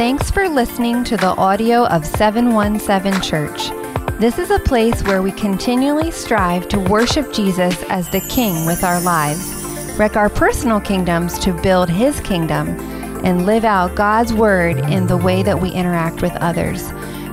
Thanks 0.00 0.30
for 0.30 0.48
listening 0.48 1.04
to 1.04 1.18
the 1.18 1.34
audio 1.36 1.84
of 1.88 2.06
717 2.06 3.20
Church. 3.20 3.68
This 4.18 4.38
is 4.38 4.50
a 4.50 4.58
place 4.58 5.02
where 5.02 5.20
we 5.20 5.30
continually 5.30 6.10
strive 6.10 6.68
to 6.68 6.80
worship 6.80 7.34
Jesus 7.34 7.82
as 7.90 8.08
the 8.08 8.22
King 8.22 8.64
with 8.64 8.82
our 8.82 8.98
lives, 9.02 9.46
wreck 9.98 10.16
our 10.16 10.30
personal 10.30 10.80
kingdoms 10.80 11.38
to 11.40 11.52
build 11.52 11.90
His 11.90 12.18
kingdom, 12.20 12.68
and 13.26 13.44
live 13.44 13.66
out 13.66 13.94
God's 13.94 14.32
Word 14.32 14.78
in 14.78 15.06
the 15.06 15.18
way 15.18 15.42
that 15.42 15.60
we 15.60 15.70
interact 15.70 16.22
with 16.22 16.32
others. 16.36 16.90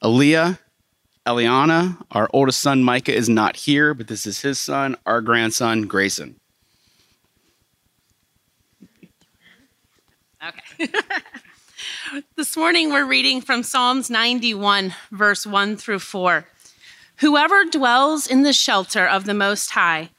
Aaliyah, 0.02 0.60
Eliana. 1.26 2.02
Our 2.12 2.30
oldest 2.32 2.62
son, 2.62 2.86
Micah, 2.86 3.14
is 3.14 3.28
not 3.28 3.58
here, 3.58 3.94
but 3.94 4.08
this 4.08 4.26
is 4.26 4.44
his 4.44 4.60
son, 4.60 4.96
our 5.06 5.20
grandson, 5.20 5.88
Grayson. 5.88 6.40
Okay. 10.42 10.90
this 12.38 12.56
morning 12.56 12.90
we're 12.90 13.06
reading 13.06 13.42
from 13.42 13.62
Psalms 13.62 14.10
91, 14.10 14.96
verse 15.12 15.46
1 15.46 15.76
through 15.76 16.00
4. 16.00 16.48
Whoever 17.18 17.66
dwells 17.66 18.26
in 18.26 18.44
the 18.44 18.54
shelter 18.54 19.06
of 19.06 19.26
the 19.26 19.34
Most 19.34 19.72
High 19.72 20.12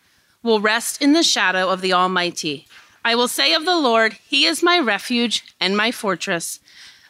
will 0.43 0.61
rest 0.61 1.01
in 1.01 1.15
the 1.15 1.23
shadow 1.23 1.71
of 1.71 1.81
the 1.81 1.95
Almighty. 1.95 2.67
I 3.07 3.15
will 3.15 3.29
say 3.29 3.55
of 3.55 3.65
the 3.65 3.77
Lord, 3.77 4.15
He 4.27 4.47
is 4.47 4.65
my 4.65 4.81
refuge 4.81 5.45
and 5.61 5.77
my 5.77 5.93
fortress, 5.93 6.59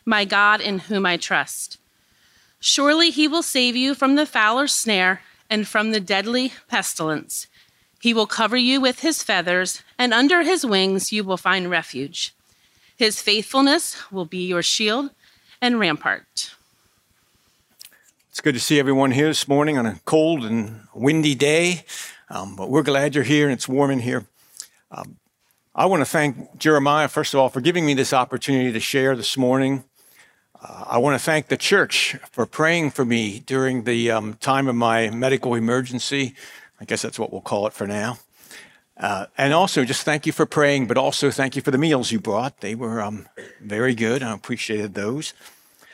my 0.04 0.26
God 0.26 0.60
in 0.60 0.80
whom 0.80 1.06
I 1.06 1.16
trust. 1.16 1.78
Surely 2.60 3.08
He 3.08 3.26
will 3.26 3.42
save 3.42 3.76
you 3.76 3.94
from 3.94 4.14
the 4.14 4.26
fowler's 4.26 4.74
snare 4.74 5.22
and 5.48 5.66
from 5.66 5.92
the 5.92 6.00
deadly 6.00 6.52
pestilence. 6.68 7.46
He 7.98 8.12
will 8.12 8.26
cover 8.26 8.58
you 8.58 8.78
with 8.78 9.00
His 9.00 9.22
feathers, 9.22 9.82
and 9.96 10.12
under 10.12 10.42
His 10.42 10.66
wings 10.66 11.12
you 11.12 11.24
will 11.24 11.38
find 11.38 11.70
refuge. 11.70 12.34
His 12.94 13.22
faithfulness 13.22 13.96
will 14.12 14.26
be 14.26 14.46
your 14.46 14.62
shield 14.62 15.12
and 15.62 15.80
rampart. 15.80 16.54
It's 18.28 18.42
good 18.42 18.52
to 18.52 18.60
see 18.60 18.78
everyone 18.78 19.12
here 19.12 19.28
this 19.28 19.48
morning 19.48 19.78
on 19.78 19.86
a 19.86 19.98
cold 20.04 20.44
and 20.44 20.80
windy 20.94 21.34
day, 21.34 21.86
um, 22.28 22.54
but 22.54 22.68
we're 22.68 22.82
glad 22.82 23.14
you're 23.14 23.24
here 23.24 23.46
and 23.46 23.54
it's 23.54 23.66
warm 23.66 23.90
in 23.90 24.00
here. 24.00 24.26
Um, 24.90 25.16
I 25.78 25.84
want 25.84 26.00
to 26.00 26.06
thank 26.06 26.56
Jeremiah, 26.56 27.06
first 27.06 27.34
of 27.34 27.40
all, 27.40 27.50
for 27.50 27.60
giving 27.60 27.84
me 27.84 27.92
this 27.92 28.14
opportunity 28.14 28.72
to 28.72 28.80
share 28.80 29.14
this 29.14 29.36
morning. 29.36 29.84
Uh, 30.58 30.84
I 30.86 30.96
want 30.96 31.20
to 31.20 31.22
thank 31.22 31.48
the 31.48 31.58
church 31.58 32.16
for 32.32 32.46
praying 32.46 32.92
for 32.92 33.04
me 33.04 33.40
during 33.40 33.84
the 33.84 34.10
um, 34.10 34.38
time 34.40 34.68
of 34.68 34.74
my 34.74 35.10
medical 35.10 35.54
emergency. 35.54 36.34
I 36.80 36.86
guess 36.86 37.02
that's 37.02 37.18
what 37.18 37.30
we'll 37.30 37.42
call 37.42 37.66
it 37.66 37.74
for 37.74 37.86
now. 37.86 38.20
Uh, 38.96 39.26
and 39.36 39.52
also, 39.52 39.84
just 39.84 40.02
thank 40.04 40.24
you 40.24 40.32
for 40.32 40.46
praying, 40.46 40.86
but 40.86 40.96
also 40.96 41.30
thank 41.30 41.56
you 41.56 41.60
for 41.60 41.72
the 41.72 41.76
meals 41.76 42.10
you 42.10 42.20
brought. 42.20 42.62
They 42.62 42.74
were 42.74 43.02
um, 43.02 43.28
very 43.60 43.94
good. 43.94 44.22
I 44.22 44.32
appreciated 44.32 44.94
those. 44.94 45.34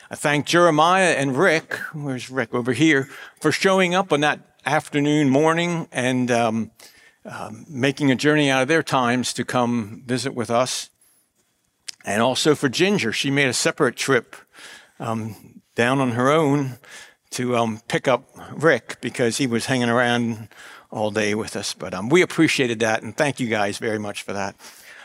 I 0.08 0.14
thank 0.14 0.46
Jeremiah 0.46 1.14
and 1.14 1.36
Rick, 1.36 1.74
where's 1.92 2.30
Rick 2.30 2.54
over 2.54 2.72
here, 2.72 3.08
for 3.40 3.50
showing 3.50 3.96
up 3.96 4.12
on 4.12 4.20
that 4.20 4.38
afternoon, 4.64 5.28
morning, 5.28 5.88
and 5.90 6.30
um, 6.30 6.70
um, 7.24 7.64
making 7.68 8.10
a 8.10 8.16
journey 8.16 8.50
out 8.50 8.62
of 8.62 8.68
their 8.68 8.82
times 8.82 9.32
to 9.34 9.44
come 9.44 10.02
visit 10.06 10.34
with 10.34 10.50
us. 10.50 10.90
And 12.04 12.20
also 12.20 12.54
for 12.54 12.68
Ginger, 12.68 13.12
she 13.12 13.30
made 13.30 13.48
a 13.48 13.52
separate 13.52 13.96
trip 13.96 14.34
um, 14.98 15.62
down 15.74 16.00
on 16.00 16.12
her 16.12 16.30
own 16.30 16.78
to 17.30 17.56
um, 17.56 17.80
pick 17.88 18.08
up 18.08 18.28
Rick 18.52 18.98
because 19.00 19.38
he 19.38 19.46
was 19.46 19.66
hanging 19.66 19.88
around 19.88 20.48
all 20.90 21.10
day 21.10 21.34
with 21.34 21.56
us. 21.56 21.74
But 21.74 21.94
um, 21.94 22.08
we 22.08 22.22
appreciated 22.22 22.80
that, 22.80 23.02
and 23.02 23.16
thank 23.16 23.40
you 23.40 23.48
guys 23.48 23.78
very 23.78 23.98
much 23.98 24.22
for 24.22 24.32
that. 24.32 24.56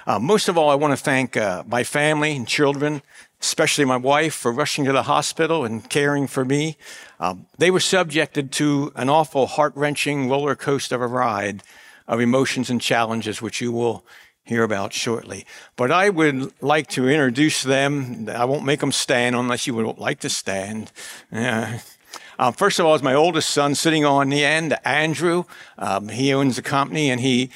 Uh, 0.05 0.19
most 0.19 0.47
of 0.47 0.57
all, 0.57 0.69
I 0.69 0.75
want 0.75 0.97
to 0.97 1.03
thank 1.03 1.35
uh, 1.35 1.63
my 1.67 1.83
family 1.83 2.35
and 2.35 2.47
children, 2.47 3.01
especially 3.41 3.85
my 3.85 3.97
wife, 3.97 4.33
for 4.33 4.51
rushing 4.51 4.85
to 4.85 4.91
the 4.91 5.03
hospital 5.03 5.65
and 5.65 5.89
caring 5.89 6.27
for 6.27 6.45
me. 6.45 6.77
Um, 7.19 7.45
they 7.57 7.71
were 7.71 7.79
subjected 7.79 8.51
to 8.53 8.91
an 8.95 9.09
awful, 9.09 9.47
heart 9.47 9.73
wrenching 9.75 10.29
roller 10.29 10.55
coaster 10.55 10.95
of 10.95 11.01
a 11.01 11.07
ride 11.07 11.61
of 12.07 12.21
emotions 12.21 12.69
and 12.69 12.79
challenges, 12.81 13.41
which 13.41 13.61
you 13.61 13.71
will 13.71 14.05
hear 14.43 14.63
about 14.63 14.93
shortly. 14.93 15.45
But 15.75 15.91
I 15.91 16.09
would 16.09 16.53
like 16.61 16.87
to 16.89 17.09
introduce 17.09 17.63
them. 17.63 18.29
I 18.29 18.45
won't 18.45 18.65
make 18.65 18.79
them 18.79 18.93
stand 18.93 19.35
unless 19.35 19.67
you 19.67 19.73
would 19.75 19.97
like 19.97 20.21
to 20.21 20.29
stand. 20.29 20.91
Uh, 21.31 22.51
first 22.51 22.79
of 22.79 22.85
all, 22.85 22.95
is 22.95 23.03
my 23.03 23.13
oldest 23.13 23.49
son 23.49 23.75
sitting 23.75 24.05
on 24.05 24.29
the 24.29 24.45
end, 24.45 24.77
Andrew. 24.85 25.43
Um, 25.77 26.09
he 26.09 26.33
owns 26.33 26.57
a 26.57 26.61
company 26.61 27.09
and 27.09 27.19
he 27.19 27.49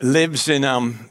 lives 0.00 0.48
in 0.48 0.64
um, 0.64 1.10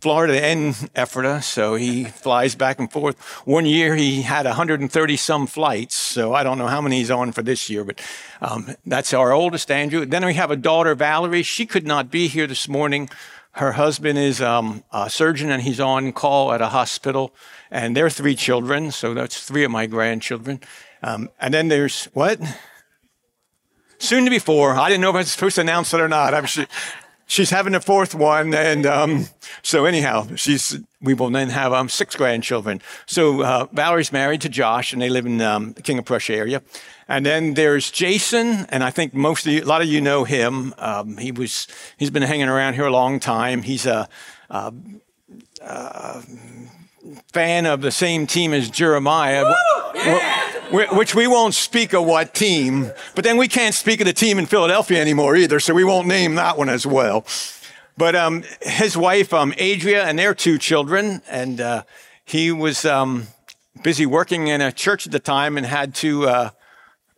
Florida 0.00 0.42
and 0.44 0.74
Ephrata, 0.96 1.40
so 1.42 1.76
he 1.76 2.04
flies 2.04 2.56
back 2.56 2.80
and 2.80 2.90
forth. 2.90 3.20
One 3.46 3.66
year 3.66 3.94
he 3.94 4.22
had 4.22 4.44
130 4.44 5.16
some 5.16 5.46
flights, 5.46 5.94
so 5.94 6.34
I 6.34 6.42
don't 6.42 6.58
know 6.58 6.66
how 6.66 6.80
many 6.80 6.98
he's 6.98 7.10
on 7.10 7.30
for 7.30 7.42
this 7.42 7.70
year, 7.70 7.84
but 7.84 8.00
um, 8.40 8.74
that's 8.84 9.14
our 9.14 9.32
oldest 9.32 9.70
Andrew. 9.70 10.04
Then 10.04 10.24
we 10.26 10.34
have 10.34 10.50
a 10.50 10.56
daughter, 10.56 10.94
Valerie. 10.96 11.44
She 11.44 11.66
could 11.66 11.86
not 11.86 12.10
be 12.10 12.26
here 12.26 12.48
this 12.48 12.68
morning. 12.68 13.08
Her 13.52 13.72
husband 13.72 14.18
is 14.18 14.40
um, 14.40 14.82
a 14.92 15.08
surgeon 15.08 15.50
and 15.50 15.62
he's 15.62 15.80
on 15.80 16.12
call 16.12 16.52
at 16.52 16.60
a 16.60 16.68
hospital, 16.68 17.32
and 17.70 17.96
they're 17.96 18.10
three 18.10 18.34
children, 18.34 18.90
so 18.90 19.14
that's 19.14 19.40
three 19.40 19.62
of 19.62 19.70
my 19.70 19.86
grandchildren. 19.86 20.60
Um, 21.02 21.30
and 21.40 21.54
then 21.54 21.68
there's 21.68 22.06
what? 22.06 22.40
Soon 23.98 24.24
to 24.24 24.30
be 24.30 24.38
four. 24.38 24.74
I 24.74 24.88
didn't 24.88 25.02
know 25.02 25.10
if 25.10 25.14
I 25.16 25.18
was 25.18 25.30
supposed 25.30 25.56
to 25.56 25.60
announce 25.60 25.94
it 25.94 26.00
or 26.00 26.08
not. 26.08 26.34
I'm 26.34 26.46
sure 26.46 26.66
she's 27.30 27.50
having 27.50 27.74
a 27.74 27.80
fourth 27.80 28.14
one, 28.14 28.52
and 28.52 28.84
um, 28.84 29.28
so 29.62 29.84
anyhow, 29.84 30.26
she's 30.34 30.78
we 31.00 31.14
will 31.14 31.30
then 31.30 31.48
have 31.48 31.72
um, 31.72 31.88
six 31.88 32.14
grandchildren. 32.16 32.82
So 33.06 33.42
uh, 33.42 33.66
Valerie's 33.72 34.12
married 34.12 34.42
to 34.42 34.48
Josh, 34.48 34.92
and 34.92 35.00
they 35.00 35.08
live 35.08 35.24
in 35.24 35.40
um, 35.40 35.72
the 35.72 35.82
King 35.82 35.98
of 35.98 36.04
Prussia 36.04 36.34
area. 36.34 36.62
And 37.08 37.24
then 37.24 37.54
there's 37.54 37.90
Jason, 37.90 38.66
and 38.68 38.84
I 38.84 38.90
think 38.90 39.14
most 39.14 39.46
of 39.46 39.52
you, 39.52 39.62
a 39.62 39.64
lot 39.64 39.80
of 39.80 39.88
you 39.88 40.00
know 40.00 40.24
him. 40.24 40.74
Um, 40.78 41.16
he 41.16 41.32
was 41.32 41.66
he's 41.96 42.10
been 42.10 42.22
hanging 42.22 42.48
around 42.48 42.74
here 42.74 42.86
a 42.86 42.92
long 42.92 43.18
time. 43.18 43.62
He's 43.62 43.86
a, 43.86 44.08
a, 44.50 44.72
a 45.62 46.22
fan 47.32 47.66
of 47.66 47.80
the 47.80 47.90
same 47.90 48.26
team 48.26 48.52
as 48.52 48.68
Jeremiah. 48.70 49.44
Woo! 49.44 49.54
Yeah! 49.94 50.49
Which 50.70 51.14
we 51.14 51.26
won't 51.26 51.54
speak 51.54 51.92
of 51.92 52.04
what 52.04 52.34
team, 52.34 52.90
but 53.14 53.24
then 53.24 53.36
we 53.36 53.48
can't 53.48 53.74
speak 53.74 54.00
of 54.00 54.06
the 54.06 54.12
team 54.12 54.38
in 54.38 54.46
Philadelphia 54.46 55.00
anymore 55.00 55.36
either, 55.36 55.60
so 55.60 55.74
we 55.74 55.84
won't 55.84 56.06
name 56.06 56.36
that 56.36 56.56
one 56.56 56.68
as 56.68 56.86
well. 56.86 57.24
But 57.96 58.14
um, 58.14 58.44
his 58.62 58.96
wife, 58.96 59.34
um, 59.34 59.52
Adria, 59.60 60.04
and 60.04 60.18
their 60.18 60.34
two 60.34 60.58
children, 60.58 61.22
and 61.28 61.60
uh, 61.60 61.82
he 62.24 62.52
was 62.52 62.84
um, 62.84 63.26
busy 63.82 64.06
working 64.06 64.46
in 64.46 64.60
a 64.60 64.72
church 64.72 65.06
at 65.06 65.12
the 65.12 65.18
time 65.18 65.56
and 65.56 65.66
had 65.66 65.94
to 65.96 66.26
uh, 66.26 66.50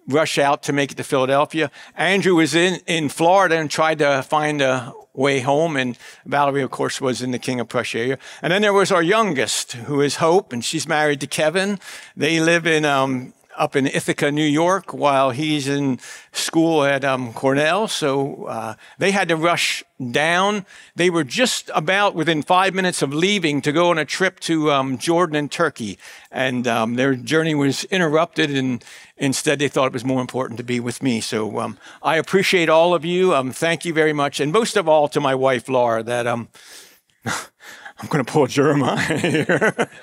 rush 0.09 0.39
out 0.39 0.62
to 0.65 0.73
make 0.73 0.93
it 0.93 0.97
to 0.97 1.05
Philadelphia. 1.05 1.71
Andrew 1.97 2.37
was 2.37 2.55
in, 2.55 2.81
in 2.87 3.09
Florida 3.09 3.57
and 3.59 3.71
tried 3.71 3.99
to 3.99 4.23
find 4.23 4.61
a 4.61 4.93
way 5.15 5.41
home. 5.41 5.77
And 5.77 5.99
Valerie, 6.25 6.62
of 6.62 6.71
course, 6.71 7.01
was 7.01 7.23
in 7.23 7.31
the 7.31 7.39
King 7.39 7.61
of 7.61 7.69
Prussia 7.69 7.99
area. 7.99 8.19
And 8.41 8.53
then 8.53 8.62
there 8.62 8.73
was 8.73 8.91
our 8.91 9.03
youngest, 9.03 9.73
who 9.73 10.01
is 10.01 10.17
Hope, 10.17 10.53
and 10.53 10.65
she's 10.65 10.89
married 10.89 11.21
to 11.21 11.27
Kevin. 11.27 11.79
They 12.17 12.41
live 12.41 12.67
in 12.67 12.85
um, 12.85 13.35
up 13.57 13.77
in 13.77 13.87
Ithaca, 13.87 14.31
New 14.31 14.45
York, 14.45 14.93
while 14.93 15.31
he's 15.31 15.69
in 15.69 16.01
school 16.33 16.85
at 16.85 17.05
um, 17.05 17.33
Cornell. 17.33 17.89
So 17.89 18.44
uh, 18.44 18.75
they 18.99 19.11
had 19.11 19.29
to 19.29 19.37
rush 19.37 19.85
down. 20.11 20.67
They 20.97 21.11
were 21.11 21.25
just 21.25 21.71
about 21.75 22.15
within 22.15 22.43
five 22.43 22.75
minutes 22.75 23.03
of 23.03 23.12
leaving 23.12 23.61
to 23.62 23.73
go 23.73 23.91
on 23.91 23.99
a 23.99 24.05
trip 24.05 24.41
to 24.41 24.71
um, 24.71 24.99
Jordan 24.99 25.37
and 25.37 25.50
Turkey. 25.50 25.99
And 26.31 26.67
um, 26.67 26.94
their 26.94 27.15
journey 27.15 27.55
was 27.55 27.85
interrupted, 27.85 28.50
and 28.50 28.85
instead 29.17 29.59
they 29.59 29.69
thought 29.69 29.87
it 29.87 29.93
was 29.93 30.05
more 30.05 30.21
important 30.21 30.59
to 30.59 30.65
be 30.65 30.81
with 30.81 31.03
me. 31.03 31.21
So 31.21 31.61
um, 31.61 31.79
I 32.03 32.17
appreciate 32.17 32.69
all 32.69 32.94
of 32.94 33.05
you. 33.05 33.35
Um, 33.35 33.53
thank 33.53 33.85
you 33.85 33.93
very 33.93 34.12
much. 34.12 34.41
And 34.41 34.53
most 34.53 34.76
of 34.76 34.88
all 34.88 35.09
to 35.09 35.21
my 35.21 35.35
wife, 35.35 35.69
Laura, 35.69 36.03
that 36.03 36.26
um, 36.26 36.49
I'm 37.25 38.09
going 38.09 38.25
to 38.25 38.31
pull 38.31 38.47
Jeremiah 38.47 39.19
here. 39.19 39.88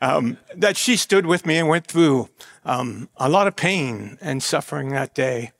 Um, 0.00 0.38
that 0.54 0.76
she 0.76 0.96
stood 0.96 1.26
with 1.26 1.44
me 1.44 1.56
and 1.58 1.66
went 1.66 1.84
through 1.84 2.28
um, 2.68 3.08
a 3.16 3.28
lot 3.30 3.46
of 3.46 3.56
pain 3.56 4.18
and 4.20 4.42
suffering 4.42 4.90
that 4.90 5.14
day, 5.14 5.52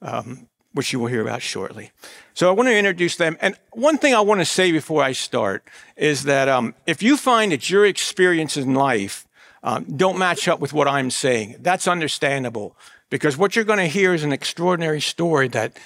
um, 0.00 0.46
which 0.72 0.92
you 0.92 1.00
will 1.00 1.08
hear 1.08 1.20
about 1.20 1.42
shortly. 1.42 1.90
So 2.32 2.48
I 2.48 2.52
want 2.52 2.68
to 2.68 2.76
introduce 2.76 3.16
them. 3.16 3.36
And 3.40 3.56
one 3.72 3.98
thing 3.98 4.14
I 4.14 4.20
want 4.20 4.40
to 4.40 4.44
say 4.44 4.70
before 4.70 5.02
I 5.02 5.12
start 5.12 5.64
is 5.96 6.22
that 6.24 6.48
um, 6.48 6.74
if 6.86 7.02
you 7.02 7.16
find 7.16 7.50
that 7.50 7.68
your 7.68 7.84
experiences 7.84 8.64
in 8.64 8.74
life 8.74 9.26
um, 9.64 9.84
don't 9.96 10.16
match 10.16 10.46
up 10.46 10.60
with 10.60 10.72
what 10.72 10.86
I'm 10.86 11.10
saying, 11.10 11.56
that's 11.60 11.88
understandable 11.88 12.76
because 13.10 13.36
what 13.36 13.56
you're 13.56 13.64
going 13.64 13.80
to 13.80 13.86
hear 13.86 14.14
is 14.14 14.22
an 14.22 14.32
extraordinary 14.32 15.00
story 15.00 15.48
that 15.48 15.76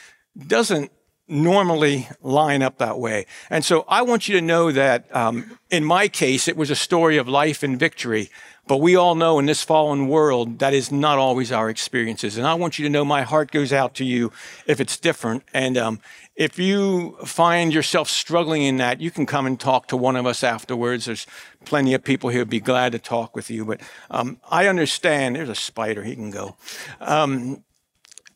doesn't 0.47 0.93
normally 1.29 2.09
line 2.23 2.63
up 2.63 2.79
that 2.79 2.99
way. 2.99 3.27
And 3.51 3.65
so 3.65 3.85
I 3.87 4.03
want 4.03 4.29
you 4.29 4.35
to 4.37 4.41
know 4.41 4.73
that 4.73 5.15
um, 5.15 5.59
in 5.71 5.85
my 5.85 6.09
case, 6.09 6.49
it 6.49 6.57
was 6.57 6.71
a 6.71 6.77
story 6.77 7.19
of 7.19 7.29
life 7.29 7.63
and 7.63 7.79
victory. 7.79 8.31
But 8.67 8.79
we 8.79 8.97
all 8.97 9.15
know 9.15 9.39
in 9.39 9.47
this 9.47 9.63
fallen 9.63 10.09
world, 10.09 10.59
that 10.59 10.75
is 10.75 10.93
not 10.93 11.19
always 11.19 11.51
our 11.51 11.71
experiences. 11.71 12.37
And 12.37 12.47
I 12.47 12.55
want 12.55 12.79
you 12.79 12.85
to 12.85 12.91
know 12.91 13.03
my 13.05 13.23
heart 13.23 13.51
goes 13.51 13.73
out 13.73 13.95
to 13.95 14.05
you 14.05 14.31
if 14.67 14.79
it's 14.79 14.99
different. 14.99 15.43
And 15.55 15.79
um, 15.79 16.01
if 16.37 16.59
you 16.59 17.17
find 17.25 17.73
yourself 17.73 18.11
struggling 18.11 18.63
in 18.63 18.77
that, 18.77 19.01
you 19.01 19.11
can 19.11 19.25
come 19.25 19.47
and 19.47 19.59
talk 19.59 19.89
to 19.89 19.97
one 19.97 20.17
of 20.17 20.27
us 20.27 20.45
afterwards. 20.45 21.07
There's 21.07 21.27
plenty 21.65 21.95
of 21.95 22.05
people 22.05 22.29
here 22.29 22.41
who'd 22.41 22.51
be 22.51 22.61
glad 22.61 22.93
to 22.93 22.99
talk 22.99 23.35
with 23.35 23.51
you. 23.51 23.65
But 23.65 23.81
um, 24.11 24.39
I 24.51 24.69
understand. 24.69 25.37
There's 25.37 25.49
a 25.49 25.55
spider. 25.55 26.03
He 26.05 26.15
can 26.15 26.31
go. 26.31 26.57
Um, 27.01 27.65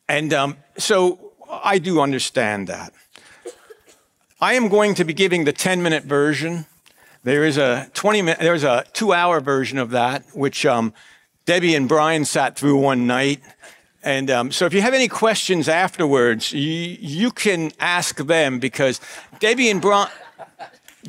and 0.08 0.32
um, 0.32 0.56
so 0.78 1.21
I 1.52 1.78
do 1.78 2.00
understand 2.00 2.68
that. 2.68 2.92
I 4.40 4.54
am 4.54 4.68
going 4.68 4.94
to 4.94 5.04
be 5.04 5.12
giving 5.12 5.44
the 5.44 5.52
10 5.52 5.82
minute 5.82 6.04
version. 6.04 6.64
There 7.24 7.44
is 7.44 7.58
a 7.58 7.90
20 7.94 8.22
minute, 8.22 8.40
there's 8.40 8.64
a 8.64 8.84
two 8.92 9.12
hour 9.12 9.40
version 9.40 9.78
of 9.78 9.90
that, 9.90 10.24
which 10.34 10.64
um, 10.64 10.94
Debbie 11.44 11.74
and 11.74 11.88
Brian 11.88 12.24
sat 12.24 12.56
through 12.56 12.78
one 12.78 13.06
night. 13.06 13.40
And 14.02 14.30
um, 14.30 14.50
so 14.50 14.64
if 14.66 14.74
you 14.74 14.80
have 14.80 14.94
any 14.94 15.06
questions 15.08 15.68
afterwards, 15.68 16.52
you, 16.52 16.96
you 16.98 17.30
can 17.30 17.70
ask 17.78 18.16
them 18.16 18.58
because 18.58 19.00
Debbie 19.38 19.70
and 19.70 19.80
Brian, 19.80 20.10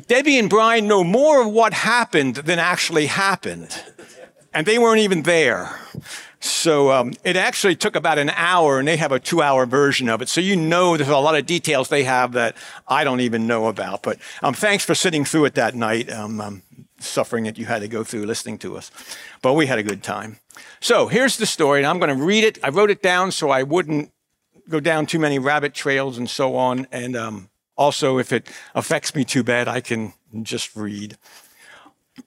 Debbie 0.06 0.38
and 0.38 0.50
Brian 0.50 0.86
know 0.86 1.02
more 1.02 1.42
of 1.42 1.50
what 1.50 1.72
happened 1.72 2.36
than 2.36 2.58
actually 2.58 3.06
happened. 3.06 3.82
And 4.52 4.66
they 4.66 4.78
weren't 4.78 5.00
even 5.00 5.22
there. 5.22 5.80
So 6.44 6.92
um, 6.92 7.14
it 7.24 7.36
actually 7.36 7.74
took 7.74 7.96
about 7.96 8.18
an 8.18 8.28
hour, 8.30 8.78
and 8.78 8.86
they 8.86 8.98
have 8.98 9.12
a 9.12 9.18
two-hour 9.18 9.64
version 9.64 10.10
of 10.10 10.20
it. 10.20 10.28
So 10.28 10.42
you 10.42 10.56
know 10.56 10.96
there's 10.96 11.08
a 11.08 11.16
lot 11.16 11.36
of 11.36 11.46
details 11.46 11.88
they 11.88 12.04
have 12.04 12.32
that 12.32 12.54
I 12.86 13.02
don't 13.02 13.20
even 13.20 13.46
know 13.46 13.66
about. 13.66 14.02
But 14.02 14.18
um, 14.42 14.52
thanks 14.52 14.84
for 14.84 14.94
sitting 14.94 15.24
through 15.24 15.46
it 15.46 15.54
that 15.54 15.74
night. 15.74 16.12
Um, 16.12 16.40
um, 16.40 16.62
suffering 16.98 17.44
that 17.44 17.58
you 17.58 17.64
had 17.64 17.80
to 17.80 17.88
go 17.88 18.04
through 18.04 18.24
listening 18.26 18.58
to 18.58 18.76
us, 18.76 18.90
but 19.42 19.54
we 19.54 19.66
had 19.66 19.78
a 19.78 19.82
good 19.82 20.02
time. 20.02 20.38
So 20.80 21.08
here's 21.08 21.38
the 21.38 21.46
story, 21.46 21.80
and 21.80 21.86
I'm 21.86 21.98
going 21.98 22.16
to 22.16 22.24
read 22.24 22.44
it. 22.44 22.58
I 22.62 22.68
wrote 22.68 22.90
it 22.90 23.02
down 23.02 23.32
so 23.32 23.50
I 23.50 23.62
wouldn't 23.62 24.10
go 24.68 24.80
down 24.80 25.06
too 25.06 25.18
many 25.18 25.38
rabbit 25.38 25.74
trails 25.74 26.18
and 26.18 26.28
so 26.28 26.56
on. 26.56 26.86
And 26.92 27.16
um, 27.16 27.48
also, 27.76 28.18
if 28.18 28.32
it 28.32 28.50
affects 28.74 29.14
me 29.14 29.24
too 29.24 29.42
bad, 29.42 29.66
I 29.66 29.80
can 29.80 30.12
just 30.42 30.76
read. 30.76 31.16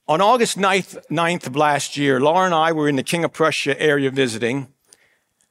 On 0.10 0.22
August 0.22 0.58
9th, 0.58 1.02
9th 1.10 1.48
of 1.48 1.56
last 1.56 1.98
year, 1.98 2.20
Laura 2.20 2.46
and 2.46 2.54
I 2.54 2.72
were 2.72 2.90
in 2.90 2.98
the 2.98 3.04
King 3.04 3.24
of 3.24 3.34
Prussia 3.34 3.80
area 3.82 4.12
visiting. 4.12 4.68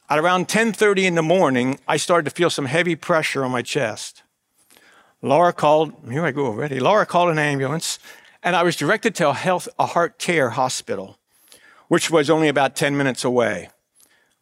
At 0.09 0.19
around 0.19 0.49
10:30 0.49 1.05
in 1.07 1.15
the 1.15 1.23
morning, 1.23 1.79
I 1.89 1.97
started 1.97 2.29
to 2.29 2.37
feel 2.37 2.51
some 2.51 2.67
heavy 2.67 2.97
pressure 2.97 3.45
on 3.45 3.51
my 3.51 3.63
chest. 3.63 4.23
Laura 5.23 5.53
called, 5.53 5.95
here 6.11 6.25
I 6.25 6.31
go 6.31 6.47
already. 6.47 6.79
Laura 6.79 7.07
called 7.07 7.31
an 7.31 7.39
ambulance, 7.39 7.99
and 8.43 8.55
I 8.55 8.63
was 8.63 8.77
directed 8.77 9.15
to 9.17 9.31
a 9.31 9.35
health 9.35 9.69
a 9.79 9.87
heart 9.87 10.19
care 10.19 10.51
hospital, 10.51 11.19
which 11.89 12.11
was 12.11 12.31
only 12.31 12.49
about 12.49 12.77
10 12.77 12.97
minutes 12.97 13.25
away. 13.25 13.71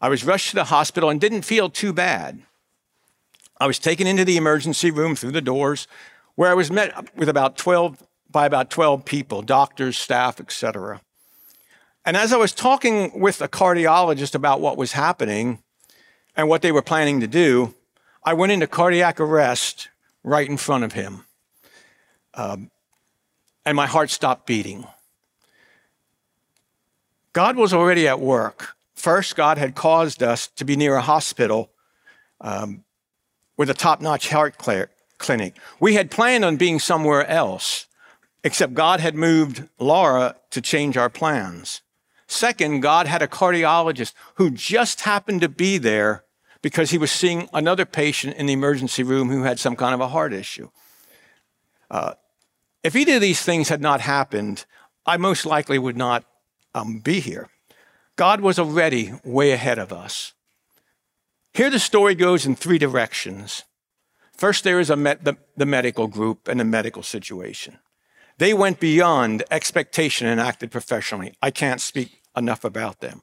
I 0.01 0.09
was 0.09 0.25
rushed 0.25 0.51
to 0.51 0.57
the 0.57 0.65
hospital 0.65 1.09
and 1.09 1.21
didn't 1.21 1.43
feel 1.43 1.71
too 1.71 1.93
bad. 1.93 2.43
I 3.61 3.67
was 3.67 3.79
taken 3.79 4.07
into 4.07 4.25
the 4.25 4.37
emergency 4.37 4.91
room 4.91 5.15
through 5.15 5.33
the 5.33 5.41
doors, 5.41 5.87
where 6.35 6.51
I 6.51 6.55
was 6.55 6.71
met 6.71 7.17
with 7.17 7.29
about 7.29 7.57
12 7.57 8.03
by 8.35 8.47
about 8.47 8.69
12 8.69 9.05
people, 9.05 9.43
doctors, 9.43 9.97
staff, 9.97 10.41
etc. 10.41 11.01
And 12.05 12.17
as 12.17 12.33
I 12.33 12.37
was 12.37 12.53
talking 12.53 13.19
with 13.19 13.41
a 13.41 13.47
cardiologist 13.47 14.35
about 14.35 14.61
what 14.61 14.77
was 14.77 14.93
happening 14.93 15.63
and 16.37 16.49
what 16.49 16.61
they 16.61 16.73
were 16.73 16.83
planning 16.83 17.21
to 17.21 17.29
do, 17.29 17.75
I 18.25 18.35
went 18.35 18.51
into 18.51 18.67
cardiac 18.67 19.21
arrest 19.21 19.89
right 20.25 20.49
in 20.49 20.57
front 20.57 20.83
of 20.83 20.95
him. 20.95 21.25
Um, 22.35 22.73
and 23.65 23.77
my 23.77 23.87
heart 23.87 24.11
stopped 24.11 24.47
beating. 24.49 24.85
God 27.33 27.57
was 27.57 27.73
already 27.73 28.09
at 28.09 28.19
work. 28.19 28.75
First, 28.97 29.37
God 29.37 29.59
had 29.59 29.77
caused 29.77 30.25
us 30.25 30.49
to 30.57 30.65
be 30.65 30.75
near 30.75 30.97
a 30.97 31.03
hospital 31.03 31.71
um, 32.41 32.83
with 33.57 33.71
a 33.71 33.75
top 33.75 34.01
notch 34.01 34.29
heart 34.31 34.57
clinic. 35.19 35.57
We 35.79 35.95
had 35.95 36.11
planned 36.11 36.45
on 36.45 36.57
being 36.57 36.81
somewhere 36.81 37.25
else, 37.29 37.87
except 38.45 38.75
God 38.75 39.01
had 39.01 39.15
moved 39.15 39.67
Laura 39.79 40.37
to 40.51 40.61
change 40.61 40.97
our 40.99 41.09
plans. 41.09 41.81
Second, 42.27 42.81
God 42.81 43.07
had 43.07 43.23
a 43.23 43.27
cardiologist 43.27 44.13
who 44.35 44.51
just 44.51 45.01
happened 45.01 45.41
to 45.41 45.49
be 45.49 45.79
there 45.79 46.25
because 46.63 46.91
he 46.91 46.99
was 46.99 47.11
seeing 47.11 47.49
another 47.53 47.85
patient 47.85 48.37
in 48.37 48.47
the 48.47 48.53
emergency 48.53 49.03
room 49.03 49.31
who 49.31 49.43
had 49.43 49.59
some 49.59 49.77
kind 49.77 49.95
of 49.95 50.01
a 50.01 50.09
heart 50.09 50.33
issue. 50.33 50.71
Uh, 51.91 52.15
if 52.83 52.95
either 52.95 53.17
of 53.17 53.21
these 53.21 53.43
things 53.43 53.69
had 53.69 53.81
not 53.81 54.01
happened, 54.01 54.67
I 55.07 55.17
most 55.17 55.47
likely 55.47 55.79
would 55.79 55.97
not 55.97 56.25
um, 56.75 56.99
be 56.99 57.21
here. 57.21 57.49
God 58.17 58.41
was 58.41 58.59
already 58.59 59.13
way 59.25 59.53
ahead 59.53 59.79
of 59.79 59.93
us. 59.93 60.33
Here 61.53 61.71
the 61.71 61.79
story 61.79 62.15
goes 62.15 62.47
in 62.47 62.57
three 62.57 62.79
directions. 62.79 63.65
First, 64.33 64.65
there 64.65 64.81
is 64.81 64.89
the, 64.89 65.37
the 65.57 65.67
medical 65.67 66.09
group 66.09 66.49
and 66.49 66.59
the 66.59 66.65
medical 66.65 67.03
situation. 67.03 67.79
They 68.39 68.53
went 68.53 68.81
beyond 68.81 69.45
expectation 69.51 70.27
and 70.27 70.41
acted 70.41 70.71
professionally. 70.71 71.35
I 71.41 71.51
can't 71.51 71.81
speak 71.81 72.23
enough 72.37 72.65
about 72.65 73.01
them. 73.01 73.23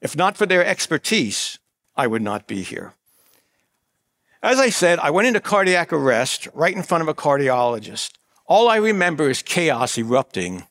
If 0.00 0.16
not 0.16 0.36
for 0.36 0.46
their 0.46 0.64
expertise, 0.64 1.58
I 1.96 2.06
would 2.06 2.22
not 2.22 2.46
be 2.46 2.62
here. 2.62 2.94
As 4.42 4.58
I 4.58 4.70
said, 4.70 4.98
I 4.98 5.10
went 5.10 5.28
into 5.28 5.40
cardiac 5.40 5.92
arrest 5.92 6.48
right 6.52 6.74
in 6.74 6.82
front 6.82 7.02
of 7.02 7.08
a 7.08 7.14
cardiologist. 7.14 8.12
All 8.46 8.68
I 8.68 8.76
remember 8.76 9.30
is 9.30 9.40
chaos 9.40 9.96
erupting 9.96 10.66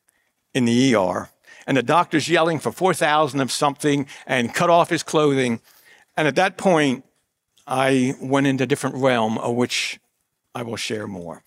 in 0.53 0.65
the 0.65 0.93
ER 0.93 1.29
and 1.65 1.77
the 1.77 1.83
doctors 1.83 2.27
yelling 2.27 2.59
for 2.59 2.71
4,000 2.71 3.39
of 3.39 3.51
something 3.51 4.07
and 4.27 4.53
cut 4.53 4.69
off 4.69 4.89
his 4.89 5.03
clothing. 5.03 5.61
And 6.17 6.27
at 6.27 6.35
that 6.35 6.57
point, 6.57 7.05
I 7.65 8.13
went 8.21 8.47
into 8.47 8.65
a 8.65 8.67
different 8.67 8.97
realm 8.97 9.37
of 9.37 9.55
which 9.55 9.99
I 10.53 10.63
will 10.63 10.75
share 10.75 11.07
more. 11.07 11.43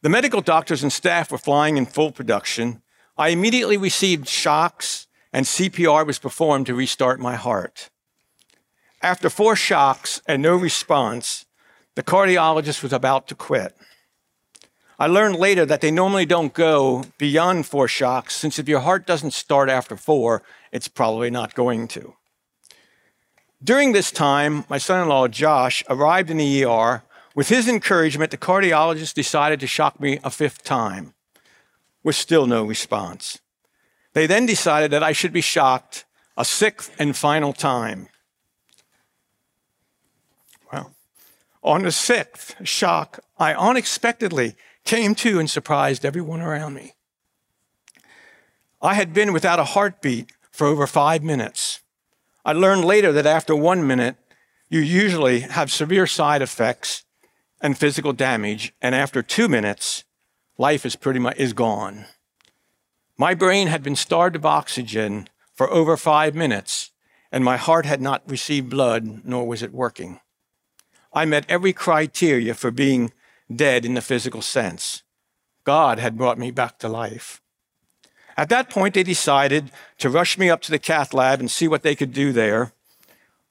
The 0.00 0.08
medical 0.08 0.40
doctors 0.40 0.84
and 0.84 0.92
staff 0.92 1.32
were 1.32 1.38
flying 1.38 1.76
in 1.76 1.84
full 1.84 2.12
production. 2.12 2.82
I 3.16 3.30
immediately 3.30 3.76
received 3.76 4.28
shocks, 4.28 5.08
and 5.32 5.44
CPR 5.44 6.06
was 6.06 6.20
performed 6.20 6.66
to 6.66 6.74
restart 6.74 7.18
my 7.18 7.34
heart. 7.34 7.90
After 9.02 9.28
four 9.28 9.56
shocks 9.56 10.22
and 10.26 10.40
no 10.40 10.54
response, 10.54 11.46
the 11.96 12.04
cardiologist 12.04 12.82
was 12.82 12.92
about 12.92 13.26
to 13.28 13.34
quit. 13.34 13.76
I 15.00 15.08
learned 15.08 15.36
later 15.36 15.66
that 15.66 15.80
they 15.80 15.90
normally 15.90 16.26
don't 16.26 16.52
go 16.52 17.04
beyond 17.18 17.66
four 17.66 17.88
shocks, 17.88 18.36
since 18.36 18.58
if 18.58 18.68
your 18.68 18.80
heart 18.80 19.04
doesn't 19.06 19.32
start 19.32 19.68
after 19.68 19.96
four, 19.96 20.42
it's 20.70 20.88
probably 20.88 21.30
not 21.30 21.54
going 21.54 21.88
to. 21.88 22.14
During 23.62 23.92
this 23.92 24.12
time, 24.12 24.64
my 24.68 24.78
son 24.78 25.02
in 25.02 25.08
law, 25.08 25.26
Josh, 25.26 25.82
arrived 25.88 26.30
in 26.30 26.36
the 26.36 26.64
ER 26.64 27.02
with 27.38 27.50
his 27.50 27.68
encouragement, 27.68 28.32
the 28.32 28.36
cardiologist 28.36 29.14
decided 29.14 29.60
to 29.60 29.66
shock 29.68 30.00
me 30.00 30.18
a 30.24 30.28
fifth 30.28 30.64
time, 30.64 31.14
with 32.02 32.16
still 32.16 32.48
no 32.48 32.64
response. 32.64 33.38
They 34.12 34.26
then 34.26 34.44
decided 34.44 34.90
that 34.90 35.04
I 35.04 35.12
should 35.12 35.32
be 35.32 35.40
shocked 35.40 36.04
a 36.36 36.44
sixth 36.44 36.92
and 36.98 37.16
final 37.16 37.52
time. 37.52 38.08
Well, 40.72 40.96
on 41.62 41.84
the 41.84 41.92
sixth 41.92 42.56
shock, 42.66 43.20
I 43.38 43.54
unexpectedly 43.54 44.56
came 44.84 45.14
to 45.14 45.38
and 45.38 45.48
surprised 45.48 46.04
everyone 46.04 46.40
around 46.40 46.74
me. 46.74 46.94
I 48.82 48.94
had 48.94 49.14
been 49.14 49.32
without 49.32 49.60
a 49.60 49.74
heartbeat 49.76 50.32
for 50.50 50.66
over 50.66 50.88
five 50.88 51.22
minutes. 51.22 51.82
I 52.44 52.52
learned 52.52 52.84
later 52.84 53.12
that 53.12 53.26
after 53.26 53.54
one 53.54 53.86
minute, 53.86 54.16
you 54.68 54.80
usually 54.80 55.42
have 55.42 55.70
severe 55.70 56.08
side 56.08 56.42
effects 56.42 57.04
and 57.60 57.76
physical 57.76 58.12
damage, 58.12 58.72
and 58.80 58.94
after 58.94 59.22
two 59.22 59.48
minutes, 59.48 60.04
life 60.56 60.86
is 60.86 60.96
pretty 60.96 61.20
much 61.20 61.36
is 61.36 61.52
gone. 61.52 62.06
My 63.16 63.34
brain 63.34 63.68
had 63.68 63.82
been 63.82 63.96
starved 63.96 64.36
of 64.36 64.46
oxygen 64.46 65.28
for 65.54 65.70
over 65.70 65.96
five 65.96 66.34
minutes, 66.34 66.92
and 67.32 67.44
my 67.44 67.56
heart 67.56 67.84
had 67.84 68.00
not 68.00 68.22
received 68.26 68.70
blood, 68.70 69.22
nor 69.24 69.46
was 69.46 69.62
it 69.62 69.72
working. 69.72 70.20
I 71.12 71.24
met 71.24 71.46
every 71.48 71.72
criteria 71.72 72.54
for 72.54 72.70
being 72.70 73.12
dead 73.54 73.84
in 73.84 73.94
the 73.94 74.00
physical 74.00 74.42
sense. 74.42 75.02
God 75.64 75.98
had 75.98 76.16
brought 76.16 76.38
me 76.38 76.50
back 76.50 76.78
to 76.78 76.88
life. 76.88 77.42
At 78.36 78.50
that 78.50 78.70
point, 78.70 78.94
they 78.94 79.02
decided 79.02 79.72
to 79.98 80.08
rush 80.08 80.38
me 80.38 80.48
up 80.48 80.60
to 80.62 80.70
the 80.70 80.78
cath 80.78 81.12
lab 81.12 81.40
and 81.40 81.50
see 81.50 81.66
what 81.66 81.82
they 81.82 81.96
could 81.96 82.12
do 82.12 82.32
there. 82.32 82.72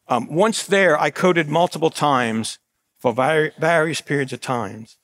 Um, 0.07 0.33
once 0.33 0.63
there, 0.63 0.99
I 0.99 1.09
coded 1.09 1.49
multiple 1.49 1.89
times 1.89 2.57
for 2.99 3.13
various 3.13 4.01
periods 4.01 4.33
of 4.33 4.41
times. 4.41 4.97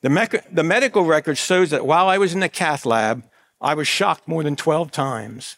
The, 0.00 0.42
the 0.52 0.62
medical 0.62 1.04
record 1.04 1.38
shows 1.38 1.70
that 1.70 1.86
while 1.86 2.08
I 2.08 2.18
was 2.18 2.34
in 2.34 2.40
the 2.40 2.48
cath 2.48 2.84
lab, 2.84 3.24
I 3.60 3.74
was 3.74 3.88
shocked 3.88 4.28
more 4.28 4.42
than 4.42 4.56
12 4.56 4.90
times. 4.90 5.56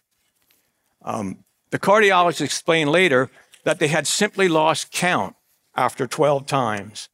Um, 1.03 1.45
the 1.71 1.79
cardiologist 1.79 2.43
explained 2.43 2.91
later 2.91 3.31
that 3.65 3.81
they 3.81 3.89
had 3.89 4.07
simply 4.07 4.49
lost 4.49 4.93
count 4.93 5.35
after 5.75 6.07
12 6.07 6.47
times. 6.47 7.09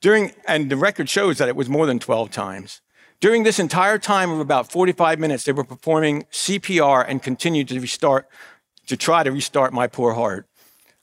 During, 0.00 0.32
and 0.48 0.70
the 0.70 0.76
record 0.76 1.10
shows 1.10 1.38
that 1.38 1.48
it 1.48 1.56
was 1.56 1.68
more 1.68 1.86
than 1.86 1.98
12 1.98 2.30
times. 2.30 2.80
During 3.20 3.42
this 3.42 3.58
entire 3.58 3.98
time 3.98 4.30
of 4.30 4.40
about 4.40 4.72
45 4.72 5.18
minutes, 5.18 5.44
they 5.44 5.52
were 5.52 5.64
performing 5.64 6.24
CPR 6.32 7.04
and 7.06 7.22
continued 7.22 7.68
to 7.68 7.78
restart, 7.78 8.26
to 8.86 8.96
try 8.96 9.22
to 9.22 9.30
restart 9.30 9.74
my 9.74 9.86
poor 9.86 10.14
heart. 10.14 10.46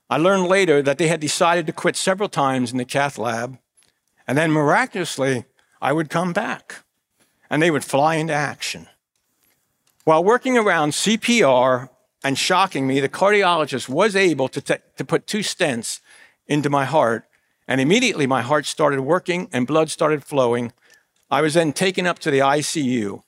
I 0.09 0.17
learned 0.17 0.47
later 0.47 0.81
that 0.81 0.97
they 0.97 1.07
had 1.07 1.19
decided 1.19 1.67
to 1.67 1.73
quit 1.73 1.95
several 1.95 2.29
times 2.29 2.71
in 2.71 2.77
the 2.77 2.85
cath 2.85 3.17
lab, 3.17 3.57
and 4.27 4.37
then 4.37 4.51
miraculously, 4.51 5.45
I 5.81 5.93
would 5.93 6.09
come 6.09 6.33
back 6.33 6.83
and 7.49 7.61
they 7.61 7.71
would 7.71 7.83
fly 7.83 8.15
into 8.15 8.33
action. 8.33 8.87
While 10.03 10.23
working 10.23 10.57
around 10.57 10.91
CPR 10.91 11.89
and 12.23 12.37
shocking 12.37 12.87
me, 12.87 12.99
the 12.99 13.09
cardiologist 13.09 13.89
was 13.89 14.15
able 14.15 14.47
to, 14.49 14.61
t- 14.61 14.75
to 14.97 15.05
put 15.05 15.27
two 15.27 15.39
stents 15.39 15.99
into 16.47 16.69
my 16.69 16.85
heart, 16.85 17.25
and 17.67 17.81
immediately 17.81 18.25
my 18.27 18.41
heart 18.41 18.65
started 18.65 19.01
working 19.01 19.49
and 19.51 19.67
blood 19.67 19.89
started 19.89 20.23
flowing. 20.23 20.71
I 21.29 21.41
was 21.41 21.55
then 21.55 21.73
taken 21.73 22.07
up 22.07 22.19
to 22.19 22.31
the 22.31 22.39
ICU. 22.39 23.21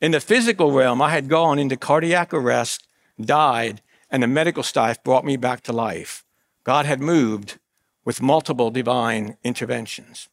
In 0.00 0.10
the 0.10 0.20
physical 0.20 0.72
realm, 0.72 1.00
I 1.00 1.10
had 1.10 1.28
gone 1.28 1.58
into 1.58 1.76
cardiac 1.76 2.34
arrest, 2.34 2.86
died, 3.20 3.80
and 4.10 4.22
the 4.22 4.26
medical 4.26 4.62
staff 4.62 5.02
brought 5.02 5.24
me 5.24 5.36
back 5.36 5.62
to 5.62 5.72
life. 5.72 6.24
God 6.64 6.86
had 6.86 7.00
moved 7.00 7.58
with 8.04 8.22
multiple 8.22 8.70
divine 8.70 9.36
interventions. 9.44 10.28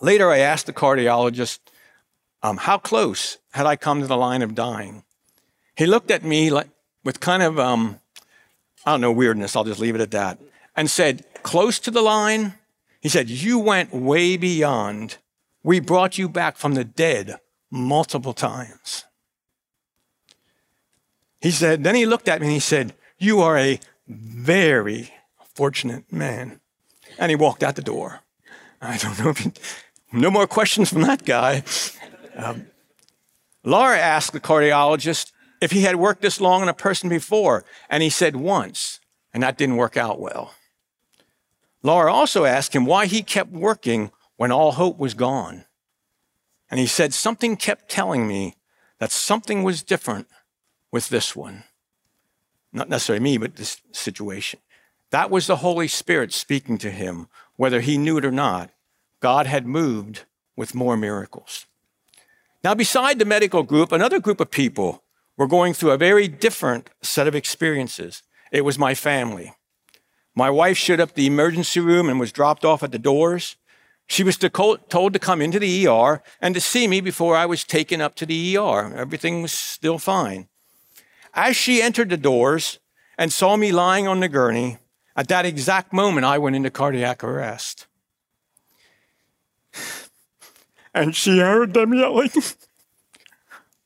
Later, 0.00 0.30
I 0.30 0.38
asked 0.38 0.66
the 0.66 0.72
cardiologist 0.72 1.58
um, 2.42 2.56
how 2.56 2.78
close 2.78 3.38
had 3.52 3.66
I 3.66 3.76
come 3.76 4.00
to 4.00 4.06
the 4.06 4.16
line 4.16 4.42
of 4.42 4.54
dying. 4.54 5.04
He 5.76 5.86
looked 5.86 6.10
at 6.10 6.24
me 6.24 6.50
like, 6.50 6.68
with 7.04 7.20
kind 7.20 7.42
of, 7.42 7.58
um, 7.58 8.00
I 8.84 8.92
don't 8.92 9.00
know, 9.00 9.12
weirdness, 9.12 9.56
I'll 9.56 9.64
just 9.64 9.80
leave 9.80 9.94
it 9.94 10.00
at 10.00 10.10
that, 10.12 10.38
and 10.76 10.90
said, 10.90 11.24
Close 11.42 11.78
to 11.80 11.90
the 11.90 12.02
line? 12.02 12.54
He 13.00 13.08
said, 13.08 13.30
You 13.30 13.58
went 13.58 13.94
way 13.94 14.36
beyond. 14.36 15.18
We 15.62 15.80
brought 15.80 16.18
you 16.18 16.28
back 16.28 16.56
from 16.56 16.74
the 16.74 16.84
dead 16.84 17.36
multiple 17.70 18.34
times. 18.34 19.04
He 21.40 21.50
said, 21.50 21.84
Then 21.84 21.94
he 21.94 22.06
looked 22.06 22.28
at 22.28 22.40
me 22.40 22.46
and 22.46 22.54
he 22.54 22.60
said, 22.60 22.94
You 23.18 23.40
are 23.40 23.56
a 23.56 23.80
very 24.06 25.12
fortunate 25.54 26.12
man. 26.12 26.60
And 27.18 27.30
he 27.30 27.36
walked 27.36 27.62
out 27.62 27.76
the 27.76 27.82
door. 27.82 28.20
I 28.80 28.96
don't 28.96 29.18
know 29.18 29.30
if 29.30 29.38
he, 29.38 29.52
no 30.12 30.30
more 30.30 30.46
questions 30.46 30.90
from 30.90 31.02
that 31.02 31.24
guy. 31.24 31.62
Um, 32.34 32.66
Laura 33.62 33.98
asked 33.98 34.32
the 34.32 34.40
cardiologist 34.40 35.32
if 35.60 35.72
he 35.72 35.82
had 35.82 35.96
worked 35.96 36.22
this 36.22 36.40
long 36.40 36.62
on 36.62 36.68
a 36.68 36.74
person 36.74 37.08
before, 37.08 37.64
and 37.90 38.02
he 38.02 38.08
said 38.08 38.36
once, 38.36 39.00
and 39.34 39.42
that 39.42 39.58
didn't 39.58 39.76
work 39.76 39.96
out 39.96 40.18
well. 40.18 40.54
Laura 41.82 42.12
also 42.12 42.44
asked 42.44 42.74
him 42.74 42.86
why 42.86 43.06
he 43.06 43.22
kept 43.22 43.50
working 43.50 44.10
when 44.36 44.52
all 44.52 44.72
hope 44.72 44.98
was 44.98 45.14
gone. 45.14 45.64
And 46.70 46.80
he 46.80 46.86
said, 46.86 47.12
Something 47.12 47.56
kept 47.56 47.90
telling 47.90 48.26
me 48.26 48.54
that 48.98 49.12
something 49.12 49.62
was 49.62 49.82
different 49.82 50.28
with 50.90 51.08
this 51.08 51.34
one. 51.36 51.64
Not 52.72 52.88
necessarily 52.88 53.22
me, 53.22 53.38
but 53.38 53.56
this 53.56 53.80
situation. 53.92 54.60
That 55.10 55.30
was 55.30 55.46
the 55.46 55.56
Holy 55.56 55.88
Spirit 55.88 56.32
speaking 56.32 56.78
to 56.78 56.90
him, 56.90 57.28
whether 57.56 57.80
he 57.80 57.98
knew 57.98 58.16
it 58.18 58.24
or 58.24 58.30
not. 58.30 58.70
God 59.20 59.46
had 59.46 59.66
moved 59.66 60.24
with 60.56 60.74
more 60.74 60.96
miracles. 60.96 61.66
Now, 62.62 62.74
beside 62.74 63.18
the 63.18 63.24
medical 63.24 63.62
group, 63.62 63.90
another 63.90 64.20
group 64.20 64.40
of 64.40 64.50
people 64.50 65.02
were 65.36 65.46
going 65.46 65.74
through 65.74 65.92
a 65.92 65.98
very 65.98 66.28
different 66.28 66.90
set 67.02 67.26
of 67.26 67.34
experiences. 67.34 68.22
It 68.52 68.64
was 68.64 68.78
my 68.78 68.94
family. 68.94 69.54
My 70.34 70.50
wife 70.50 70.76
showed 70.76 71.00
up 71.00 71.14
the 71.14 71.26
emergency 71.26 71.80
room 71.80 72.08
and 72.08 72.20
was 72.20 72.32
dropped 72.32 72.64
off 72.64 72.82
at 72.82 72.92
the 72.92 72.98
doors. 72.98 73.56
She 74.06 74.22
was 74.22 74.36
told 74.36 75.12
to 75.12 75.18
come 75.18 75.40
into 75.40 75.58
the 75.58 75.86
ER 75.86 76.22
and 76.40 76.54
to 76.54 76.60
see 76.60 76.86
me 76.86 77.00
before 77.00 77.36
I 77.36 77.46
was 77.46 77.64
taken 77.64 78.00
up 78.00 78.14
to 78.16 78.26
the 78.26 78.56
ER. 78.56 78.94
Everything 78.94 79.42
was 79.42 79.52
still 79.52 79.98
fine. 79.98 80.48
As 81.34 81.56
she 81.56 81.80
entered 81.80 82.10
the 82.10 82.16
doors 82.16 82.78
and 83.16 83.32
saw 83.32 83.56
me 83.56 83.72
lying 83.72 84.08
on 84.08 84.20
the 84.20 84.28
gurney, 84.28 84.78
at 85.16 85.28
that 85.28 85.46
exact 85.46 85.92
moment, 85.92 86.24
I 86.24 86.38
went 86.38 86.56
into 86.56 86.70
cardiac 86.70 87.22
arrest. 87.22 87.86
And 90.92 91.14
she 91.14 91.38
heard 91.38 91.72
them 91.72 91.94
yelling, 91.94 92.32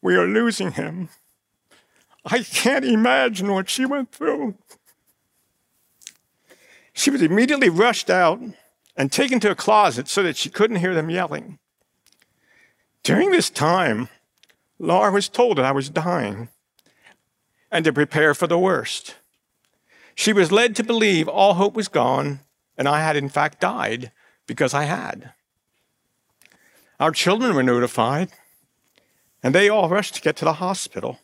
We 0.01 0.17
are 0.17 0.27
losing 0.27 0.73
him. 0.73 1.11
I 2.25 2.39
can't 2.39 2.83
imagine 2.83 3.53
what 3.53 3.69
she 3.69 3.85
went 3.85 4.11
through. 4.11 4.55
She 6.95 7.11
was 7.11 7.21
immediately 7.21 7.69
rushed 7.69 8.09
out 8.09 8.41
and 8.97 9.13
taken 9.13 9.39
to 9.41 9.51
a 9.51 9.55
closet 9.55 10.09
so 10.09 10.23
that 10.23 10.39
she 10.39 10.49
couldn't 10.49 10.77
hear 10.77 10.95
them 10.95 11.11
yelling. 11.11 11.59
During 13.03 13.33
this 13.33 13.51
time, 13.51 14.09
Laura 14.79 15.13
was 15.13 15.29
told 15.29 15.59
that 15.59 15.67
I 15.67 15.73
was 15.73 15.91
dying 15.91 16.49
and 17.75 17.85
to 17.85 17.93
prepare 17.93 18.35
for 18.35 18.47
the 18.47 18.59
worst. 18.59 19.17
She 20.15 20.33
was 20.33 20.53
led 20.53 20.77
to 20.77 20.85
believe 20.85 21.29
all 21.29 21.55
hope 21.55 21.75
was 21.75 21.89
gone 21.89 22.41
and 22.79 22.89
I 22.89 23.01
had 23.01 23.17
in 23.17 23.29
fact 23.29 23.61
died 23.61 24.13
because 24.47 24.75
I 24.75 24.85
had. 24.85 25.33
Our 27.01 27.11
children 27.11 27.55
were 27.55 27.63
notified, 27.63 28.31
and 29.43 29.55
they 29.55 29.69
all 29.69 29.89
rushed 29.89 30.15
to 30.15 30.21
get 30.21 30.37
to 30.37 30.45
the 30.45 30.55
hospital. 30.55 31.19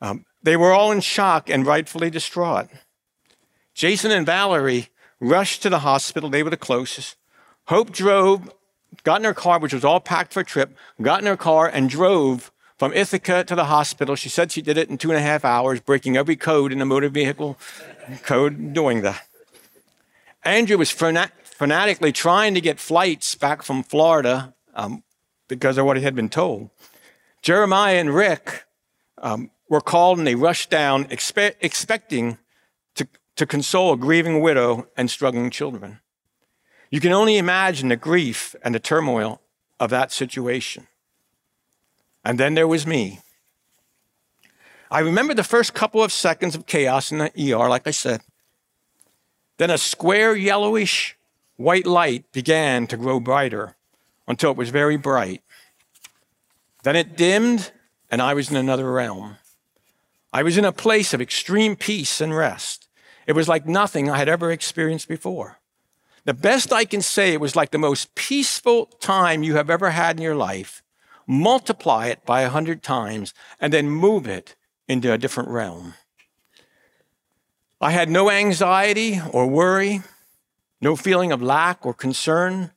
Um, 0.00 0.24
they 0.42 0.56
were 0.56 0.72
all 0.72 0.92
in 0.92 1.00
shock 1.00 1.48
and 1.48 1.64
rightfully 1.64 2.10
distraught. 2.10 2.68
Jason 3.74 4.10
and 4.10 4.26
Valerie 4.26 4.88
rushed 5.20 5.62
to 5.62 5.70
the 5.70 5.80
hospital. 5.80 6.28
They 6.28 6.42
were 6.42 6.50
the 6.50 6.56
closest. 6.56 7.16
Hope 7.66 7.90
drove, 7.90 8.52
got 9.04 9.20
in 9.20 9.24
her 9.24 9.34
car, 9.34 9.58
which 9.60 9.72
was 9.72 9.84
all 9.84 10.00
packed 10.00 10.32
for 10.32 10.40
a 10.40 10.44
trip, 10.44 10.76
got 11.00 11.20
in 11.20 11.26
her 11.26 11.36
car 11.36 11.68
and 11.68 11.88
drove 11.88 12.50
from 12.76 12.92
Ithaca 12.92 13.44
to 13.44 13.54
the 13.54 13.64
hospital. 13.64 14.14
She 14.16 14.28
said 14.28 14.52
she 14.52 14.62
did 14.62 14.76
it 14.76 14.88
in 14.88 14.98
two 14.98 15.10
and 15.10 15.18
a 15.18 15.22
half 15.22 15.44
hours, 15.44 15.80
breaking 15.80 16.16
every 16.16 16.36
code 16.36 16.72
in 16.72 16.78
the 16.78 16.84
motor 16.84 17.08
vehicle 17.08 17.58
code 18.22 18.72
doing 18.72 19.02
that. 19.02 19.26
Andrew 20.44 20.78
was 20.78 20.90
fanatically 20.90 22.12
trying 22.12 22.54
to 22.54 22.60
get 22.60 22.78
flights 22.78 23.34
back 23.34 23.62
from 23.62 23.82
Florida 23.82 24.54
um, 24.74 25.02
because 25.48 25.78
of 25.78 25.86
what 25.86 25.96
he 25.96 26.02
had 26.04 26.14
been 26.14 26.28
told. 26.28 26.70
Jeremiah 27.42 27.96
and 27.96 28.14
Rick 28.14 28.64
um, 29.18 29.50
were 29.68 29.80
called 29.80 30.18
and 30.18 30.26
they 30.26 30.34
rushed 30.34 30.70
down, 30.70 31.06
expe- 31.06 31.56
expecting 31.60 32.38
to, 32.94 33.08
to 33.36 33.46
console 33.46 33.92
a 33.92 33.96
grieving 33.96 34.40
widow 34.40 34.88
and 34.96 35.10
struggling 35.10 35.50
children. 35.50 36.00
You 36.90 37.00
can 37.00 37.12
only 37.12 37.36
imagine 37.38 37.88
the 37.88 37.96
grief 37.96 38.54
and 38.62 38.74
the 38.74 38.80
turmoil 38.80 39.40
of 39.80 39.90
that 39.90 40.12
situation. 40.12 40.86
And 42.26 42.40
then 42.40 42.54
there 42.54 42.66
was 42.66 42.88
me. 42.88 43.20
I 44.90 44.98
remember 44.98 45.32
the 45.32 45.44
first 45.44 45.74
couple 45.74 46.02
of 46.02 46.10
seconds 46.10 46.56
of 46.56 46.66
chaos 46.66 47.12
in 47.12 47.18
the 47.18 47.54
ER, 47.54 47.68
like 47.68 47.86
I 47.86 47.92
said. 47.92 48.20
Then 49.58 49.70
a 49.70 49.78
square 49.78 50.34
yellowish 50.34 51.16
white 51.54 51.86
light 51.86 52.32
began 52.32 52.88
to 52.88 52.96
grow 52.96 53.20
brighter 53.20 53.76
until 54.26 54.50
it 54.50 54.56
was 54.56 54.70
very 54.70 54.96
bright. 54.96 55.40
Then 56.82 56.96
it 56.96 57.16
dimmed, 57.16 57.70
and 58.10 58.20
I 58.20 58.34
was 58.34 58.50
in 58.50 58.56
another 58.56 58.90
realm. 58.90 59.36
I 60.32 60.42
was 60.42 60.58
in 60.58 60.64
a 60.64 60.72
place 60.72 61.14
of 61.14 61.20
extreme 61.20 61.76
peace 61.76 62.20
and 62.20 62.36
rest. 62.36 62.88
It 63.28 63.34
was 63.34 63.46
like 63.46 63.66
nothing 63.66 64.10
I 64.10 64.18
had 64.18 64.28
ever 64.28 64.50
experienced 64.50 65.06
before. 65.06 65.58
The 66.24 66.34
best 66.34 66.72
I 66.72 66.86
can 66.86 67.02
say, 67.02 67.32
it 67.32 67.40
was 67.40 67.54
like 67.54 67.70
the 67.70 67.78
most 67.78 68.16
peaceful 68.16 68.86
time 68.98 69.44
you 69.44 69.54
have 69.54 69.70
ever 69.70 69.90
had 69.90 70.16
in 70.16 70.24
your 70.24 70.34
life. 70.34 70.82
Multiply 71.26 72.06
it 72.06 72.24
by 72.24 72.42
a 72.42 72.50
hundred 72.50 72.82
times 72.82 73.34
and 73.60 73.72
then 73.72 73.90
move 73.90 74.26
it 74.26 74.56
into 74.88 75.12
a 75.12 75.18
different 75.18 75.48
realm. 75.48 75.94
I 77.80 77.90
had 77.90 78.08
no 78.08 78.30
anxiety 78.30 79.20
or 79.32 79.46
worry, 79.46 80.02
no 80.80 80.96
feeling 80.96 81.32
of 81.32 81.42
lack 81.42 81.84
or 81.84 81.92
concern 81.92 82.70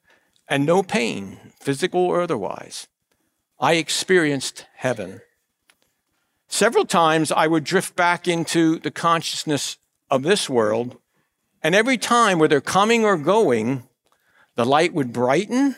and 0.48 0.66
no 0.66 0.84
pain, 0.84 1.54
physical 1.60 2.02
or 2.02 2.22
otherwise. 2.22 2.88
I 3.60 3.74
experienced 3.74 4.66
heaven. 4.76 5.22
Several 6.48 6.86
times 6.86 7.32
I 7.32 7.46
would 7.46 7.64
drift 7.64 7.96
back 7.96 8.28
into 8.28 8.80
the 8.80 8.90
consciousness 8.90 9.78
of 10.10 10.24
this 10.24 10.50
world, 10.50 10.98
and 11.62 11.76
every 11.76 11.98
time, 11.98 12.40
whether 12.40 12.60
coming 12.60 13.06
or 13.06 13.18
going, 13.18 13.84
the 14.56 14.66
light 14.66 14.94
would 14.94 15.14
brighten 15.14 15.76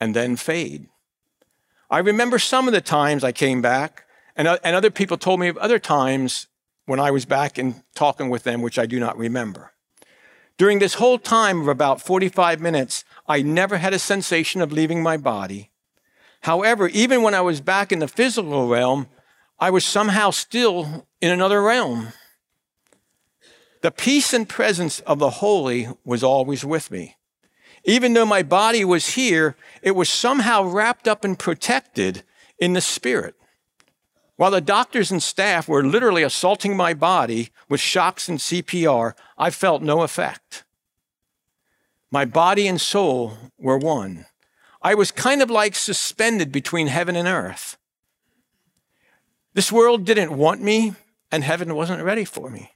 and 0.00 0.16
then 0.16 0.36
fade. 0.36 0.88
I 1.90 1.98
remember 2.00 2.38
some 2.38 2.68
of 2.68 2.74
the 2.74 2.80
times 2.80 3.24
I 3.24 3.32
came 3.32 3.62
back, 3.62 4.04
and, 4.36 4.46
uh, 4.46 4.58
and 4.62 4.76
other 4.76 4.90
people 4.90 5.16
told 5.16 5.40
me 5.40 5.48
of 5.48 5.56
other 5.56 5.78
times 5.78 6.46
when 6.84 7.00
I 7.00 7.10
was 7.10 7.24
back 7.24 7.58
and 7.58 7.82
talking 7.94 8.28
with 8.28 8.44
them, 8.44 8.60
which 8.60 8.78
I 8.78 8.86
do 8.86 9.00
not 9.00 9.16
remember. 9.16 9.72
During 10.58 10.80
this 10.80 10.94
whole 10.94 11.18
time 11.18 11.60
of 11.60 11.68
about 11.68 12.02
45 12.02 12.60
minutes, 12.60 13.04
I 13.26 13.42
never 13.42 13.78
had 13.78 13.94
a 13.94 13.98
sensation 13.98 14.60
of 14.60 14.72
leaving 14.72 15.02
my 15.02 15.16
body. 15.16 15.70
However, 16.42 16.88
even 16.88 17.22
when 17.22 17.34
I 17.34 17.40
was 17.40 17.60
back 17.60 17.92
in 17.92 18.00
the 18.00 18.08
physical 18.08 18.68
realm, 18.68 19.08
I 19.58 19.70
was 19.70 19.84
somehow 19.84 20.30
still 20.30 21.06
in 21.20 21.30
another 21.30 21.62
realm. 21.62 22.08
The 23.82 23.90
peace 23.90 24.32
and 24.32 24.48
presence 24.48 25.00
of 25.00 25.18
the 25.18 25.30
holy 25.30 25.88
was 26.04 26.22
always 26.22 26.64
with 26.64 26.90
me. 26.90 27.17
Even 27.84 28.14
though 28.14 28.26
my 28.26 28.42
body 28.42 28.84
was 28.84 29.14
here, 29.14 29.56
it 29.82 29.92
was 29.92 30.08
somehow 30.08 30.64
wrapped 30.64 31.08
up 31.08 31.24
and 31.24 31.38
protected 31.38 32.22
in 32.58 32.72
the 32.72 32.80
spirit. 32.80 33.34
While 34.36 34.50
the 34.52 34.60
doctors 34.60 35.10
and 35.10 35.22
staff 35.22 35.68
were 35.68 35.84
literally 35.84 36.22
assaulting 36.22 36.76
my 36.76 36.94
body 36.94 37.50
with 37.68 37.80
shocks 37.80 38.28
and 38.28 38.38
CPR, 38.38 39.14
I 39.36 39.50
felt 39.50 39.82
no 39.82 40.02
effect. 40.02 40.64
My 42.10 42.24
body 42.24 42.68
and 42.68 42.80
soul 42.80 43.36
were 43.58 43.78
one. 43.78 44.26
I 44.80 44.94
was 44.94 45.10
kind 45.10 45.42
of 45.42 45.50
like 45.50 45.74
suspended 45.74 46.52
between 46.52 46.86
heaven 46.86 47.16
and 47.16 47.26
earth. 47.26 47.76
This 49.54 49.72
world 49.72 50.04
didn't 50.04 50.36
want 50.36 50.62
me, 50.62 50.94
and 51.32 51.42
heaven 51.42 51.74
wasn't 51.74 52.04
ready 52.04 52.24
for 52.24 52.48
me. 52.48 52.70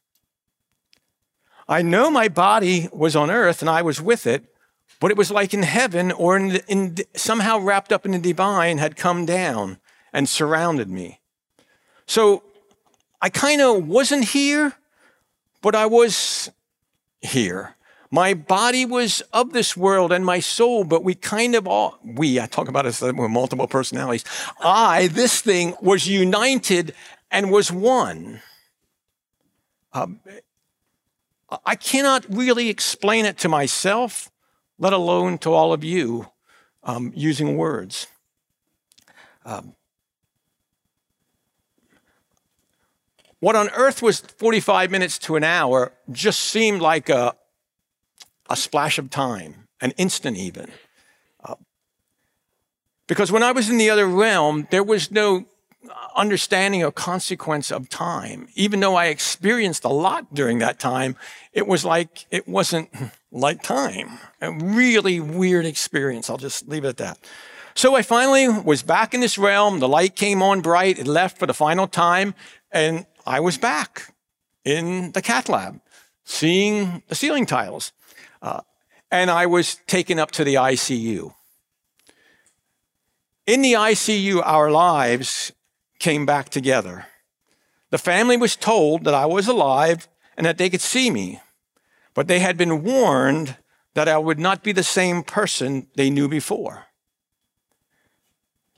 I 1.69 1.81
know 1.83 2.11
my 2.11 2.29
body 2.29 2.89
was 2.93 3.15
on 3.15 3.31
earth 3.31 3.63
and 3.63 3.71
I 3.71 3.83
was 3.83 4.01
with 4.01 4.27
it, 4.27 4.52
but 5.03 5.11
it 5.11 5.17
was 5.17 5.33
like 5.33 5.53
in 5.53 5.65
heaven 5.65 6.13
or 6.13 6.37
in, 6.37 6.61
in 6.69 6.97
somehow 7.17 7.59
wrapped 7.59 7.93
up 7.93 8.07
in 8.07 8.13
the 8.13 8.21
divine 8.21 8.79
had 8.79 8.95
come 8.95 9.27
down 9.27 9.79
and 10.13 10.29
surrounded 10.29 10.89
me. 10.89 11.19
So 12.07 12.45
I 13.21 13.29
kind 13.29 13.61
of 13.61 13.89
wasn't 13.89 14.27
here, 14.27 14.75
but 15.61 15.75
I 15.75 15.87
was 15.87 16.53
here. 17.21 17.75
My 18.13 18.33
body 18.33 18.85
was 18.85 19.23
of 19.33 19.53
this 19.53 19.77
world 19.77 20.13
and 20.13 20.25
my 20.25 20.39
soul, 20.39 20.85
but 20.85 21.03
we 21.03 21.17
kind 21.17 21.57
of 21.57 21.67
all, 21.67 21.99
we, 22.05 22.39
I 22.39 22.47
talk 22.47 22.69
about 22.69 22.87
it 22.87 23.03
with 23.03 23.31
multiple 23.31 23.67
personalities. 23.67 24.25
I, 24.61 25.09
this 25.09 25.41
thing, 25.41 25.75
was 25.83 26.07
united 26.07 26.95
and 27.29 27.51
was 27.51 27.73
one. 27.73 28.41
Um, 29.93 30.21
I 31.67 31.75
cannot 31.75 32.25
really 32.29 32.69
explain 32.69 33.25
it 33.25 33.37
to 33.39 33.49
myself, 33.49 34.32
let 34.79 34.93
alone 34.93 35.39
to 35.39 35.53
all 35.53 35.73
of 35.73 35.85
you 35.85 36.29
um, 36.83 37.13
using 37.15 37.57
words. 37.57 38.07
Um, 39.45 39.75
what 43.41 43.57
on 43.57 43.71
earth 43.71 44.03
was 44.03 44.21
45 44.21 44.91
minutes 44.91 45.19
to 45.21 45.37
an 45.37 45.45
hour 45.45 45.93
just 46.11 46.41
seemed 46.41 46.81
like 46.81 47.09
a, 47.09 47.35
a 48.49 48.57
splash 48.57 48.99
of 48.99 49.11
time, 49.11 49.67
an 49.81 49.93
instant 49.97 50.37
even. 50.37 50.71
Uh, 51.45 51.57
because 53.09 53.33
when 53.33 53.43
I 53.43 53.53
was 53.53 53.69
in 53.69 53.79
the 53.79 53.91
other 53.91 54.07
realm, 54.07 54.69
there 54.71 54.85
was 54.85 55.11
no 55.11 55.47
understanding 56.15 56.83
or 56.85 56.93
consequence 56.93 57.71
of 57.71 57.89
time. 57.89 58.49
Even 58.55 58.81
though 58.81 58.95
I 58.95 59.07
experienced 59.07 59.85
a 59.85 59.89
lot 59.89 60.35
during 60.35 60.59
that 60.59 60.79
time, 60.79 61.17
it 61.53 61.67
was 61.67 61.85
like 61.85 62.27
it 62.31 62.47
wasn't 62.47 62.91
like 63.33 63.63
time. 63.63 64.19
A 64.41 64.53
really 64.53 65.21
weird 65.21 65.67
experience. 65.67 66.31
I'll 66.31 66.37
just 66.37 66.69
leave 66.69 66.85
it 66.85 66.89
at 66.89 66.97
that. 66.99 67.19
So 67.75 67.97
I 67.97 68.03
finally 68.03 68.49
was 68.49 68.83
back 68.83 69.15
in 69.15 69.21
this 69.21 69.39
realm. 69.39 69.81
The 69.81 69.89
light 69.89 70.15
came 70.15 70.43
on 70.43 70.61
bright. 70.61 70.99
It 70.99 71.07
left 71.07 71.39
for 71.39 71.47
the 71.47 71.55
final 71.55 71.87
time. 71.87 72.35
And 72.71 73.07
I 73.27 73.41
was 73.41 73.57
back 73.57 74.15
in 74.65 75.13
the 75.13 75.23
cath 75.23 75.49
lab, 75.49 75.81
seeing 76.25 77.03
the 77.09 77.15
ceiling 77.15 77.47
tiles. 77.47 77.93
Uh, 78.43 78.61
and 79.11 79.31
I 79.31 79.47
was 79.47 79.77
taken 79.87 80.19
up 80.19 80.31
to 80.33 80.45
the 80.45 80.55
ICU. 80.55 81.35
In 83.47 83.63
the 83.63 83.73
ICU, 83.73 84.41
our 84.45 84.71
lives 84.71 85.53
came 86.03 86.27
back 86.27 86.51
together. 86.51 87.07
The 87.91 87.97
family 87.97 88.37
was 88.37 88.57
told 88.57 89.05
that 89.05 89.15
I 89.15 89.25
was 89.25 89.49
alive 89.49 90.09
and 90.37 90.45
that 90.45 90.59
they 90.59 90.69
could 90.69 90.81
see 90.81 91.11
me, 91.11 91.41
but 92.13 92.27
they 92.29 92.41
had 92.41 92.59
been 92.59 92.83
warned 92.83 93.57
that 93.95 94.09
I 94.09 94.19
would 94.19 94.39
not 94.39 94.63
be 94.63 94.73
the 94.73 94.83
same 94.83 95.23
person 95.23 95.87
they 95.95 96.11
knew 96.11 96.29
before. 96.29 96.87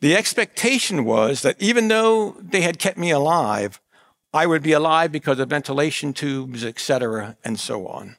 The 0.01 0.15
expectation 0.15 1.05
was 1.05 1.43
that 1.43 1.61
even 1.61 1.89
though 1.89 2.37
they 2.41 2.61
had 2.61 2.79
kept 2.79 2.99
me 2.99 3.11
alive, 3.11 3.81
I 4.35 4.47
would 4.47 4.63
be 4.63 4.73
alive 4.73 5.11
because 5.11 5.39
of 5.39 5.49
ventilation 5.49 6.13
tubes, 6.13 6.65
etc., 6.65 7.37
and 7.45 7.59
so 7.59 7.87
on. 7.87 8.17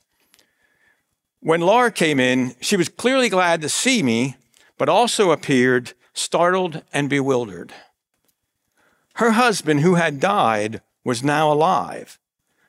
When 1.42 1.62
Laura 1.62 1.92
came 1.92 2.20
in, 2.20 2.56
she 2.60 2.78
was 2.78 2.90
clearly 2.90 3.30
glad 3.30 3.62
to 3.62 3.70
see 3.70 4.02
me, 4.02 4.38
but 4.78 4.90
also 4.90 5.32
appeared 5.32 5.94
startled 6.14 6.82
and 6.92 7.10
bewildered. 7.10 7.74
Her 9.16 9.32
husband, 9.32 9.80
who 9.82 9.96
had 9.96 10.20
died, 10.20 10.82
was 11.04 11.24
now 11.24 11.52
alive. 11.52 12.20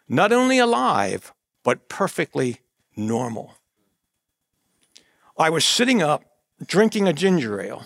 Not 0.09 0.33
only 0.33 0.59
alive, 0.59 1.33
but 1.65 1.89
perfectly 1.89 2.61
normal. 2.97 3.55
I 5.37 5.51
was 5.51 5.65
sitting 5.65 6.03
up 6.03 6.25
drinking 6.65 7.09
a 7.09 7.13
ginger 7.13 7.61
ale 7.61 7.85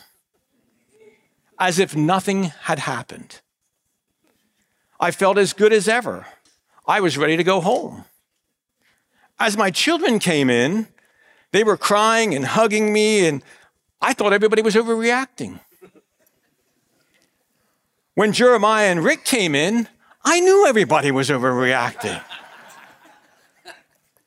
as 1.58 1.78
if 1.78 1.94
nothing 1.94 2.44
had 2.44 2.80
happened. 2.80 3.40
I 4.98 5.10
felt 5.10 5.36
as 5.36 5.52
good 5.52 5.72
as 5.72 5.88
ever. 5.88 6.26
I 6.86 7.00
was 7.00 7.18
ready 7.18 7.36
to 7.36 7.44
go 7.44 7.60
home. 7.60 8.04
As 9.38 9.56
my 9.56 9.70
children 9.70 10.18
came 10.18 10.50
in, 10.50 10.88
they 11.52 11.64
were 11.64 11.76
crying 11.76 12.34
and 12.34 12.44
hugging 12.44 12.92
me, 12.92 13.26
and 13.26 13.42
I 14.00 14.14
thought 14.14 14.32
everybody 14.32 14.62
was 14.62 14.74
overreacting. 14.74 15.60
When 18.20 18.34
Jeremiah 18.34 18.90
and 18.90 19.02
Rick 19.02 19.24
came 19.24 19.54
in, 19.54 19.88
I 20.22 20.40
knew 20.40 20.66
everybody 20.66 21.10
was 21.10 21.30
overreacting. 21.30 22.22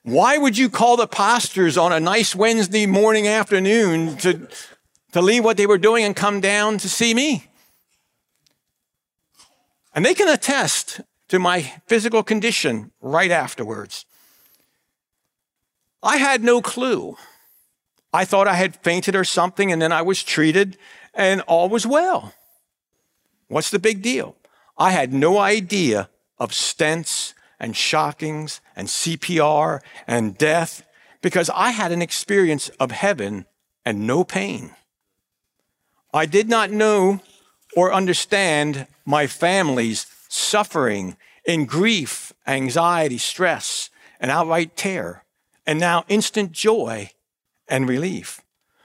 Why 0.01 0.35
would 0.35 0.57
you 0.57 0.67
call 0.67 0.97
the 0.97 1.05
pastors 1.05 1.77
on 1.77 1.93
a 1.93 1.99
nice 1.99 2.35
Wednesday 2.35 2.87
morning 2.87 3.27
afternoon 3.27 4.17
to, 4.17 4.47
to 5.11 5.21
leave 5.21 5.43
what 5.43 5.57
they 5.57 5.67
were 5.67 5.77
doing 5.77 6.05
and 6.05 6.15
come 6.15 6.41
down 6.41 6.79
to 6.79 6.89
see 6.89 7.13
me? 7.13 7.45
And 9.93 10.03
they 10.03 10.15
can 10.15 10.27
attest 10.27 11.01
to 11.27 11.37
my 11.37 11.61
physical 11.85 12.23
condition 12.23 12.89
right 12.99 13.29
afterwards. 13.29 14.07
I 16.01 16.17
had 16.17 16.43
no 16.43 16.63
clue. 16.63 17.15
I 18.11 18.25
thought 18.25 18.47
I 18.47 18.55
had 18.55 18.75
fainted 18.77 19.15
or 19.15 19.23
something, 19.23 19.71
and 19.71 19.79
then 19.79 19.91
I 19.91 20.01
was 20.01 20.23
treated, 20.23 20.79
and 21.13 21.41
all 21.41 21.69
was 21.69 21.85
well. 21.85 22.33
What's 23.53 23.69
the 23.69 23.77
big 23.77 24.01
deal? 24.01 24.35
I 24.79 24.91
had 24.91 25.13
no 25.13 25.37
idea 25.37 26.09
of 26.39 26.51
stents 26.51 27.35
and 27.59 27.77
shockings 27.77 28.61
and 28.75 28.87
CPR 28.87 29.79
and 30.07 30.35
death 30.35 30.83
because 31.21 31.51
I 31.53 31.69
had 31.69 31.91
an 31.91 32.01
experience 32.01 32.69
of 32.79 32.89
heaven 32.89 33.45
and 33.85 34.07
no 34.07 34.23
pain. 34.23 34.71
I 36.11 36.25
did 36.25 36.49
not 36.49 36.71
know 36.71 37.21
or 37.75 37.93
understand 37.93 38.87
my 39.05 39.27
family's 39.27 40.07
suffering 40.29 41.15
in 41.45 41.65
grief, 41.65 42.33
anxiety, 42.47 43.19
stress, 43.19 43.91
and 44.19 44.31
outright 44.31 44.75
terror, 44.75 45.25
and 45.67 45.79
now 45.79 46.05
instant 46.07 46.53
joy 46.53 47.11
and 47.67 47.87
relief. 47.87 48.42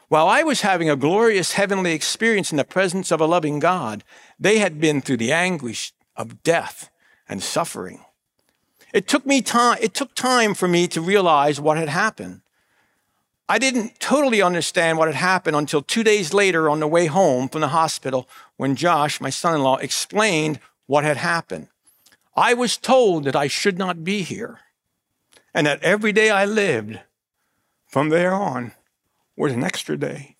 While 0.08 0.26
I 0.26 0.42
was 0.42 0.62
having 0.62 0.88
a 0.88 0.96
glorious 0.96 1.52
heavenly 1.52 1.92
experience 1.92 2.50
in 2.50 2.56
the 2.56 2.64
presence 2.64 3.10
of 3.10 3.20
a 3.20 3.26
loving 3.26 3.58
God, 3.58 4.04
they 4.40 4.58
had 4.58 4.80
been 4.80 5.02
through 5.02 5.18
the 5.18 5.32
anguish 5.32 5.92
of 6.16 6.42
death 6.42 6.90
and 7.28 7.42
suffering. 7.42 8.04
It 8.94 9.06
took 9.06 9.26
me 9.26 9.42
time, 9.42 9.78
it 9.82 9.92
took 9.92 10.14
time 10.14 10.54
for 10.54 10.66
me 10.66 10.88
to 10.88 11.02
realize 11.02 11.60
what 11.60 11.76
had 11.76 11.90
happened. 11.90 12.40
I 13.50 13.58
didn't 13.58 14.00
totally 14.00 14.40
understand 14.40 14.96
what 14.96 15.08
had 15.08 15.14
happened 15.14 15.56
until 15.56 15.82
two 15.82 16.02
days 16.02 16.32
later 16.32 16.70
on 16.70 16.80
the 16.80 16.86
way 16.86 17.06
home 17.06 17.48
from 17.48 17.60
the 17.60 17.68
hospital 17.68 18.28
when 18.56 18.76
Josh, 18.76 19.20
my 19.20 19.30
son 19.30 19.54
in 19.54 19.62
law, 19.62 19.76
explained 19.76 20.58
what 20.86 21.04
had 21.04 21.18
happened. 21.18 21.68
I 22.34 22.54
was 22.54 22.78
told 22.78 23.24
that 23.24 23.36
I 23.36 23.46
should 23.46 23.78
not 23.78 24.04
be 24.04 24.22
here 24.22 24.60
and 25.52 25.66
that 25.66 25.82
every 25.82 26.12
day 26.12 26.30
I 26.30 26.46
lived 26.46 27.00
from 27.86 28.08
there 28.08 28.32
on 28.32 28.72
was 29.38 29.52
an 29.52 29.64
extra 29.64 29.96
day. 29.96 30.36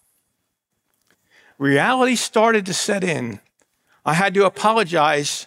Reality 1.59 2.17
started 2.17 2.67
to 2.67 2.75
set 2.75 3.03
in. 3.03 3.41
I 4.05 4.15
had 4.15 4.35
to 4.35 4.47
apologize 4.47 5.47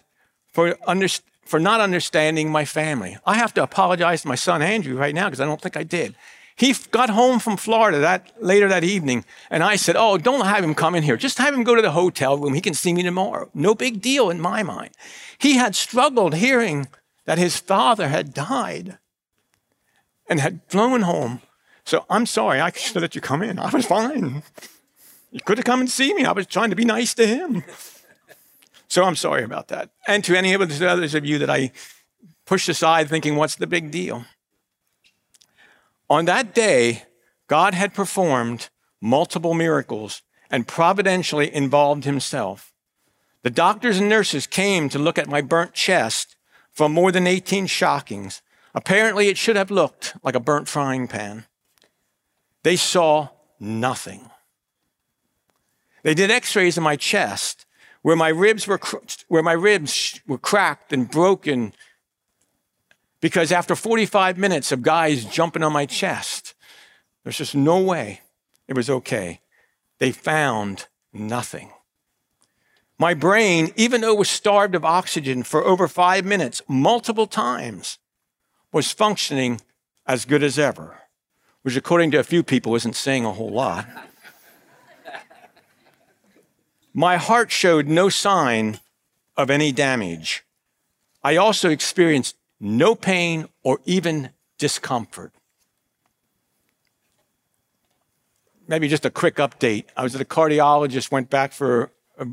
for, 0.53 0.77
under, 0.85 1.07
for 1.45 1.59
not 1.59 1.79
understanding 1.79 2.51
my 2.51 2.65
family. 2.65 3.17
I 3.25 3.35
have 3.35 3.53
to 3.55 3.63
apologize 3.63 4.23
to 4.23 4.27
my 4.27 4.35
son 4.35 4.61
Andrew 4.61 4.97
right 4.97 5.15
now 5.15 5.27
because 5.27 5.41
I 5.41 5.45
don't 5.45 5.61
think 5.61 5.77
I 5.77 5.83
did. 5.83 6.15
He 6.55 6.75
got 6.91 7.09
home 7.09 7.39
from 7.39 7.57
Florida 7.57 7.99
that 7.99 8.31
later 8.39 8.67
that 8.67 8.83
evening, 8.83 9.25
and 9.49 9.63
I 9.63 9.77
said, 9.77 9.95
"Oh, 9.97 10.17
don't 10.17 10.45
have 10.45 10.63
him 10.63 10.75
come 10.75 10.95
in 10.95 11.01
here. 11.01 11.17
Just 11.17 11.37
have 11.39 11.53
him 11.53 11.63
go 11.63 11.75
to 11.75 11.81
the 11.81 11.91
hotel 11.91 12.37
room. 12.37 12.53
He 12.53 12.61
can 12.61 12.73
see 12.73 12.93
me 12.93 13.01
tomorrow. 13.01 13.49
No 13.53 13.73
big 13.73 14.01
deal 14.01 14.29
in 14.29 14.39
my 14.39 14.61
mind." 14.61 14.91
He 15.39 15.55
had 15.55 15.75
struggled 15.75 16.35
hearing 16.35 16.87
that 17.25 17.39
his 17.39 17.57
father 17.57 18.09
had 18.09 18.33
died 18.33 18.99
and 20.29 20.39
had 20.39 20.61
flown 20.67 21.01
home 21.01 21.41
so 21.85 22.05
I'm 22.09 22.25
sorry, 22.25 22.59
I 22.59 22.71
should 22.71 22.95
have 22.95 23.01
let 23.01 23.15
you 23.15 23.21
come 23.21 23.41
in. 23.41 23.59
I 23.59 23.69
was 23.69 23.85
fine. 23.85 24.43
You 25.31 25.39
could 25.45 25.57
have 25.57 25.65
come 25.65 25.79
and 25.79 25.89
see 25.89 26.13
me. 26.13 26.25
I 26.25 26.31
was 26.31 26.45
trying 26.45 26.69
to 26.69 26.75
be 26.75 26.85
nice 26.85 27.13
to 27.15 27.25
him. 27.25 27.63
So 28.87 29.03
I'm 29.03 29.15
sorry 29.15 29.43
about 29.43 29.69
that. 29.69 29.89
And 30.07 30.23
to 30.25 30.35
any 30.35 30.53
of 30.53 30.67
the 30.67 30.89
others 30.89 31.15
of 31.15 31.25
you 31.25 31.37
that 31.39 31.49
I 31.49 31.71
pushed 32.45 32.67
aside 32.67 33.07
thinking, 33.07 33.37
what's 33.37 33.55
the 33.55 33.67
big 33.67 33.91
deal? 33.91 34.25
On 36.09 36.25
that 36.25 36.53
day, 36.53 37.03
God 37.47 37.73
had 37.73 37.93
performed 37.93 38.69
multiple 38.99 39.53
miracles 39.53 40.21
and 40.49 40.67
providentially 40.67 41.53
involved 41.53 42.03
himself. 42.03 42.73
The 43.43 43.49
doctors 43.49 43.97
and 43.97 44.09
nurses 44.09 44.45
came 44.45 44.89
to 44.89 44.99
look 44.99 45.17
at 45.17 45.29
my 45.29 45.41
burnt 45.41 45.73
chest 45.73 46.35
from 46.71 46.93
more 46.93 47.11
than 47.11 47.25
18 47.25 47.67
shockings. 47.67 48.41
Apparently, 48.75 49.29
it 49.29 49.37
should 49.37 49.55
have 49.55 49.71
looked 49.71 50.15
like 50.21 50.35
a 50.35 50.39
burnt 50.39 50.67
frying 50.67 51.07
pan. 51.07 51.45
They 52.63 52.75
saw 52.75 53.29
nothing. 53.59 54.29
They 56.03 56.13
did 56.13 56.31
x-rays 56.31 56.77
of 56.77 56.83
my 56.83 56.95
chest 56.95 57.65
where 58.01 58.15
my 58.15 58.29
ribs 58.29 58.67
were, 58.67 58.79
where 59.27 59.43
my 59.43 59.53
ribs 59.53 60.19
were 60.27 60.37
cracked 60.37 60.91
and 60.91 61.09
broken 61.09 61.73
because 63.21 63.51
after 63.51 63.75
45 63.75 64.37
minutes 64.37 64.71
of 64.71 64.81
guys 64.81 65.25
jumping 65.25 65.63
on 65.63 65.71
my 65.71 65.85
chest, 65.85 66.55
there's 67.23 67.37
just 67.37 67.55
no 67.55 67.79
way 67.79 68.21
it 68.67 68.75
was 68.75 68.89
okay. 68.89 69.41
They 69.99 70.11
found 70.11 70.87
nothing. 71.13 71.71
My 72.97 73.13
brain, 73.13 73.71
even 73.75 74.01
though 74.01 74.13
it 74.13 74.19
was 74.19 74.29
starved 74.29 74.75
of 74.75 74.85
oxygen 74.85 75.43
for 75.43 75.63
over 75.63 75.87
five 75.87 76.25
minutes, 76.25 76.61
multiple 76.67 77.27
times, 77.27 77.99
was 78.71 78.91
functioning 78.91 79.61
as 80.05 80.25
good 80.25 80.43
as 80.43 80.57
ever, 80.57 80.99
which, 81.63 81.75
according 81.75 82.11
to 82.11 82.19
a 82.19 82.23
few 82.23 82.43
people, 82.43 82.75
isn't 82.75 82.95
saying 82.95 83.25
a 83.25 83.31
whole 83.31 83.51
lot. 83.51 83.87
My 86.93 87.17
heart 87.17 87.51
showed 87.51 87.87
no 87.87 88.09
sign 88.09 88.79
of 89.37 89.49
any 89.49 89.71
damage. 89.71 90.43
I 91.23 91.37
also 91.37 91.69
experienced 91.69 92.35
no 92.59 92.95
pain 92.95 93.47
or 93.63 93.79
even 93.85 94.31
discomfort. 94.57 95.33
Maybe 98.67 98.87
just 98.87 99.05
a 99.05 99.09
quick 99.09 99.35
update. 99.35 99.85
I 99.95 100.03
was 100.03 100.15
at 100.15 100.21
a 100.21 100.25
cardiologist, 100.25 101.11
went 101.11 101.29
back 101.29 101.51
for, 101.53 101.91
uh, 102.17 102.25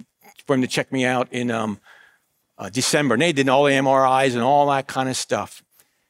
for 0.47 0.55
him 0.55 0.63
to 0.63 0.69
check 0.69 0.93
me 0.93 1.05
out 1.05 1.33
in 1.33 1.51
um, 1.51 1.81
uh, 2.57 2.69
December, 2.69 3.15
and 3.15 3.23
they 3.23 3.33
did 3.33 3.49
all 3.49 3.65
the 3.65 3.73
MRIs 3.73 4.35
and 4.35 4.43
all 4.43 4.69
that 4.71 4.87
kind 4.87 5.09
of 5.09 5.17
stuff. 5.17 5.63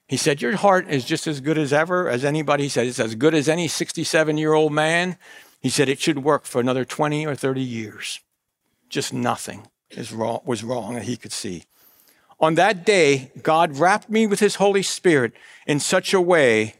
He 0.09 0.17
said, 0.17 0.41
Your 0.41 0.57
heart 0.57 0.89
is 0.89 1.05
just 1.05 1.27
as 1.27 1.41
good 1.41 1.59
as 1.59 1.73
ever, 1.73 2.09
as 2.09 2.25
anybody. 2.25 2.65
He 2.65 2.69
said, 2.71 2.87
It's 2.87 2.99
as 2.99 3.15
good 3.15 3.35
as 3.35 3.49
any 3.49 3.69
67 3.69 4.39
year 4.39 4.55
old 4.55 4.73
man. 4.73 5.19
He 5.61 5.69
said, 5.69 5.89
It 5.89 6.01
should 6.01 6.25
work 6.25 6.47
for 6.47 6.61
another 6.61 6.85
20 6.85 7.27
or 7.27 7.35
30 7.35 7.61
years. 7.61 8.21
Just 8.89 9.13
nothing 9.13 9.69
is 9.91 10.11
wrong, 10.11 10.41
was 10.45 10.65
wrong 10.65 10.95
that 10.95 11.05
he 11.05 11.19
could 11.19 11.33
see. 11.33 11.65
On 12.41 12.55
that 12.55 12.87
day, 12.87 13.33
God 13.43 13.77
wrapped 13.77 14.09
me 14.09 14.27
with 14.27 14.41
his 14.41 14.55
Holy 14.55 14.83
Spirit 14.83 15.33
in 15.67 15.79
such 15.79 16.15
a 16.15 16.21
way 16.21 16.75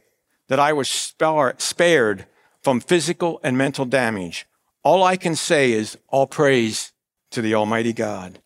that 0.47 0.59
I 0.59 0.73
was 0.73 0.89
spared 0.89 2.25
from 2.63 2.79
physical 2.79 3.39
and 3.43 3.57
mental 3.57 3.85
damage. 3.85 4.47
All 4.83 5.03
I 5.03 5.17
can 5.17 5.35
say 5.35 5.71
is 5.71 5.97
all 6.07 6.25
praise 6.25 6.93
to 7.31 7.41
the 7.41 7.53
Almighty 7.53 7.93
God. 7.93 8.39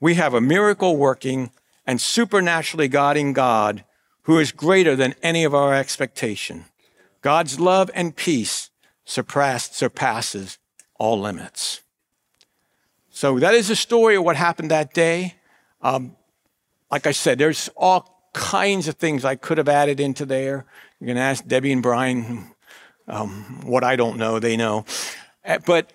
We 0.00 0.14
have 0.14 0.32
a 0.32 0.40
miracle 0.40 0.96
working 0.96 1.50
and 1.86 2.00
supernaturally 2.00 2.88
guiding 2.88 3.34
God 3.34 3.84
who 4.30 4.38
is 4.38 4.52
greater 4.52 4.94
than 4.94 5.12
any 5.24 5.42
of 5.42 5.56
our 5.56 5.74
expectation. 5.74 6.64
God's 7.20 7.58
love 7.58 7.90
and 7.94 8.14
peace 8.14 8.70
surpass, 9.04 9.74
surpasses 9.74 10.56
all 11.00 11.18
limits. 11.18 11.80
So 13.08 13.40
that 13.40 13.54
is 13.54 13.66
the 13.66 13.74
story 13.74 14.14
of 14.14 14.22
what 14.22 14.36
happened 14.36 14.70
that 14.70 14.94
day. 14.94 15.34
Um, 15.82 16.14
like 16.92 17.08
I 17.08 17.10
said, 17.10 17.38
there's 17.38 17.70
all 17.76 18.30
kinds 18.32 18.86
of 18.86 18.94
things 18.94 19.24
I 19.24 19.34
could 19.34 19.58
have 19.58 19.68
added 19.68 19.98
into 19.98 20.24
there. 20.24 20.64
You 21.00 21.08
can 21.08 21.16
ask 21.16 21.44
Debbie 21.44 21.72
and 21.72 21.82
Brian 21.82 22.52
um, 23.08 23.62
what 23.64 23.82
I 23.82 23.96
don't 23.96 24.16
know, 24.16 24.38
they 24.38 24.56
know. 24.56 24.84
Uh, 25.44 25.58
but 25.66 25.92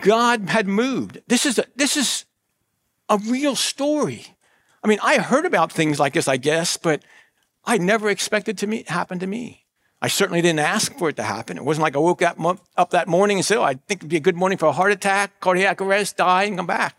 God 0.00 0.48
had 0.48 0.66
moved. 0.66 1.20
This 1.28 1.46
is 1.46 1.60
a, 1.60 1.66
this 1.76 1.96
is 1.96 2.24
a 3.08 3.18
real 3.28 3.54
story. 3.54 4.26
I 4.82 4.88
mean, 4.88 4.98
I 5.04 5.18
heard 5.18 5.46
about 5.46 5.70
things 5.70 6.00
like 6.00 6.14
this, 6.14 6.26
I 6.26 6.36
guess, 6.36 6.76
but 6.76 7.04
I 7.64 7.78
never 7.78 8.08
expected 8.08 8.58
to 8.58 8.66
me, 8.66 8.84
happen 8.86 9.18
to 9.18 9.26
me. 9.26 9.66
I 10.02 10.08
certainly 10.08 10.40
didn't 10.40 10.60
ask 10.60 10.96
for 10.96 11.10
it 11.10 11.16
to 11.16 11.22
happen. 11.22 11.58
It 11.58 11.64
wasn't 11.64 11.82
like 11.82 11.94
I 11.94 11.98
woke 11.98 12.22
up, 12.22 12.38
up 12.76 12.90
that 12.90 13.06
morning 13.06 13.36
and 13.36 13.44
said, 13.44 13.58
oh, 13.58 13.62
I 13.62 13.74
think 13.74 14.00
it'd 14.00 14.08
be 14.08 14.16
a 14.16 14.20
good 14.20 14.36
morning 14.36 14.56
for 14.56 14.66
a 14.66 14.72
heart 14.72 14.92
attack, 14.92 15.40
cardiac 15.40 15.80
arrest, 15.80 16.16
die, 16.16 16.44
and 16.44 16.56
come 16.56 16.66
back. 16.66 16.98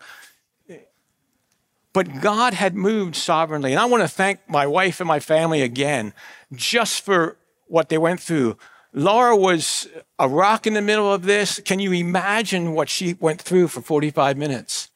But 1.93 2.21
God 2.21 2.53
had 2.53 2.75
moved 2.75 3.15
sovereignly. 3.15 3.71
And 3.71 3.79
I 3.79 3.85
want 3.85 4.03
to 4.03 4.07
thank 4.07 4.39
my 4.47 4.67
wife 4.67 4.99
and 4.99 5.07
my 5.07 5.19
family 5.19 5.61
again 5.61 6.13
just 6.53 7.03
for 7.03 7.37
what 7.67 7.89
they 7.89 7.97
went 7.97 8.19
through. 8.19 8.57
Laura 8.93 9.35
was 9.35 9.87
a 10.19 10.27
rock 10.27 10.67
in 10.67 10.73
the 10.73 10.81
middle 10.81 11.11
of 11.11 11.23
this. 11.23 11.59
Can 11.63 11.79
you 11.79 11.93
imagine 11.93 12.73
what 12.73 12.87
she 12.87 13.15
went 13.19 13.41
through 13.41 13.69
for 13.69 13.81
45 13.81 14.37
minutes, 14.37 14.89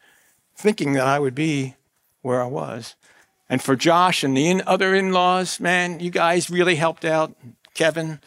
thinking 0.55 0.93
that 0.93 1.07
I 1.07 1.17
would 1.17 1.35
be 1.35 1.75
where 2.21 2.41
I 2.41 2.47
was? 2.47 2.95
And 3.49 3.61
for 3.61 3.75
Josh 3.75 4.23
and 4.23 4.35
the 4.35 4.47
in 4.47 4.63
other 4.65 4.95
in 4.95 5.11
laws, 5.11 5.59
man, 5.59 5.99
you 5.99 6.09
guys 6.09 6.49
really 6.49 6.75
helped 6.75 7.05
out. 7.05 7.35
Kevin, 7.73 8.19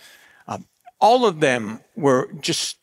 uh, 0.47 0.59
all 1.01 1.27
of 1.27 1.41
them 1.41 1.81
were 1.97 2.31
just 2.41 2.79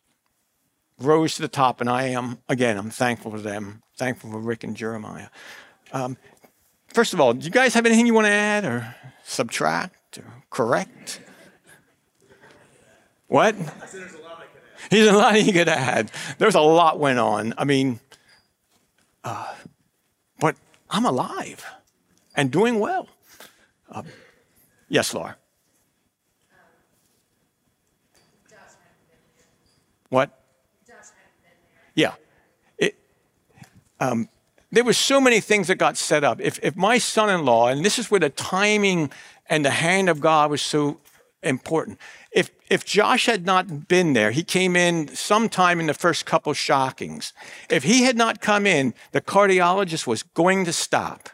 rose 0.99 1.35
to 1.35 1.41
the 1.41 1.47
top. 1.47 1.79
And 1.79 1.89
I 1.89 2.07
am, 2.07 2.39
again, 2.49 2.77
I'm 2.77 2.89
thankful 2.89 3.31
for 3.31 3.39
them, 3.39 3.83
thankful 3.97 4.31
for 4.31 4.39
Rick 4.39 4.63
and 4.63 4.75
Jeremiah. 4.75 5.29
Um, 5.93 6.17
first 6.87 7.13
of 7.13 7.21
all, 7.21 7.33
do 7.33 7.45
you 7.45 7.51
guys 7.51 7.73
have 7.73 7.85
anything 7.85 8.05
you 8.05 8.13
want 8.13 8.27
to 8.27 8.31
add 8.31 8.65
or 8.65 8.95
subtract 9.23 10.17
or 10.17 10.25
correct? 10.49 11.21
What? 13.27 13.55
I 13.55 13.85
said 13.85 14.01
there's 14.01 14.13
a 14.13 14.19
lot 14.19 14.39
I 14.39 14.45
could 14.45 14.61
add. 14.83 14.89
There's 14.89 15.07
a 15.07 15.17
lot 15.17 15.43
you 15.45 15.53
could 15.53 15.69
add. 15.69 16.11
There's 16.37 16.55
a 16.55 16.61
lot 16.61 16.99
went 16.99 17.17
on. 17.17 17.53
I 17.57 17.63
mean, 17.63 17.99
uh, 19.23 19.53
but 20.39 20.57
I'm 20.89 21.05
alive 21.05 21.65
and 22.35 22.51
doing 22.51 22.79
well. 22.79 23.07
Uh, 23.89 24.03
yes, 24.89 25.13
Laura. 25.13 25.37
What? 30.09 30.39
Yeah. 31.95 32.13
It, 32.77 32.95
um, 33.99 34.29
there 34.71 34.83
were 34.83 34.93
so 34.93 35.21
many 35.21 35.39
things 35.39 35.67
that 35.67 35.75
got 35.75 35.97
set 35.97 36.23
up. 36.23 36.41
If, 36.41 36.59
if 36.61 36.75
my 36.75 36.97
son 36.97 37.29
in 37.29 37.45
law, 37.45 37.69
and 37.69 37.83
this 37.83 37.97
is 37.97 38.11
where 38.11 38.19
the 38.19 38.29
timing 38.29 39.11
and 39.47 39.63
the 39.63 39.71
hand 39.71 40.09
of 40.09 40.19
God 40.19 40.51
was 40.51 40.61
so 40.61 40.99
important. 41.43 41.99
If, 42.31 42.51
if 42.69 42.83
Josh 42.83 43.27
had 43.27 43.45
not 43.45 43.87
been 43.87 44.13
there, 44.13 44.31
he 44.31 44.43
came 44.43 44.75
in 44.75 45.07
sometime 45.15 45.79
in 45.79 45.87
the 45.87 45.93
first 45.93 46.25
couple 46.25 46.53
shockings. 46.53 47.31
If 47.69 47.83
he 47.83 48.03
had 48.03 48.17
not 48.17 48.41
come 48.41 48.65
in, 48.65 48.93
the 49.11 49.21
cardiologist 49.21 50.05
was 50.07 50.23
going 50.23 50.65
to 50.65 50.73
stop. 50.73 51.29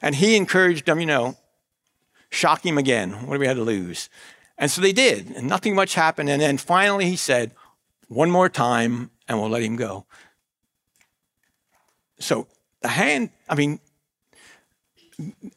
And 0.00 0.14
he 0.14 0.36
encouraged 0.36 0.86
them, 0.86 1.00
you 1.00 1.06
know, 1.06 1.36
shock 2.30 2.64
him 2.64 2.78
again. 2.78 3.26
What 3.26 3.34
do 3.34 3.40
we 3.40 3.46
have 3.46 3.56
to 3.56 3.62
lose? 3.62 4.08
And 4.56 4.70
so 4.70 4.80
they 4.80 4.92
did, 4.92 5.30
and 5.30 5.46
nothing 5.46 5.74
much 5.74 5.94
happened. 5.94 6.28
And 6.28 6.42
then 6.42 6.58
finally 6.58 7.06
he 7.06 7.16
said, 7.16 7.52
one 8.08 8.30
more 8.30 8.48
time, 8.48 9.10
and 9.28 9.38
we'll 9.38 9.50
let 9.50 9.62
him 9.62 9.76
go. 9.76 10.06
So 12.18 12.48
the 12.80 12.88
hand, 12.88 13.30
I 13.48 13.54
mean, 13.54 13.78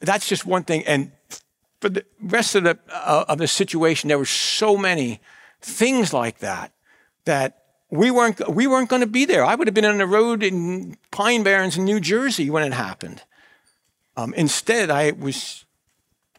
that's 0.00 0.28
just 0.28 0.46
one 0.46 0.64
thing. 0.64 0.84
And 0.86 1.12
for 1.80 1.88
the 1.88 2.04
rest 2.20 2.54
of 2.54 2.64
the, 2.64 2.78
uh, 2.92 3.24
of 3.28 3.38
the 3.38 3.48
situation, 3.48 4.08
there 4.08 4.18
were 4.18 4.24
so 4.24 4.76
many 4.76 5.20
things 5.60 6.12
like 6.12 6.38
that 6.38 6.72
that 7.24 7.64
we 7.90 8.10
weren't, 8.10 8.48
we 8.48 8.66
weren't 8.66 8.88
going 8.88 9.00
to 9.00 9.06
be 9.08 9.24
there. 9.24 9.44
I 9.44 9.54
would 9.54 9.66
have 9.66 9.74
been 9.74 9.84
on 9.84 9.98
the 9.98 10.06
road 10.06 10.42
in 10.42 10.96
Pine 11.10 11.42
Barrens 11.42 11.76
in 11.76 11.84
New 11.84 12.00
Jersey 12.00 12.50
when 12.50 12.62
it 12.62 12.72
happened. 12.72 13.22
Um, 14.16 14.34
instead, 14.34 14.90
I 14.90 15.12
was 15.12 15.64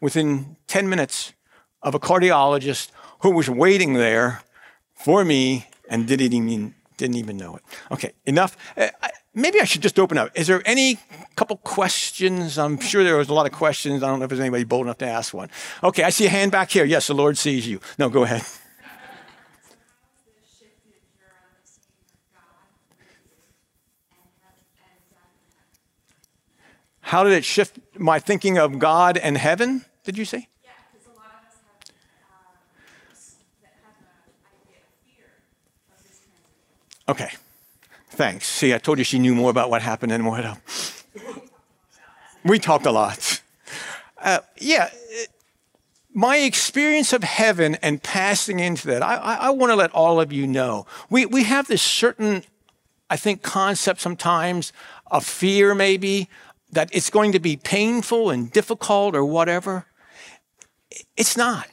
within 0.01 0.57
10 0.67 0.89
minutes 0.89 1.33
of 1.81 1.95
a 1.95 1.99
cardiologist 1.99 2.89
who 3.19 3.31
was 3.31 3.49
waiting 3.49 3.93
there 3.93 4.41
for 4.93 5.25
me 5.25 5.67
and 5.89 6.07
didn't 6.07 6.33
even, 6.33 6.75
didn't 6.97 7.15
even 7.15 7.37
know 7.37 7.55
it. 7.55 7.63
Okay, 7.91 8.13
enough. 8.25 8.55
Uh, 8.77 8.89
I, 9.01 9.09
maybe 9.33 9.59
I 9.59 9.65
should 9.65 9.81
just 9.81 9.99
open 9.99 10.17
up. 10.17 10.31
Is 10.35 10.47
there 10.47 10.61
any 10.65 10.99
couple 11.35 11.57
questions? 11.57 12.57
I'm 12.57 12.79
sure 12.79 13.03
there 13.03 13.17
was 13.17 13.29
a 13.29 13.33
lot 13.33 13.45
of 13.45 13.51
questions. 13.51 14.03
I 14.03 14.07
don't 14.07 14.19
know 14.19 14.25
if 14.25 14.29
there's 14.29 14.39
anybody 14.39 14.63
bold 14.63 14.85
enough 14.85 14.99
to 14.99 15.07
ask 15.07 15.33
one. 15.33 15.49
Okay, 15.83 16.03
I 16.03 16.09
see 16.09 16.25
a 16.25 16.29
hand 16.29 16.51
back 16.51 16.69
here. 16.69 16.85
Yes, 16.85 17.07
the 17.07 17.13
Lord 17.13 17.37
sees 17.37 17.67
you. 17.67 17.79
No, 17.97 18.09
go 18.09 18.23
ahead. 18.23 18.43
How 27.13 27.23
did 27.23 27.33
it 27.33 27.45
shift 27.45 27.77
my 27.95 28.17
thinking 28.17 28.57
of 28.57 28.79
God 28.79 29.17
and 29.17 29.37
heaven? 29.37 29.85
Did 30.03 30.17
you 30.17 30.25
say? 30.25 30.47
Yeah, 30.63 30.71
because 30.91 31.05
a 31.05 31.15
lot 31.15 31.27
of 31.27 31.45
us 31.45 31.53
have, 32.23 32.41
uh, 33.11 33.61
that 33.61 33.73
have 33.83 33.93
an 34.01 34.07
idea 34.49 34.81
of 34.81 34.89
fear 35.05 35.25
of 35.91 36.03
this 36.03 36.21
transition. 36.25 37.27
Okay. 37.27 37.37
Thanks. 38.09 38.47
See, 38.47 38.73
I 38.73 38.79
told 38.79 38.97
you 38.97 39.03
she 39.03 39.19
knew 39.19 39.35
more 39.35 39.51
about 39.51 39.69
what 39.69 39.83
happened 39.83 40.11
than 40.11 40.25
what. 40.25 40.43
Uh, 40.43 40.55
we 42.43 42.57
talked 42.57 42.87
a 42.87 42.91
lot. 42.91 43.43
Uh, 44.17 44.39
yeah, 44.57 44.89
my 46.15 46.37
experience 46.37 47.13
of 47.13 47.23
heaven 47.23 47.75
and 47.83 48.01
passing 48.01 48.59
into 48.59 48.87
that, 48.87 49.03
I, 49.03 49.17
I, 49.17 49.35
I 49.35 49.49
want 49.51 49.69
to 49.69 49.75
let 49.75 49.91
all 49.91 50.19
of 50.19 50.33
you 50.33 50.47
know. 50.47 50.87
We, 51.11 51.27
we 51.27 51.43
have 51.43 51.67
this 51.67 51.83
certain, 51.83 52.43
I 53.07 53.17
think, 53.17 53.43
concept 53.43 54.01
sometimes 54.01 54.73
of 55.11 55.23
fear, 55.23 55.75
maybe, 55.75 56.27
that 56.73 56.89
it's 56.91 57.09
going 57.09 57.31
to 57.31 57.39
be 57.39 57.57
painful 57.57 58.29
and 58.29 58.51
difficult 58.51 59.15
or 59.15 59.25
whatever. 59.25 59.85
It's 61.15 61.37
not. 61.37 61.67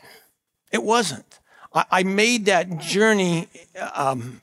It 0.73 0.83
wasn't. 0.83 1.39
I, 1.75 1.85
I 1.91 2.03
made 2.03 2.47
that 2.47 2.79
journey, 2.79 3.49
um, 3.95 4.43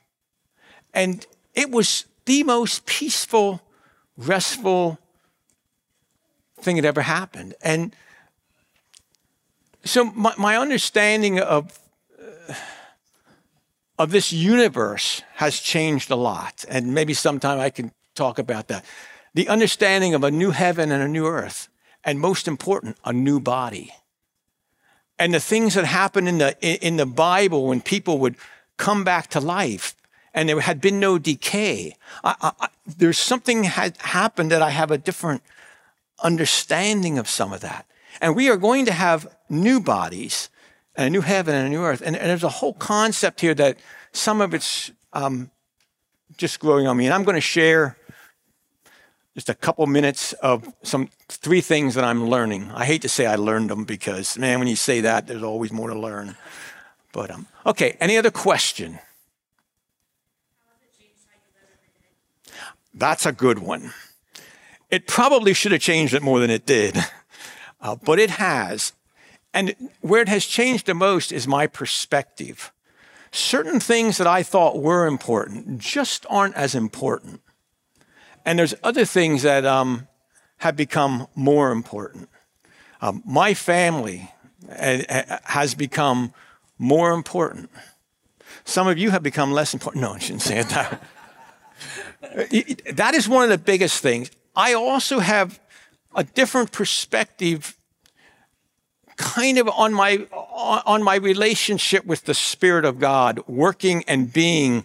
and 0.94 1.26
it 1.54 1.70
was 1.70 2.04
the 2.24 2.42
most 2.44 2.86
peaceful, 2.86 3.60
restful 4.16 4.98
thing 6.60 6.76
that 6.76 6.84
ever 6.84 7.02
happened. 7.02 7.54
And 7.62 7.94
so 9.84 10.04
my, 10.04 10.34
my 10.36 10.56
understanding 10.56 11.40
of 11.40 11.78
uh, 12.20 12.54
of 13.98 14.10
this 14.12 14.32
universe 14.32 15.22
has 15.34 15.58
changed 15.58 16.10
a 16.10 16.16
lot 16.16 16.64
and 16.68 16.94
maybe 16.94 17.14
sometime 17.14 17.58
i 17.58 17.70
can 17.70 17.90
talk 18.14 18.38
about 18.38 18.68
that 18.68 18.84
the 19.34 19.48
understanding 19.48 20.14
of 20.14 20.24
a 20.24 20.30
new 20.30 20.50
heaven 20.50 20.90
and 20.90 21.02
a 21.02 21.08
new 21.08 21.26
earth 21.26 21.68
and 22.04 22.20
most 22.20 22.48
important 22.48 22.96
a 23.04 23.12
new 23.12 23.40
body 23.40 23.92
and 25.18 25.34
the 25.34 25.40
things 25.40 25.74
that 25.74 25.84
happen 25.84 26.26
in 26.28 26.38
the 26.38 26.56
in 26.60 26.96
the 26.96 27.06
bible 27.06 27.66
when 27.66 27.80
people 27.80 28.18
would 28.18 28.36
come 28.76 29.04
back 29.04 29.28
to 29.28 29.40
life 29.40 29.96
and 30.34 30.48
there 30.48 30.60
had 30.60 30.80
been 30.80 31.00
no 31.00 31.18
decay 31.18 31.94
I, 32.22 32.52
I, 32.60 32.68
there's 32.86 33.18
something 33.18 33.64
had 33.64 33.96
happened 33.98 34.50
that 34.52 34.62
i 34.62 34.70
have 34.70 34.90
a 34.90 34.98
different 34.98 35.42
understanding 36.22 37.18
of 37.18 37.28
some 37.28 37.52
of 37.52 37.60
that 37.60 37.86
and 38.20 38.34
we 38.34 38.48
are 38.48 38.56
going 38.56 38.86
to 38.86 38.92
have 38.92 39.36
new 39.48 39.80
bodies 39.80 40.48
and 40.98 41.06
a 41.06 41.10
new 41.10 41.20
heaven 41.20 41.54
and 41.54 41.68
a 41.68 41.70
new 41.70 41.82
earth. 41.82 42.02
And, 42.04 42.16
and 42.16 42.28
there's 42.28 42.42
a 42.42 42.48
whole 42.48 42.74
concept 42.74 43.40
here 43.40 43.54
that 43.54 43.78
some 44.12 44.40
of 44.40 44.52
it's 44.52 44.90
um, 45.12 45.50
just 46.36 46.58
growing 46.58 46.88
on 46.88 46.96
me. 46.96 47.06
And 47.06 47.14
I'm 47.14 47.22
going 47.22 47.36
to 47.36 47.40
share 47.40 47.96
just 49.38 49.48
a 49.48 49.54
couple 49.54 49.86
minutes 49.86 50.32
of 50.32 50.66
some 50.82 51.08
three 51.28 51.60
things 51.60 51.94
that 51.94 52.02
I'm 52.02 52.26
learning. 52.26 52.72
I 52.74 52.84
hate 52.84 53.02
to 53.02 53.08
say 53.08 53.24
I 53.24 53.36
learned 53.36 53.70
them 53.70 53.84
because, 53.84 54.36
man, 54.36 54.58
when 54.58 54.66
you 54.66 54.74
say 54.74 55.00
that, 55.02 55.28
there's 55.28 55.44
always 55.44 55.70
more 55.70 55.88
to 55.90 55.94
learn. 55.96 56.36
But 57.12 57.30
um, 57.30 57.46
okay, 57.64 57.96
any 58.00 58.16
other 58.16 58.32
question? 58.32 58.98
That's 62.92 63.26
a 63.26 63.30
good 63.30 63.60
one. 63.60 63.92
It 64.90 65.06
probably 65.06 65.54
should 65.54 65.70
have 65.70 65.82
changed 65.82 66.14
it 66.14 66.22
more 66.22 66.40
than 66.40 66.50
it 66.50 66.66
did. 66.66 66.96
uh, 67.80 67.94
but 67.94 68.18
it 68.18 68.30
has. 68.30 68.92
And 69.54 69.76
where 70.00 70.20
it 70.20 70.28
has 70.28 70.46
changed 70.46 70.86
the 70.86 70.94
most 70.94 71.30
is 71.30 71.46
my 71.46 71.68
perspective. 71.68 72.72
Certain 73.30 73.78
things 73.78 74.18
that 74.18 74.26
I 74.26 74.42
thought 74.42 74.82
were 74.82 75.06
important 75.06 75.78
just 75.78 76.26
aren't 76.28 76.56
as 76.56 76.74
important. 76.74 77.40
And 78.44 78.58
there's 78.58 78.74
other 78.82 79.04
things 79.04 79.42
that 79.42 79.64
um, 79.64 80.08
have 80.58 80.76
become 80.76 81.26
more 81.34 81.70
important. 81.70 82.28
Um, 83.00 83.22
my 83.24 83.54
family 83.54 84.30
uh, 84.68 85.02
uh, 85.08 85.38
has 85.44 85.74
become 85.74 86.32
more 86.78 87.12
important. 87.12 87.70
Some 88.64 88.88
of 88.88 88.98
you 88.98 89.10
have 89.10 89.22
become 89.22 89.52
less 89.52 89.72
important. 89.72 90.02
No, 90.02 90.12
I 90.12 90.18
shouldn't 90.18 90.42
say 90.42 90.62
that. 90.62 91.02
that 92.96 93.14
is 93.14 93.28
one 93.28 93.44
of 93.44 93.50
the 93.50 93.58
biggest 93.58 94.02
things. 94.02 94.30
I 94.56 94.74
also 94.74 95.20
have 95.20 95.60
a 96.14 96.24
different 96.24 96.72
perspective 96.72 97.76
kind 99.16 99.58
of 99.58 99.68
on 99.68 99.92
my 99.92 100.26
on 100.32 101.02
my 101.02 101.16
relationship 101.16 102.06
with 102.06 102.24
the 102.24 102.34
spirit 102.34 102.84
of 102.84 102.98
God 102.98 103.42
working 103.46 104.04
and 104.06 104.32
being 104.32 104.84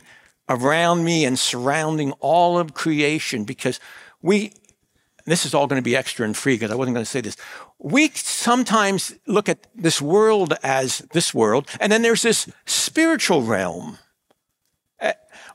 around 0.49 1.03
me 1.03 1.25
and 1.25 1.37
surrounding 1.39 2.11
all 2.19 2.57
of 2.59 2.73
creation 2.73 3.43
because 3.43 3.79
we 4.21 4.53
this 5.25 5.45
is 5.45 5.53
all 5.53 5.67
going 5.67 5.81
to 5.81 5.83
be 5.83 5.95
extra 5.95 6.25
and 6.25 6.35
free 6.35 6.55
because 6.55 6.71
I 6.71 6.75
wasn't 6.75 6.95
going 6.95 7.05
to 7.05 7.09
say 7.09 7.21
this. 7.21 7.37
We 7.79 8.09
sometimes 8.09 9.15
look 9.25 9.47
at 9.47 9.67
this 9.73 10.01
world 10.01 10.53
as 10.63 10.99
this 11.13 11.33
world, 11.33 11.69
and 11.79 11.91
then 11.91 12.01
there's 12.01 12.23
this 12.23 12.49
spiritual 12.65 13.41
realm. 13.41 13.99
Eh, 14.99 15.13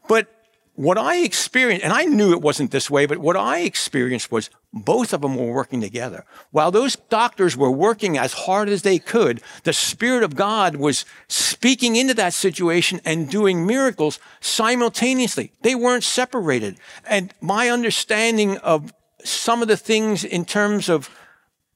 but 0.08 0.37
what 0.78 0.96
I 0.96 1.22
experienced, 1.22 1.82
and 1.82 1.92
I 1.92 2.04
knew 2.04 2.30
it 2.30 2.40
wasn't 2.40 2.70
this 2.70 2.88
way, 2.88 3.04
but 3.04 3.18
what 3.18 3.36
I 3.36 3.62
experienced 3.62 4.30
was 4.30 4.48
both 4.72 5.12
of 5.12 5.22
them 5.22 5.34
were 5.34 5.52
working 5.52 5.80
together. 5.80 6.24
While 6.52 6.70
those 6.70 6.94
doctors 6.94 7.56
were 7.56 7.70
working 7.70 8.16
as 8.16 8.32
hard 8.32 8.68
as 8.68 8.82
they 8.82 9.00
could, 9.00 9.42
the 9.64 9.72
Spirit 9.72 10.22
of 10.22 10.36
God 10.36 10.76
was 10.76 11.04
speaking 11.26 11.96
into 11.96 12.14
that 12.14 12.32
situation 12.32 13.00
and 13.04 13.28
doing 13.28 13.66
miracles 13.66 14.20
simultaneously. 14.38 15.50
They 15.62 15.74
weren't 15.74 16.04
separated. 16.04 16.78
And 17.04 17.34
my 17.40 17.70
understanding 17.70 18.58
of 18.58 18.94
some 19.24 19.62
of 19.62 19.66
the 19.66 19.76
things 19.76 20.22
in 20.22 20.44
terms 20.44 20.88
of 20.88 21.10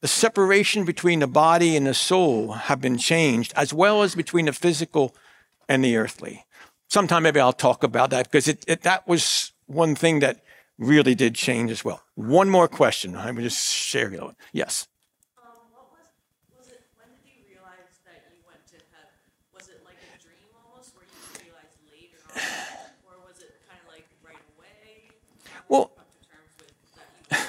the 0.00 0.06
separation 0.06 0.84
between 0.84 1.18
the 1.18 1.26
body 1.26 1.76
and 1.76 1.88
the 1.88 1.94
soul 1.94 2.52
have 2.52 2.80
been 2.80 2.98
changed, 2.98 3.52
as 3.56 3.74
well 3.74 4.02
as 4.02 4.14
between 4.14 4.44
the 4.44 4.52
physical 4.52 5.12
and 5.68 5.84
the 5.84 5.96
earthly 5.96 6.44
sometime 6.92 7.22
maybe 7.22 7.40
I'll 7.40 7.54
talk 7.54 7.82
about 7.82 8.10
that 8.10 8.26
because 8.30 8.46
it, 8.46 8.64
it, 8.68 8.82
that 8.82 9.08
was 9.08 9.52
one 9.66 9.94
thing 9.94 10.20
that 10.20 10.44
really 10.76 11.14
did 11.14 11.34
change 11.34 11.70
as 11.70 11.82
well. 11.82 12.02
One 12.14 12.50
more 12.50 12.68
question. 12.68 13.16
I'm 13.16 13.38
just 13.38 13.72
sharing 13.72 14.14
it. 14.14 14.36
Yes. 14.52 14.88
Um, 15.38 15.56
what 15.72 15.88
was, 15.88 16.04
was 16.58 16.68
it, 16.68 16.82
when 17.00 17.08
did 17.16 17.32
you 17.32 17.48
realize 17.48 17.96
that 18.04 18.28
you 18.36 18.44
went 18.46 18.60
to 18.68 18.76
heaven? 18.92 19.16
Was 19.54 19.68
it 19.68 19.80
like 19.86 19.96
a 20.04 20.20
dream 20.20 20.52
almost 20.52 20.94
where 20.94 21.06
you 21.08 21.48
realized 21.48 21.80
later 21.88 22.20
on? 22.28 22.36
Or 23.08 23.24
was 23.24 23.40
it 23.40 23.56
kind 23.66 23.80
of 23.80 23.88
like 23.88 24.04
right 24.20 24.44
away? 24.58 25.16
Well, 25.68 25.96
Come 25.96 26.04
to 26.12 26.28
terms 26.28 26.52
with 26.60 26.76
that 27.32 27.40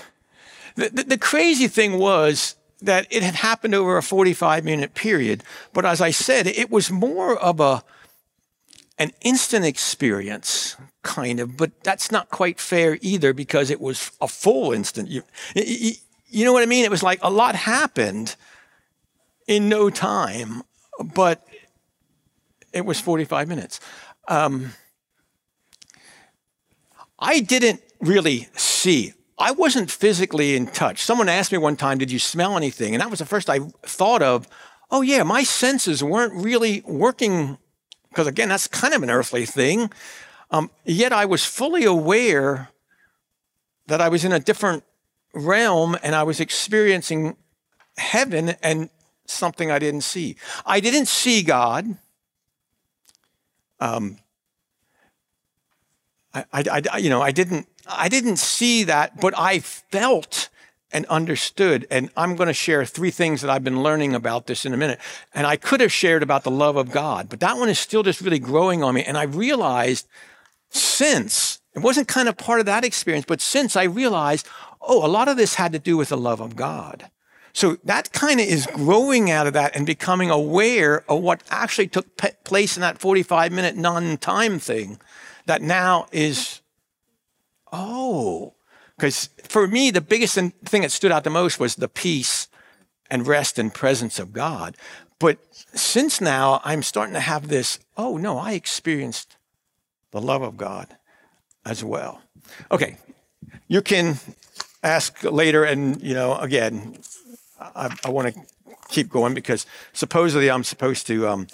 you 0.79 0.87
the, 0.95 1.03
the, 1.03 1.09
the 1.15 1.17
crazy 1.17 1.67
thing 1.67 1.99
was 1.99 2.55
that 2.81 3.07
it 3.09 3.23
had 3.23 3.35
happened 3.35 3.75
over 3.75 3.97
a 3.97 4.03
45 4.03 4.63
minute 4.63 4.93
period. 4.93 5.43
But 5.73 5.85
as 5.85 5.99
I 5.99 6.11
said, 6.11 6.47
it 6.47 6.71
was 6.71 6.89
more 6.89 7.37
of 7.37 7.59
a, 7.59 7.83
an 8.97 9.11
instant 9.21 9.65
experience, 9.65 10.77
kind 11.01 11.39
of, 11.39 11.57
but 11.57 11.71
that's 11.83 12.11
not 12.11 12.29
quite 12.29 12.59
fair 12.59 12.97
either 13.01 13.33
because 13.33 13.69
it 13.69 13.81
was 13.81 14.11
a 14.21 14.27
full 14.27 14.71
instant. 14.71 15.09
You, 15.09 15.23
you, 15.55 15.93
you 16.27 16.45
know 16.45 16.53
what 16.53 16.63
I 16.63 16.67
mean? 16.67 16.85
It 16.85 16.91
was 16.91 17.03
like 17.03 17.19
a 17.21 17.29
lot 17.29 17.55
happened 17.55 18.35
in 19.47 19.69
no 19.69 19.89
time, 19.89 20.63
but 21.13 21.45
it 22.71 22.85
was 22.85 22.99
45 22.99 23.47
minutes. 23.47 23.79
Um, 24.27 24.73
I 27.19 27.39
didn't 27.39 27.81
really 28.01 28.49
see. 28.53 29.13
I 29.37 29.51
wasn't 29.51 29.89
physically 29.89 30.55
in 30.55 30.67
touch. 30.67 31.01
Someone 31.01 31.29
asked 31.29 31.51
me 31.51 31.57
one 31.57 31.75
time, 31.75 31.97
Did 31.97 32.11
you 32.11 32.19
smell 32.19 32.57
anything? 32.57 32.93
And 32.93 33.01
that 33.01 33.09
was 33.09 33.19
the 33.19 33.25
first 33.25 33.49
I 33.49 33.59
thought 33.83 34.21
of. 34.21 34.47
Oh, 34.91 35.01
yeah, 35.01 35.23
my 35.23 35.43
senses 35.43 36.03
weren't 36.03 36.33
really 36.33 36.83
working 36.85 37.57
because 38.13 38.27
again, 38.27 38.49
that's 38.49 38.67
kind 38.67 38.93
of 38.93 39.01
an 39.01 39.09
earthly 39.09 39.43
thing. 39.43 39.91
Um, 40.51 40.69
yet 40.85 41.11
I 41.11 41.25
was 41.25 41.43
fully 41.43 41.83
aware 41.83 42.69
that 43.87 44.01
I 44.01 44.07
was 44.07 44.23
in 44.23 44.31
a 44.31 44.39
different 44.39 44.83
realm 45.33 45.97
and 46.03 46.13
I 46.13 46.21
was 46.21 46.39
experiencing 46.39 47.35
heaven 47.97 48.49
and 48.61 48.91
something 49.25 49.71
I 49.71 49.79
didn't 49.79 50.01
see. 50.01 50.35
I 50.63 50.79
didn't 50.79 51.07
see 51.07 51.41
God. 51.41 51.97
Um, 53.79 54.19
I, 56.35 56.45
I, 56.53 56.81
I, 56.91 56.97
you 56.99 57.09
know, 57.09 57.21
I 57.21 57.31
didn't, 57.31 57.67
I 57.87 58.07
didn't 58.07 58.37
see 58.37 58.83
that, 58.83 59.19
but 59.19 59.33
I 59.35 59.57
felt 59.57 60.49
and 60.93 61.05
understood. 61.07 61.85
And 61.89 62.09
I'm 62.15 62.35
going 62.35 62.47
to 62.47 62.53
share 62.53 62.85
three 62.85 63.11
things 63.11 63.41
that 63.41 63.49
I've 63.49 63.63
been 63.63 63.83
learning 63.83 64.15
about 64.15 64.47
this 64.47 64.65
in 64.65 64.73
a 64.73 64.77
minute. 64.77 64.99
And 65.33 65.45
I 65.45 65.57
could 65.57 65.81
have 65.81 65.91
shared 65.91 66.23
about 66.23 66.43
the 66.43 66.51
love 66.51 66.77
of 66.77 66.91
God, 66.91 67.27
but 67.29 67.39
that 67.41 67.57
one 67.57 67.69
is 67.69 67.79
still 67.79 68.03
just 68.03 68.21
really 68.21 68.39
growing 68.39 68.83
on 68.83 68.95
me. 68.95 69.03
And 69.03 69.17
I 69.17 69.23
realized 69.23 70.07
since 70.69 71.59
it 71.75 71.79
wasn't 71.79 72.07
kind 72.07 72.29
of 72.29 72.37
part 72.37 72.59
of 72.59 72.67
that 72.67 72.85
experience, 72.85 73.25
but 73.27 73.41
since 73.41 73.75
I 73.75 73.83
realized, 73.83 74.47
oh, 74.81 75.05
a 75.05 75.09
lot 75.09 75.27
of 75.27 75.37
this 75.37 75.55
had 75.55 75.71
to 75.73 75.79
do 75.79 75.97
with 75.97 76.09
the 76.09 76.17
love 76.17 76.39
of 76.39 76.55
God. 76.55 77.09
So 77.53 77.77
that 77.83 78.11
kind 78.11 78.39
of 78.39 78.47
is 78.47 78.67
growing 78.67 79.29
out 79.29 79.45
of 79.45 79.53
that 79.53 79.75
and 79.75 79.85
becoming 79.85 80.31
aware 80.31 81.03
of 81.09 81.21
what 81.21 81.43
actually 81.51 81.87
took 81.87 82.17
pe- 82.17 82.31
place 82.43 82.77
in 82.77 82.81
that 82.81 82.97
45 82.97 83.51
minute 83.51 83.75
non 83.75 84.17
time 84.17 84.59
thing 84.59 84.99
that 85.45 85.61
now 85.61 86.07
is, 86.11 86.61
oh, 87.71 88.52
because 88.97 89.29
for 89.43 89.67
me, 89.67 89.91
the 89.91 90.01
biggest 90.01 90.35
thing 90.35 90.81
that 90.81 90.91
stood 90.91 91.11
out 91.11 91.23
the 91.23 91.29
most 91.29 91.59
was 91.59 91.75
the 91.75 91.87
peace 91.87 92.47
and 93.09 93.27
rest 93.27 93.59
and 93.59 93.73
presence 93.73 94.19
of 94.19 94.33
God. 94.33 94.75
But 95.19 95.39
since 95.73 96.19
now, 96.19 96.61
I'm 96.63 96.83
starting 96.83 97.13
to 97.13 97.19
have 97.19 97.47
this 97.47 97.79
oh, 97.97 98.17
no, 98.17 98.37
I 98.37 98.53
experienced 98.53 99.37
the 100.11 100.21
love 100.21 100.41
of 100.41 100.57
God 100.57 100.95
as 101.65 101.83
well. 101.83 102.21
Okay, 102.71 102.97
you 103.67 103.81
can 103.81 104.19
ask 104.83 105.23
later, 105.23 105.63
and, 105.63 106.01
you 106.01 106.13
know, 106.13 106.35
again, 106.37 106.97
I, 107.59 107.95
I 108.03 108.09
want 108.09 108.33
to 108.33 108.41
keep 108.89 109.09
going 109.09 109.33
because 109.33 109.65
supposedly 109.93 110.51
I'm 110.51 110.63
supposed 110.63 111.07
to 111.07 111.27
um, 111.27 111.47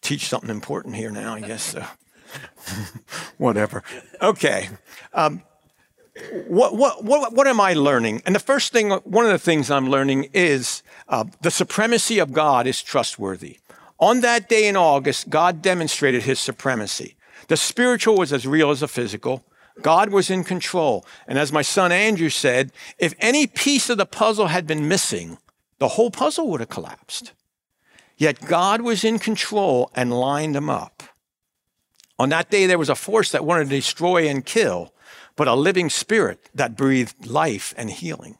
teach 0.00 0.28
something 0.28 0.50
important 0.50 0.96
here 0.96 1.10
now, 1.10 1.34
I 1.34 1.40
guess. 1.40 1.62
So. 1.62 1.84
Whatever. 3.38 3.82
Okay. 4.20 4.68
Um, 5.12 5.42
what, 6.46 6.76
what, 6.76 7.04
what, 7.04 7.32
what 7.32 7.46
am 7.46 7.60
I 7.60 7.74
learning? 7.74 8.22
And 8.26 8.34
the 8.34 8.40
first 8.40 8.72
thing, 8.72 8.90
one 8.90 9.24
of 9.24 9.30
the 9.30 9.38
things 9.38 9.70
I'm 9.70 9.88
learning 9.88 10.30
is 10.32 10.82
uh, 11.08 11.24
the 11.40 11.50
supremacy 11.50 12.18
of 12.18 12.32
God 12.32 12.66
is 12.66 12.82
trustworthy. 12.82 13.58
On 13.98 14.20
that 14.20 14.48
day 14.48 14.68
in 14.68 14.76
August, 14.76 15.28
God 15.28 15.60
demonstrated 15.62 16.22
his 16.22 16.38
supremacy. 16.38 17.16
The 17.48 17.56
spiritual 17.56 18.16
was 18.16 18.32
as 18.32 18.46
real 18.46 18.70
as 18.70 18.80
the 18.80 18.88
physical. 18.88 19.44
God 19.82 20.10
was 20.10 20.30
in 20.30 20.44
control. 20.44 21.04
And 21.26 21.38
as 21.38 21.52
my 21.52 21.62
son 21.62 21.92
Andrew 21.92 22.28
said, 22.28 22.72
if 22.98 23.14
any 23.20 23.46
piece 23.46 23.90
of 23.90 23.98
the 23.98 24.06
puzzle 24.06 24.48
had 24.48 24.66
been 24.66 24.88
missing, 24.88 25.38
the 25.78 25.88
whole 25.88 26.10
puzzle 26.10 26.48
would 26.50 26.60
have 26.60 26.68
collapsed. 26.68 27.32
Yet 28.16 28.44
God 28.46 28.82
was 28.82 29.04
in 29.04 29.18
control 29.18 29.90
and 29.94 30.12
lined 30.12 30.54
them 30.54 30.68
up. 30.68 31.02
On 32.18 32.28
that 32.30 32.50
day, 32.50 32.66
there 32.66 32.78
was 32.78 32.88
a 32.88 32.96
force 32.96 33.30
that 33.30 33.44
wanted 33.44 33.68
to 33.68 33.76
destroy 33.76 34.28
and 34.28 34.44
kill, 34.44 34.92
but 35.38 35.46
a 35.46 35.54
living 35.54 35.88
spirit 35.88 36.50
that 36.52 36.76
breathed 36.76 37.24
life 37.24 37.72
and 37.76 37.90
healing. 37.90 38.36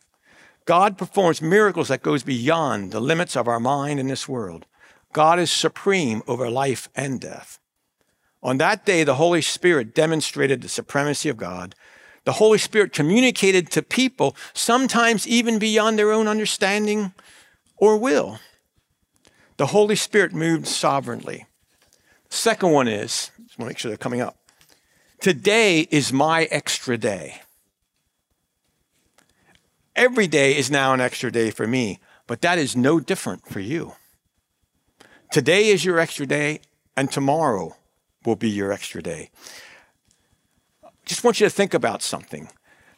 God 0.64 0.98
performs 0.98 1.40
miracles 1.40 1.86
that 1.88 2.02
goes 2.02 2.24
beyond 2.24 2.90
the 2.90 2.98
limits 2.98 3.36
of 3.36 3.46
our 3.46 3.60
mind 3.60 4.00
in 4.00 4.08
this 4.08 4.28
world. 4.28 4.66
God 5.12 5.38
is 5.38 5.48
supreme 5.48 6.22
over 6.26 6.50
life 6.50 6.88
and 6.96 7.20
death. 7.20 7.60
On 8.42 8.58
that 8.58 8.84
day, 8.84 9.04
the 9.04 9.14
Holy 9.14 9.40
Spirit 9.40 9.94
demonstrated 9.94 10.60
the 10.60 10.68
supremacy 10.68 11.28
of 11.28 11.36
God. 11.36 11.76
The 12.24 12.32
Holy 12.32 12.58
Spirit 12.58 12.92
communicated 12.92 13.70
to 13.70 13.82
people, 13.82 14.34
sometimes 14.52 15.26
even 15.26 15.60
beyond 15.60 16.00
their 16.00 16.10
own 16.10 16.26
understanding 16.26 17.14
or 17.76 17.96
will. 17.96 18.40
The 19.56 19.66
Holy 19.66 19.96
Spirit 19.96 20.34
moved 20.34 20.66
sovereignly. 20.66 21.46
Second 22.28 22.72
one 22.72 22.88
is, 22.88 23.30
just 23.46 23.56
want 23.56 23.58
to 23.58 23.64
make 23.66 23.78
sure 23.78 23.88
they're 23.88 23.96
coming 23.96 24.20
up. 24.20 24.36
Today 25.20 25.80
is 25.90 26.12
my 26.12 26.44
extra 26.44 26.96
day. 26.96 27.40
Every 29.96 30.28
day 30.28 30.56
is 30.56 30.70
now 30.70 30.94
an 30.94 31.00
extra 31.00 31.32
day 31.32 31.50
for 31.50 31.66
me, 31.66 31.98
but 32.28 32.40
that 32.42 32.56
is 32.56 32.76
no 32.76 33.00
different 33.00 33.44
for 33.48 33.58
you. 33.58 33.94
Today 35.32 35.68
is 35.68 35.84
your 35.84 35.98
extra 35.98 36.24
day, 36.24 36.60
and 36.96 37.10
tomorrow 37.10 37.74
will 38.24 38.36
be 38.36 38.48
your 38.48 38.70
extra 38.70 39.02
day. 39.02 39.30
Just 41.04 41.24
want 41.24 41.40
you 41.40 41.46
to 41.46 41.50
think 41.50 41.74
about 41.74 42.00
something. 42.00 42.48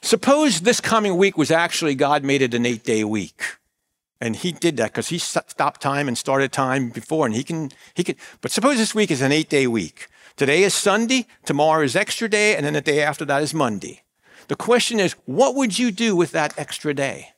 Suppose 0.03 0.61
this 0.61 0.81
coming 0.81 1.17
week 1.17 1.39
was 1.39 1.51
actually 1.51 1.95
God 1.95 2.23
made 2.23 2.43
it 2.43 2.53
an 2.53 2.67
eight 2.67 2.85
day 2.85 3.03
week. 3.03 3.43
And 4.21 4.37
he 4.37 4.53
did 4.53 4.77
that 4.77 4.91
because 4.91 5.09
he 5.09 5.17
stopped 5.17 5.81
time 5.81 6.07
and 6.07 6.19
started 6.19 6.53
time 6.53 6.91
before, 6.91 7.25
and 7.25 7.35
he 7.35 7.43
can, 7.43 7.71
he 7.95 8.05
can. 8.05 8.17
But 8.43 8.51
suppose 8.51 8.77
this 8.77 8.95
week 8.95 9.11
is 9.11 9.23
an 9.23 9.33
eight 9.33 9.49
day 9.49 9.67
week. 9.67 10.09
Today 10.41 10.63
is 10.63 10.73
Sunday, 10.73 11.27
tomorrow 11.45 11.85
is 11.85 11.95
extra 11.95 12.27
day, 12.27 12.57
and 12.57 12.65
then 12.65 12.73
the 12.73 12.81
day 12.81 13.03
after 13.03 13.27
that 13.27 13.43
is 13.43 13.53
Monday. 13.53 14.05
The 14.49 14.57
question 14.57 14.99
is, 14.99 15.13
what 15.27 15.55
would 15.55 15.79
you 15.79 15.91
do 15.91 16.17
with 16.17 16.31
that 16.31 16.59
extra 16.59 16.95
day? 16.95 17.33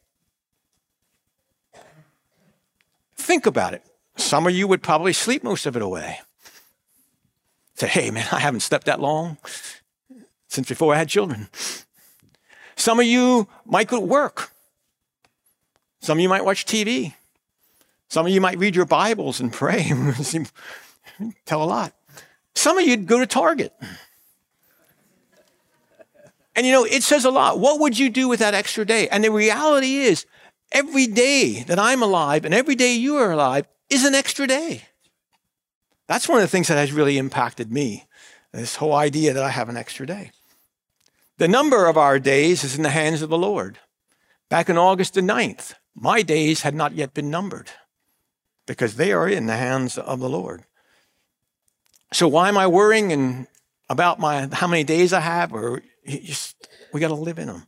Think 3.16 3.44
about 3.44 3.74
it. 3.74 3.82
Some 4.14 4.46
of 4.46 4.54
you 4.54 4.68
would 4.68 4.84
probably 4.84 5.12
sleep 5.12 5.42
most 5.42 5.66
of 5.66 5.74
it 5.74 5.82
away. 5.82 6.20
Say, 7.74 7.88
hey, 7.88 8.12
man, 8.12 8.28
I 8.30 8.38
haven't 8.38 8.60
slept 8.60 8.86
that 8.86 9.00
long 9.00 9.36
since 10.46 10.68
before 10.68 10.94
I 10.94 10.98
had 10.98 11.08
children. 11.08 11.48
Some 12.76 13.00
of 13.00 13.06
you 13.06 13.48
might 13.66 13.88
go 13.88 13.98
to 13.98 14.06
work. 14.06 14.52
Some 15.98 16.18
of 16.18 16.22
you 16.22 16.28
might 16.28 16.44
watch 16.44 16.66
TV. 16.66 17.14
Some 18.06 18.26
of 18.26 18.32
you 18.32 18.40
might 18.40 18.60
read 18.60 18.76
your 18.76 18.86
Bibles 18.86 19.40
and 19.40 19.52
pray. 19.52 19.90
Tell 21.46 21.64
a 21.64 21.66
lot. 21.66 21.94
Some 22.54 22.78
of 22.78 22.86
you'd 22.86 23.06
go 23.06 23.18
to 23.18 23.26
Target. 23.26 23.72
And 26.54 26.66
you 26.66 26.72
know, 26.72 26.84
it 26.84 27.02
says 27.02 27.24
a 27.24 27.30
lot. 27.30 27.58
What 27.58 27.80
would 27.80 27.98
you 27.98 28.10
do 28.10 28.28
with 28.28 28.40
that 28.40 28.54
extra 28.54 28.84
day? 28.84 29.08
And 29.08 29.24
the 29.24 29.30
reality 29.30 29.96
is, 29.96 30.26
every 30.70 31.06
day 31.06 31.62
that 31.64 31.78
I'm 31.78 32.02
alive 32.02 32.44
and 32.44 32.52
every 32.54 32.74
day 32.74 32.94
you 32.94 33.16
are 33.16 33.32
alive 33.32 33.66
is 33.88 34.04
an 34.04 34.14
extra 34.14 34.46
day. 34.46 34.82
That's 36.08 36.28
one 36.28 36.38
of 36.38 36.42
the 36.42 36.48
things 36.48 36.68
that 36.68 36.76
has 36.76 36.92
really 36.92 37.18
impacted 37.18 37.72
me 37.72 38.06
this 38.52 38.76
whole 38.76 38.94
idea 38.94 39.32
that 39.32 39.42
I 39.42 39.48
have 39.48 39.68
an 39.68 39.76
extra 39.76 40.06
day. 40.06 40.30
The 41.38 41.48
number 41.48 41.86
of 41.86 41.96
our 41.96 42.18
days 42.18 42.64
is 42.64 42.76
in 42.76 42.82
the 42.82 42.90
hands 42.90 43.22
of 43.22 43.30
the 43.30 43.38
Lord. 43.38 43.78
Back 44.50 44.68
in 44.68 44.76
August 44.76 45.14
the 45.14 45.22
9th, 45.22 45.74
my 45.94 46.20
days 46.20 46.60
had 46.60 46.74
not 46.74 46.92
yet 46.92 47.14
been 47.14 47.30
numbered 47.30 47.70
because 48.66 48.96
they 48.96 49.12
are 49.12 49.28
in 49.28 49.46
the 49.46 49.56
hands 49.56 49.96
of 49.96 50.20
the 50.20 50.28
Lord. 50.28 50.64
So 52.12 52.28
why 52.28 52.48
am 52.48 52.58
I 52.58 52.66
worrying 52.66 53.12
and 53.12 53.46
about 53.88 54.20
my 54.20 54.48
how 54.52 54.66
many 54.66 54.84
days 54.84 55.12
I 55.12 55.20
have? 55.20 55.52
Or 55.52 55.82
just, 56.06 56.68
we 56.92 57.00
got 57.00 57.08
to 57.08 57.14
live 57.14 57.38
in 57.38 57.48
them. 57.48 57.66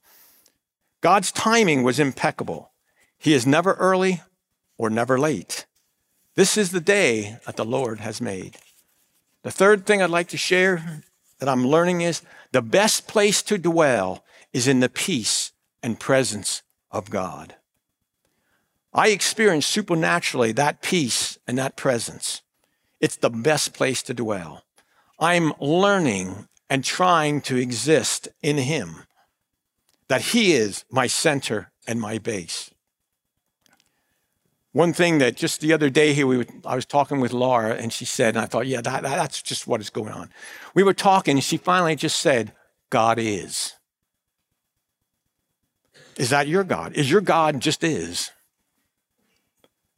God's 1.00 1.32
timing 1.32 1.82
was 1.82 1.98
impeccable. 1.98 2.72
He 3.18 3.32
is 3.32 3.46
never 3.46 3.72
early 3.74 4.22
or 4.76 4.90
never 4.90 5.18
late. 5.18 5.66
This 6.34 6.56
is 6.56 6.70
the 6.70 6.80
day 6.80 7.38
that 7.46 7.56
the 7.56 7.64
Lord 7.64 8.00
has 8.00 8.20
made. 8.20 8.56
The 9.42 9.50
third 9.50 9.86
thing 9.86 10.02
I'd 10.02 10.10
like 10.10 10.28
to 10.28 10.36
share 10.36 11.02
that 11.38 11.48
I'm 11.48 11.66
learning 11.66 12.00
is 12.00 12.22
the 12.52 12.62
best 12.62 13.06
place 13.06 13.42
to 13.42 13.58
dwell 13.58 14.24
is 14.52 14.68
in 14.68 14.80
the 14.80 14.88
peace 14.88 15.52
and 15.82 16.00
presence 16.00 16.62
of 16.90 17.10
God. 17.10 17.54
I 18.92 19.08
experience 19.08 19.66
supernaturally 19.66 20.52
that 20.52 20.80
peace 20.80 21.38
and 21.46 21.58
that 21.58 21.76
presence. 21.76 22.42
It's 23.04 23.16
the 23.16 23.28
best 23.28 23.74
place 23.74 24.02
to 24.04 24.14
dwell. 24.14 24.62
I'm 25.20 25.52
learning 25.60 26.48
and 26.70 26.82
trying 26.82 27.42
to 27.42 27.58
exist 27.58 28.28
in 28.42 28.56
Him, 28.56 29.04
that 30.08 30.22
He 30.32 30.54
is 30.54 30.86
my 30.90 31.06
center 31.06 31.70
and 31.86 32.00
my 32.00 32.16
base. 32.16 32.70
One 34.72 34.94
thing 34.94 35.18
that 35.18 35.36
just 35.36 35.60
the 35.60 35.74
other 35.74 35.90
day 35.90 36.14
here, 36.14 36.26
we 36.26 36.38
were, 36.38 36.46
I 36.64 36.74
was 36.74 36.86
talking 36.86 37.20
with 37.20 37.34
Laura, 37.34 37.74
and 37.74 37.92
she 37.92 38.06
said, 38.06 38.36
and 38.36 38.42
I 38.42 38.46
thought, 38.46 38.66
yeah, 38.66 38.80
that, 38.80 39.02
that's 39.02 39.42
just 39.42 39.66
what 39.66 39.82
is 39.82 39.90
going 39.90 40.14
on. 40.14 40.30
We 40.74 40.82
were 40.82 40.94
talking, 40.94 41.36
and 41.36 41.44
she 41.44 41.58
finally 41.58 41.96
just 41.96 42.18
said, 42.18 42.54
God 42.88 43.18
is. 43.18 43.74
Is 46.16 46.30
that 46.30 46.48
your 46.48 46.64
God? 46.64 46.94
Is 46.94 47.10
your 47.10 47.20
God 47.20 47.60
just 47.60 47.84
is? 47.84 48.30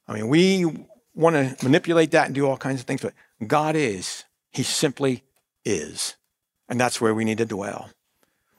I 0.09 0.15
mean, 0.15 0.27
we 0.27 0.87
want 1.17 1.59
to 1.59 1.65
manipulate 1.65 2.13
that 2.13 2.27
and 2.27 2.35
do 2.35 2.47
all 2.47 2.57
kinds 2.57 2.81
of 2.81 2.87
things, 2.87 3.01
but 3.01 3.15
God 3.45 3.75
is. 3.75 4.25
He 4.53 4.63
simply 4.63 5.25
is. 5.65 6.17
And 6.69 6.79
that's 6.79 7.01
where 7.01 7.15
we 7.15 7.25
need 7.25 7.39
to 7.39 7.47
dwell. 7.47 7.91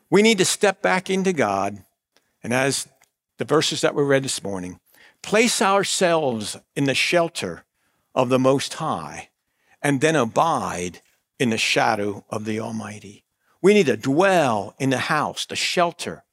We 0.10 0.22
need 0.22 0.40
to 0.40 0.46
step 0.46 0.82
back 0.82 1.10
into 1.10 1.34
God. 1.34 1.84
And 2.44 2.54
as 2.54 2.88
the 3.38 3.46
verses 3.46 3.82
that 3.82 3.96
we 3.96 4.04
read 4.04 4.24
this 4.24 4.44
morning, 4.44 4.80
place 5.22 5.62
ourselves 5.62 6.58
in 6.76 6.86
the 6.86 6.96
shelter 6.96 7.64
of 8.16 8.30
the 8.30 8.40
Most 8.40 8.76
High 8.76 9.30
and 9.82 10.02
then 10.02 10.16
abide 10.16 11.02
in 11.40 11.52
the 11.52 11.58
shadow 11.58 12.26
of 12.30 12.46
the 12.46 12.60
Almighty. 12.60 13.24
We 13.62 13.74
need 13.74 13.88
to 13.88 13.98
dwell 13.98 14.76
in 14.80 14.90
the 14.90 14.98
house, 14.98 15.46
the 15.46 15.56
shelter 15.56 16.24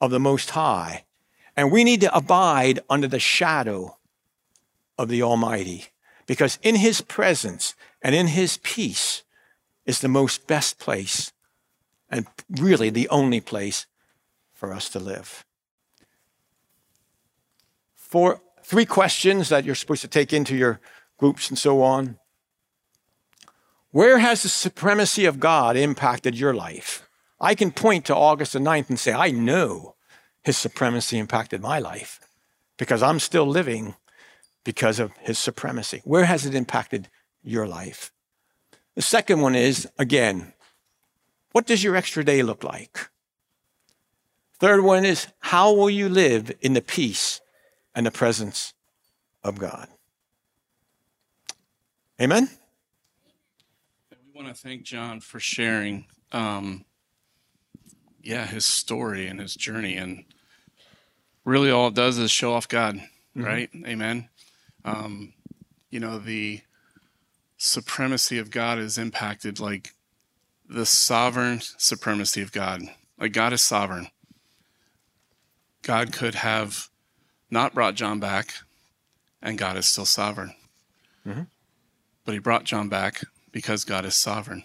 of 0.00 0.10
the 0.10 0.20
Most 0.20 0.50
High. 0.50 1.04
And 1.56 1.72
we 1.72 1.84
need 1.84 2.00
to 2.02 2.14
abide 2.14 2.80
under 2.90 3.08
the 3.08 3.18
shadow 3.18 3.96
of 4.98 5.08
the 5.08 5.22
Almighty, 5.22 5.86
because 6.26 6.58
in 6.62 6.76
His 6.76 7.00
presence 7.00 7.74
and 8.02 8.14
in 8.14 8.28
His 8.28 8.58
peace 8.58 9.22
is 9.86 10.00
the 10.00 10.08
most 10.08 10.46
best 10.46 10.78
place 10.78 11.32
and 12.10 12.26
really 12.48 12.90
the 12.90 13.08
only 13.08 13.40
place 13.40 13.86
for 14.52 14.72
us 14.72 14.88
to 14.90 14.98
live. 14.98 15.44
For 17.94 18.40
three 18.62 18.86
questions 18.86 19.48
that 19.48 19.64
you're 19.64 19.74
supposed 19.74 20.02
to 20.02 20.08
take 20.08 20.32
into 20.32 20.56
your 20.56 20.80
groups 21.18 21.48
and 21.48 21.58
so 21.58 21.82
on. 21.82 22.18
Where 23.90 24.18
has 24.18 24.42
the 24.42 24.48
supremacy 24.48 25.24
of 25.26 25.38
God 25.38 25.76
impacted 25.76 26.38
your 26.38 26.54
life? 26.54 27.08
I 27.40 27.54
can 27.54 27.70
point 27.70 28.06
to 28.06 28.16
August 28.16 28.54
the 28.54 28.58
9th 28.58 28.88
and 28.88 28.98
say, 28.98 29.12
I 29.12 29.30
know 29.30 29.96
his 30.42 30.56
supremacy 30.56 31.18
impacted 31.18 31.60
my 31.60 31.78
life 31.78 32.20
because 32.76 33.02
I'm 33.02 33.20
still 33.20 33.46
living 33.46 33.94
because 34.64 34.98
of 34.98 35.12
his 35.18 35.38
supremacy. 35.38 36.00
Where 36.04 36.24
has 36.24 36.46
it 36.46 36.54
impacted 36.54 37.08
your 37.42 37.66
life? 37.66 38.10
The 38.94 39.02
second 39.02 39.40
one 39.40 39.54
is, 39.54 39.88
again, 39.98 40.52
what 41.52 41.66
does 41.66 41.84
your 41.84 41.94
extra 41.94 42.24
day 42.24 42.42
look 42.42 42.64
like? 42.64 43.08
Third 44.58 44.82
one 44.82 45.04
is, 45.04 45.26
how 45.40 45.72
will 45.72 45.90
you 45.90 46.08
live 46.08 46.50
in 46.60 46.72
the 46.72 46.80
peace 46.80 47.40
and 47.94 48.06
the 48.06 48.10
presence 48.10 48.72
of 49.42 49.58
God? 49.58 49.88
Amen? 52.20 52.48
We 54.10 54.42
want 54.42 54.54
to 54.54 54.60
thank 54.60 54.84
John 54.84 55.20
for 55.20 55.38
sharing, 55.38 56.06
um, 56.32 56.84
yeah, 58.22 58.46
his 58.46 58.64
story 58.64 59.26
and 59.26 59.40
his 59.40 59.54
journey. 59.54 59.96
And 59.96 60.24
really, 61.44 61.70
all 61.70 61.88
it 61.88 61.94
does 61.94 62.18
is 62.18 62.30
show 62.30 62.54
off 62.54 62.68
God. 62.68 63.00
right? 63.34 63.70
Amen. 63.86 64.28
Um, 64.84 65.32
you 65.90 66.00
know, 66.00 66.18
the 66.18 66.60
supremacy 67.56 68.38
of 68.38 68.50
God 68.50 68.78
is 68.78 68.98
impacted 68.98 69.60
like 69.60 69.94
the 70.68 70.86
sovereign 70.86 71.60
supremacy 71.78 72.42
of 72.42 72.52
God. 72.52 72.82
Like 73.18 73.32
God 73.32 73.52
is 73.52 73.62
sovereign. 73.62 74.08
God 75.82 76.12
could 76.12 76.34
have 76.36 76.88
not 77.50 77.74
brought 77.74 77.94
John 77.94 78.18
back, 78.18 78.54
and 79.42 79.58
God 79.58 79.76
is 79.76 79.86
still 79.86 80.06
sovereign. 80.06 80.54
But 82.24 82.32
he 82.32 82.38
brought 82.38 82.64
John 82.64 82.88
back 82.88 83.22
because 83.52 83.84
God 83.84 84.04
is 84.04 84.14
sovereign. 84.14 84.64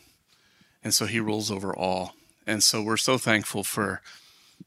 And 0.84 0.94
so 0.94 1.06
he 1.06 1.20
rules 1.20 1.52
over 1.52 1.76
all. 1.76 2.14
And 2.48 2.64
so 2.64 2.82
we're 2.82 2.98
so 2.98 3.18
thankful 3.18 3.64
for 3.64 4.02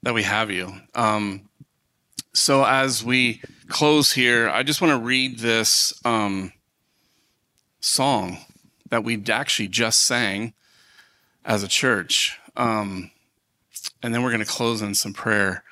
that 0.03 0.15
we 0.15 0.23
have 0.25 0.51
you. 0.51 0.75
Um, 0.95 1.49
so 2.35 2.65
as 2.65 3.05
we 3.05 3.43
close 3.69 4.13
here, 4.13 4.49
I 4.49 4.63
just 4.63 4.81
want 4.81 4.93
to 4.93 5.05
read 5.05 5.39
this 5.39 5.93
um, 6.05 6.53
song 7.81 8.39
that 8.91 9.05
we 9.05 9.23
actually 9.29 9.69
just 9.69 10.03
sang 10.03 10.55
as 11.45 11.63
a 11.63 11.69
church. 11.69 12.39
Um, 12.57 13.11
and 14.03 14.15
then 14.15 14.23
we're 14.23 14.31
going 14.31 14.45
to 14.45 14.51
close 14.51 14.83
in 14.83 14.95
some 14.95 15.13
prayer. 15.13 15.65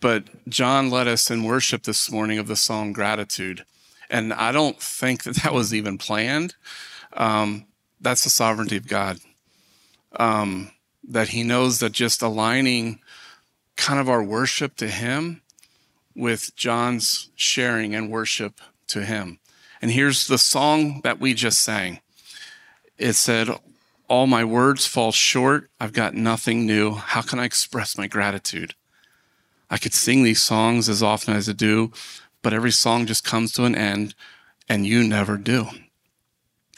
But 0.00 0.24
John 0.48 0.90
led 0.90 1.08
us 1.08 1.30
in 1.30 1.44
worship 1.44 1.82
this 1.82 2.10
morning 2.10 2.38
of 2.38 2.46
the 2.46 2.56
song 2.56 2.92
Gratitude. 2.92 3.64
And 4.08 4.32
I 4.32 4.50
don't 4.52 4.80
think 4.80 5.24
that 5.24 5.36
that 5.36 5.52
was 5.52 5.74
even 5.74 5.98
planned. 5.98 6.54
Um, 7.12 7.66
that's 8.00 8.24
the 8.24 8.30
sovereignty 8.30 8.76
of 8.76 8.88
God. 8.88 9.18
Um, 10.16 10.70
that 11.08 11.28
He 11.28 11.42
knows 11.42 11.80
that 11.80 11.92
just 11.92 12.22
aligning 12.22 13.00
kind 13.76 14.00
of 14.00 14.08
our 14.08 14.22
worship 14.22 14.76
to 14.76 14.88
Him 14.88 15.42
with 16.14 16.54
John's 16.56 17.30
sharing 17.34 17.94
and 17.94 18.10
worship 18.10 18.60
to 18.88 19.04
Him. 19.04 19.38
And 19.82 19.90
here's 19.90 20.26
the 20.26 20.38
song 20.38 21.00
that 21.02 21.20
we 21.20 21.34
just 21.34 21.62
sang 21.62 22.00
it 22.98 23.14
said, 23.14 23.48
All 24.08 24.26
my 24.26 24.44
words 24.44 24.86
fall 24.86 25.12
short. 25.12 25.70
I've 25.80 25.92
got 25.92 26.14
nothing 26.14 26.66
new. 26.66 26.92
How 26.94 27.22
can 27.22 27.38
I 27.38 27.44
express 27.44 27.96
my 27.96 28.06
gratitude? 28.06 28.74
I 29.70 29.78
could 29.78 29.94
sing 29.94 30.22
these 30.22 30.42
songs 30.42 30.88
as 30.88 31.02
often 31.02 31.34
as 31.34 31.48
I 31.48 31.52
do, 31.52 31.92
but 32.42 32.52
every 32.52 32.72
song 32.72 33.06
just 33.06 33.24
comes 33.24 33.52
to 33.52 33.64
an 33.64 33.74
end, 33.74 34.14
and 34.68 34.86
you 34.86 35.06
never 35.06 35.36
do. 35.36 35.68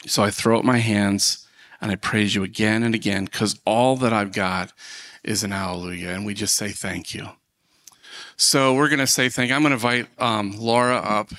So 0.05 0.23
I 0.23 0.29
throw 0.29 0.59
up 0.59 0.65
my 0.65 0.77
hands 0.77 1.47
and 1.81 1.91
I 1.91 1.95
praise 1.95 2.35
you 2.35 2.43
again 2.43 2.83
and 2.83 2.95
again 2.95 3.25
because 3.25 3.59
all 3.65 3.95
that 3.97 4.13
I've 4.13 4.31
got 4.31 4.71
is 5.23 5.43
an 5.43 5.51
hallelujah. 5.51 6.09
And 6.09 6.25
we 6.25 6.33
just 6.33 6.55
say 6.55 6.69
thank 6.69 7.13
you. 7.13 7.29
So 8.37 8.73
we're 8.73 8.89
going 8.89 8.99
to 8.99 9.07
say 9.07 9.29
thank 9.29 9.49
you. 9.49 9.55
I'm 9.55 9.61
going 9.61 9.71
to 9.71 9.75
invite 9.75 10.07
um, 10.19 10.53
Laura 10.57 10.97
up. 10.97 11.29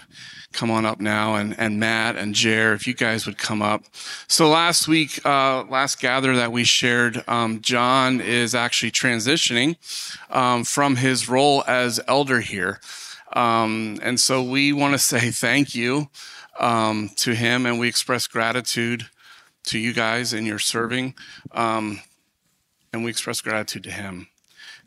Come 0.53 0.71
on 0.71 0.87
up 0.87 1.01
now, 1.01 1.35
and, 1.35 1.59
and 1.59 1.81
Matt 1.81 2.15
and 2.15 2.33
Jer, 2.33 2.75
if 2.75 2.87
you 2.87 2.95
guys 2.95 3.27
would 3.27 3.39
come 3.39 3.61
up. 3.61 3.83
So 4.29 4.49
last 4.49 4.87
week, 4.87 5.21
uh, 5.27 5.65
last 5.65 6.01
gather 6.01 6.37
that 6.37 6.53
we 6.53 6.63
shared, 6.63 7.25
um, 7.27 7.61
John 7.61 8.21
is 8.21 8.55
actually 8.55 8.93
transitioning 8.93 9.77
um, 10.31 10.63
from 10.63 10.95
his 10.95 11.29
role 11.29 11.65
as 11.67 11.99
elder 12.07 12.41
here. 12.41 12.79
Um, 13.33 13.99
and 14.01 14.21
so 14.21 14.45
we 14.45 14.73
want 14.73 14.95
to 14.95 14.99
say 14.99 15.33
thank 15.33 15.75
you 15.75 16.09
um, 16.61 17.11
to 17.17 17.35
him, 17.35 17.67
and 17.67 17.81
we 17.81 17.89
express 17.89 18.29
gratitude 18.29 19.07
to 19.65 19.79
you 19.81 19.93
guys 19.93 20.33
in 20.33 20.47
your 20.47 20.61
serving, 20.61 21.15
um, 21.51 22.01
and 22.93 23.03
we 23.03 23.11
express 23.11 23.41
gratitude 23.41 23.83
to 23.83 23.91
him. 23.91 24.29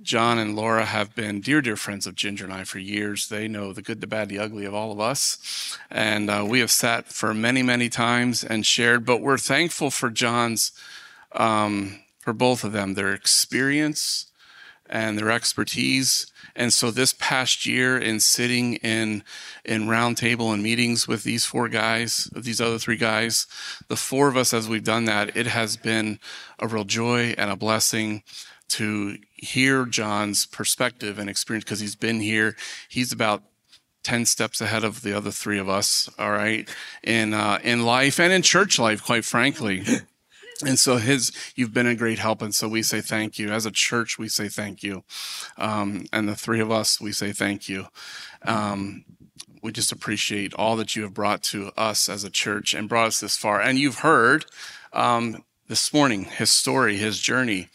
John 0.01 0.37
and 0.37 0.55
Laura 0.55 0.85
have 0.85 1.15
been 1.15 1.41
dear, 1.41 1.61
dear 1.61 1.75
friends 1.75 2.05
of 2.05 2.15
Ginger 2.15 2.45
and 2.45 2.53
I 2.53 2.63
for 2.63 2.79
years. 2.79 3.29
They 3.29 3.47
know 3.47 3.73
the 3.73 3.81
good, 3.81 3.99
the 3.99 4.07
bad, 4.07 4.29
the 4.29 4.39
ugly 4.39 4.65
of 4.65 4.73
all 4.73 4.91
of 4.91 4.99
us. 4.99 5.77
And 5.89 6.29
uh, 6.29 6.45
we 6.47 6.59
have 6.59 6.71
sat 6.71 7.07
for 7.07 7.33
many, 7.33 7.63
many 7.63 7.89
times 7.89 8.43
and 8.43 8.65
shared, 8.65 9.05
but 9.05 9.21
we're 9.21 9.37
thankful 9.37 9.89
for 9.89 10.09
John's, 10.09 10.71
um, 11.31 11.99
for 12.19 12.33
both 12.33 12.63
of 12.63 12.73
them, 12.73 12.93
their 12.93 13.13
experience 13.13 14.27
and 14.89 15.17
their 15.17 15.31
expertise. 15.31 16.31
And 16.55 16.71
so 16.71 16.91
this 16.91 17.13
past 17.13 17.65
year 17.65 17.97
in 17.97 18.19
sitting 18.19 18.75
in 18.75 19.23
in 19.65 19.87
roundtable 19.87 20.53
and 20.53 20.63
meetings 20.63 21.07
with 21.07 21.23
these 21.23 21.45
four 21.45 21.69
guys, 21.69 22.29
these 22.35 22.61
other 22.61 22.77
three 22.77 22.97
guys, 22.97 23.47
the 23.89 23.97
four 23.97 24.27
of 24.27 24.37
us 24.37 24.53
as 24.53 24.69
we've 24.69 24.83
done 24.83 25.05
that, 25.05 25.35
it 25.35 25.47
has 25.47 25.75
been 25.75 26.19
a 26.59 26.67
real 26.67 26.85
joy 26.85 27.35
and 27.37 27.51
a 27.51 27.55
blessing 27.55 28.23
to 28.69 29.17
hear 29.37 29.85
John's 29.85 30.45
perspective 30.45 31.19
and 31.19 31.29
experience 31.29 31.63
because 31.63 31.79
he's 31.79 31.95
been 31.95 32.19
here. 32.19 32.55
He's 32.89 33.11
about 33.11 33.43
10 34.03 34.25
steps 34.25 34.61
ahead 34.61 34.83
of 34.83 35.01
the 35.01 35.13
other 35.13 35.31
three 35.31 35.59
of 35.59 35.67
us, 35.67 36.09
all 36.17 36.31
right, 36.31 36.67
in 37.03 37.33
uh, 37.33 37.59
in 37.63 37.83
life 37.85 38.19
and 38.19 38.31
in 38.31 38.41
church 38.41 38.79
life, 38.79 39.03
quite 39.03 39.25
frankly. 39.25 39.83
And 40.65 40.79
so 40.79 40.97
his, 40.97 41.31
you've 41.55 41.73
been 41.73 41.87
a 41.87 41.95
great 41.95 42.19
help. 42.19 42.41
And 42.41 42.53
so 42.53 42.67
we 42.67 42.81
say 42.81 43.01
thank 43.01 43.37
you. 43.37 43.51
As 43.51 43.65
a 43.65 43.71
church, 43.71 44.17
we 44.17 44.27
say 44.27 44.47
thank 44.47 44.81
you. 44.81 45.03
Um, 45.57 46.05
and 46.11 46.27
the 46.27 46.35
three 46.35 46.59
of 46.59 46.71
us, 46.71 46.99
we 46.99 47.11
say 47.11 47.31
thank 47.31 47.69
you. 47.69 47.87
Um, 48.43 49.05
we 49.61 49.71
just 49.71 49.91
appreciate 49.91 50.53
all 50.53 50.75
that 50.77 50.95
you 50.95 51.03
have 51.03 51.13
brought 51.13 51.43
to 51.43 51.71
us 51.77 52.09
as 52.09 52.23
a 52.23 52.29
church 52.29 52.73
and 52.73 52.89
brought 52.89 53.07
us 53.07 53.19
this 53.19 53.37
far. 53.37 53.61
And 53.61 53.77
you've 53.77 53.99
heard 53.99 54.45
um, 54.93 55.43
this 55.67 55.93
morning 55.93 56.23
his 56.23 56.49
story, 56.49 56.97
his 56.97 57.19
journey. 57.19 57.69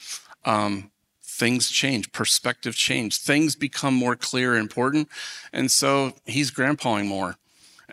Um, 0.44 0.90
things 1.32 1.70
change, 1.70 2.12
perspective 2.12 2.74
change, 2.74 3.16
things 3.18 3.56
become 3.56 3.94
more 3.94 4.16
clear 4.16 4.52
and 4.52 4.62
important. 4.62 5.08
And 5.52 5.70
so 5.70 6.12
he's 6.26 6.50
grandpaing 6.50 7.06
more. 7.06 7.36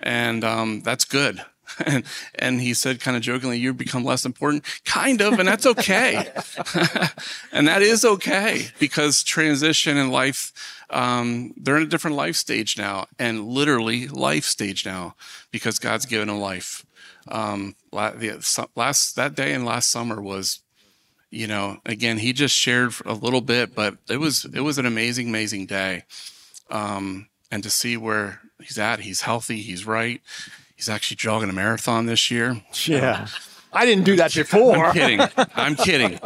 And 0.02 0.44
um, 0.44 0.82
that's 0.82 1.06
good. 1.06 1.42
And, 1.86 2.04
and 2.34 2.60
he 2.60 2.74
said, 2.74 3.00
kind 3.00 3.16
of 3.16 3.22
jokingly, 3.22 3.60
you 3.60 3.76
become 3.76 4.04
less 4.04 4.26
important. 4.26 4.66
Kind 4.86 5.22
of, 5.22 5.38
and 5.38 5.48
that's 5.48 5.68
okay. 5.68 6.16
and 7.52 7.68
that 7.68 7.84
is 7.84 8.04
okay 8.04 8.70
because 8.80 9.22
transition 9.24 9.96
in 9.96 10.10
life, 10.10 10.52
um, 10.90 11.54
they're 11.56 11.78
in 11.78 11.84
a 11.84 11.88
different 11.88 12.18
life 12.18 12.36
stage 12.36 12.76
now, 12.76 13.06
and 13.20 13.48
literally 13.48 14.08
life 14.08 14.46
stage 14.46 14.84
now 14.84 15.16
because 15.52 15.78
God's 15.78 16.08
given 16.08 16.28
them 16.28 16.40
life. 16.40 16.86
Um, 17.28 17.76
la- 17.92 18.12
the, 18.12 18.42
so- 18.42 18.72
last 18.76 19.16
that 19.16 19.36
day 19.36 19.54
and 19.54 19.64
last 19.64 19.92
summer 19.92 20.20
was 20.20 20.62
you 21.32 21.48
know 21.48 21.78
again 21.86 22.18
he 22.18 22.34
just 22.34 22.56
shared 22.56 22.94
a 23.06 23.14
little 23.14 23.42
bit 23.42 23.76
but 23.76 23.98
it 24.10 24.18
was 24.18 24.46
it 24.54 24.62
was 24.62 24.78
an 24.78 24.86
amazing 24.86 25.28
amazing 25.30 25.66
day. 25.66 26.04
Um 26.70 27.28
and 27.52 27.64
to 27.64 27.70
see 27.70 27.98
where 27.98 28.42
he's 28.62 28.78
at 28.78 29.02
he's 29.02 29.22
healthy 29.22 29.58
he's 29.58 29.86
right. 29.86 30.22
He's 30.76 30.90
actually 30.90 31.18
jogging 31.18 31.50
a 31.50 31.54
marathon 31.54 32.06
this 32.06 32.32
year. 32.32 32.62
Yeah. 32.86 33.28
I 33.74 33.86
didn't 33.86 34.06
do 34.06 34.16
that 34.16 34.34
before. 34.34 34.78
i'm 34.78 34.94
kidding. 34.94 35.20
I'm 35.56 35.76
kidding. 35.76 36.20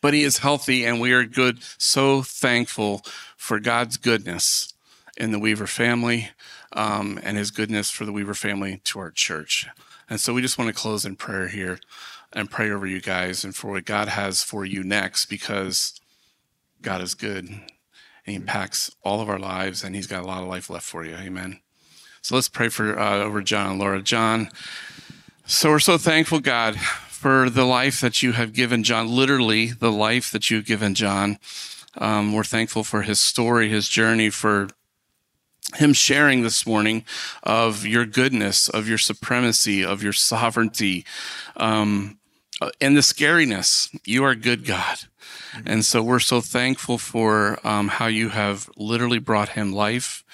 But 0.00 0.14
he 0.14 0.22
is 0.22 0.38
healthy 0.38 0.84
and 0.84 1.00
we 1.00 1.12
are 1.12 1.24
good 1.24 1.58
so 1.78 2.22
thankful 2.22 3.02
for 3.36 3.58
god's 3.60 3.96
goodness 3.96 4.72
in 5.16 5.32
the 5.32 5.38
weaver 5.38 5.66
family 5.66 6.30
um, 6.72 7.18
and 7.22 7.36
his 7.36 7.50
goodness 7.50 7.90
for 7.90 8.04
the 8.04 8.12
weaver 8.12 8.34
family 8.34 8.80
to 8.84 8.98
our 8.98 9.10
church. 9.10 9.66
And 10.08 10.20
so 10.20 10.32
we 10.32 10.42
just 10.42 10.58
want 10.58 10.68
to 10.68 10.74
close 10.74 11.04
in 11.04 11.16
prayer 11.16 11.48
here 11.48 11.78
and 12.32 12.50
pray 12.50 12.70
over 12.70 12.86
you 12.86 13.00
guys 13.00 13.44
and 13.44 13.54
for 13.54 13.72
what 13.72 13.84
god 13.84 14.08
has 14.08 14.42
for 14.42 14.64
you 14.64 14.82
next 14.82 15.26
because 15.26 16.00
god 16.82 17.00
is 17.00 17.14
good. 17.14 17.48
And 17.48 17.62
he 18.24 18.34
impacts 18.34 18.90
all 19.02 19.20
of 19.20 19.28
our 19.28 19.38
lives 19.38 19.82
and 19.82 19.94
he's 19.94 20.06
got 20.06 20.22
a 20.22 20.26
lot 20.26 20.42
of 20.42 20.48
life 20.48 20.70
left 20.70 20.86
for 20.86 21.04
you. 21.04 21.14
Amen. 21.14 21.60
So 22.22 22.34
let's 22.34 22.48
pray 22.48 22.68
for 22.68 22.98
uh, 22.98 23.18
over 23.18 23.42
john 23.42 23.70
and 23.70 23.78
laura. 23.78 24.02
John 24.02 24.50
so 25.50 25.70
we're 25.70 25.80
so 25.80 25.98
thankful, 25.98 26.38
God, 26.38 26.78
for 26.78 27.50
the 27.50 27.64
life 27.64 28.00
that 28.02 28.22
you 28.22 28.32
have 28.32 28.52
given 28.52 28.84
John, 28.84 29.08
literally 29.08 29.72
the 29.72 29.90
life 29.90 30.30
that 30.30 30.48
you've 30.48 30.64
given 30.64 30.94
John. 30.94 31.38
Um, 31.98 32.32
we're 32.32 32.44
thankful 32.44 32.84
for 32.84 33.02
his 33.02 33.20
story, 33.20 33.68
his 33.68 33.88
journey, 33.88 34.30
for 34.30 34.68
him 35.74 35.92
sharing 35.92 36.44
this 36.44 36.64
morning 36.64 37.04
of 37.42 37.84
your 37.84 38.06
goodness, 38.06 38.68
of 38.68 38.88
your 38.88 38.96
supremacy, 38.96 39.84
of 39.84 40.04
your 40.04 40.12
sovereignty, 40.12 41.04
um, 41.56 42.19
uh, 42.60 42.70
and 42.80 42.96
the 42.96 43.00
scariness. 43.00 43.88
You 44.04 44.24
are 44.24 44.34
good, 44.34 44.64
God. 44.64 44.98
And 45.66 45.84
so 45.84 46.02
we're 46.02 46.20
so 46.20 46.40
thankful 46.40 46.98
for 46.98 47.58
um, 47.66 47.88
how 47.88 48.06
you 48.06 48.30
have 48.30 48.70
literally 48.76 49.18
brought 49.18 49.50
him 49.50 49.72
life, 49.72 50.24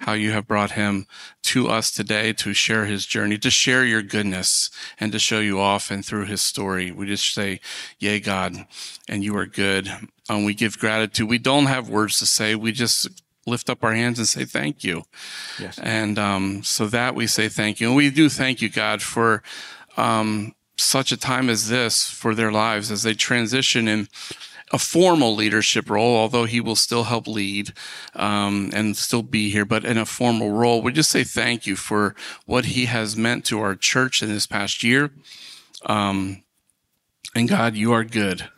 how 0.00 0.12
you 0.12 0.32
have 0.32 0.46
brought 0.46 0.72
him 0.72 1.06
to 1.42 1.68
us 1.68 1.90
today 1.90 2.32
to 2.34 2.52
share 2.52 2.86
his 2.86 3.06
journey, 3.06 3.38
to 3.38 3.50
share 3.50 3.84
your 3.84 4.02
goodness 4.02 4.70
and 4.98 5.12
to 5.12 5.18
show 5.18 5.38
you 5.38 5.60
off 5.60 5.90
and 5.90 6.04
through 6.04 6.26
his 6.26 6.42
story. 6.42 6.90
We 6.90 7.06
just 7.06 7.32
say, 7.32 7.60
Yay, 7.98 8.20
God, 8.20 8.66
and 9.08 9.22
you 9.22 9.36
are 9.36 9.46
good. 9.46 9.90
And 10.28 10.44
we 10.44 10.54
give 10.54 10.78
gratitude. 10.78 11.28
We 11.28 11.38
don't 11.38 11.66
have 11.66 11.88
words 11.88 12.18
to 12.18 12.26
say. 12.26 12.54
We 12.54 12.72
just 12.72 13.08
lift 13.46 13.68
up 13.68 13.84
our 13.84 13.92
hands 13.92 14.18
and 14.18 14.26
say 14.26 14.44
thank 14.44 14.82
you. 14.82 15.04
Yes. 15.58 15.78
And 15.78 16.18
um, 16.18 16.62
so 16.62 16.86
that 16.86 17.14
we 17.14 17.26
say 17.26 17.48
thank 17.48 17.80
you. 17.80 17.88
And 17.88 17.96
we 17.96 18.10
do 18.10 18.28
thank 18.28 18.62
you, 18.62 18.70
God, 18.70 19.02
for 19.02 19.42
um, 19.96 20.54
such 20.76 21.12
a 21.12 21.16
time 21.16 21.48
as 21.48 21.68
this 21.68 22.08
for 22.08 22.34
their 22.34 22.52
lives 22.52 22.90
as 22.90 23.02
they 23.02 23.14
transition 23.14 23.86
in 23.88 24.08
a 24.72 24.78
formal 24.78 25.34
leadership 25.34 25.88
role, 25.88 26.16
although 26.16 26.46
he 26.46 26.60
will 26.60 26.76
still 26.76 27.04
help 27.04 27.28
lead 27.28 27.72
um, 28.14 28.70
and 28.74 28.96
still 28.96 29.22
be 29.22 29.50
here, 29.50 29.64
but 29.64 29.84
in 29.84 29.98
a 29.98 30.06
formal 30.06 30.50
role. 30.50 30.82
We 30.82 30.92
just 30.92 31.10
say 31.10 31.22
thank 31.22 31.66
you 31.66 31.76
for 31.76 32.14
what 32.46 32.64
he 32.66 32.86
has 32.86 33.16
meant 33.16 33.44
to 33.46 33.60
our 33.60 33.76
church 33.76 34.22
in 34.22 34.30
this 34.30 34.46
past 34.46 34.82
year. 34.82 35.12
Um, 35.86 36.42
and 37.34 37.48
God, 37.48 37.76
you 37.76 37.92
are 37.92 38.04
good. 38.04 38.48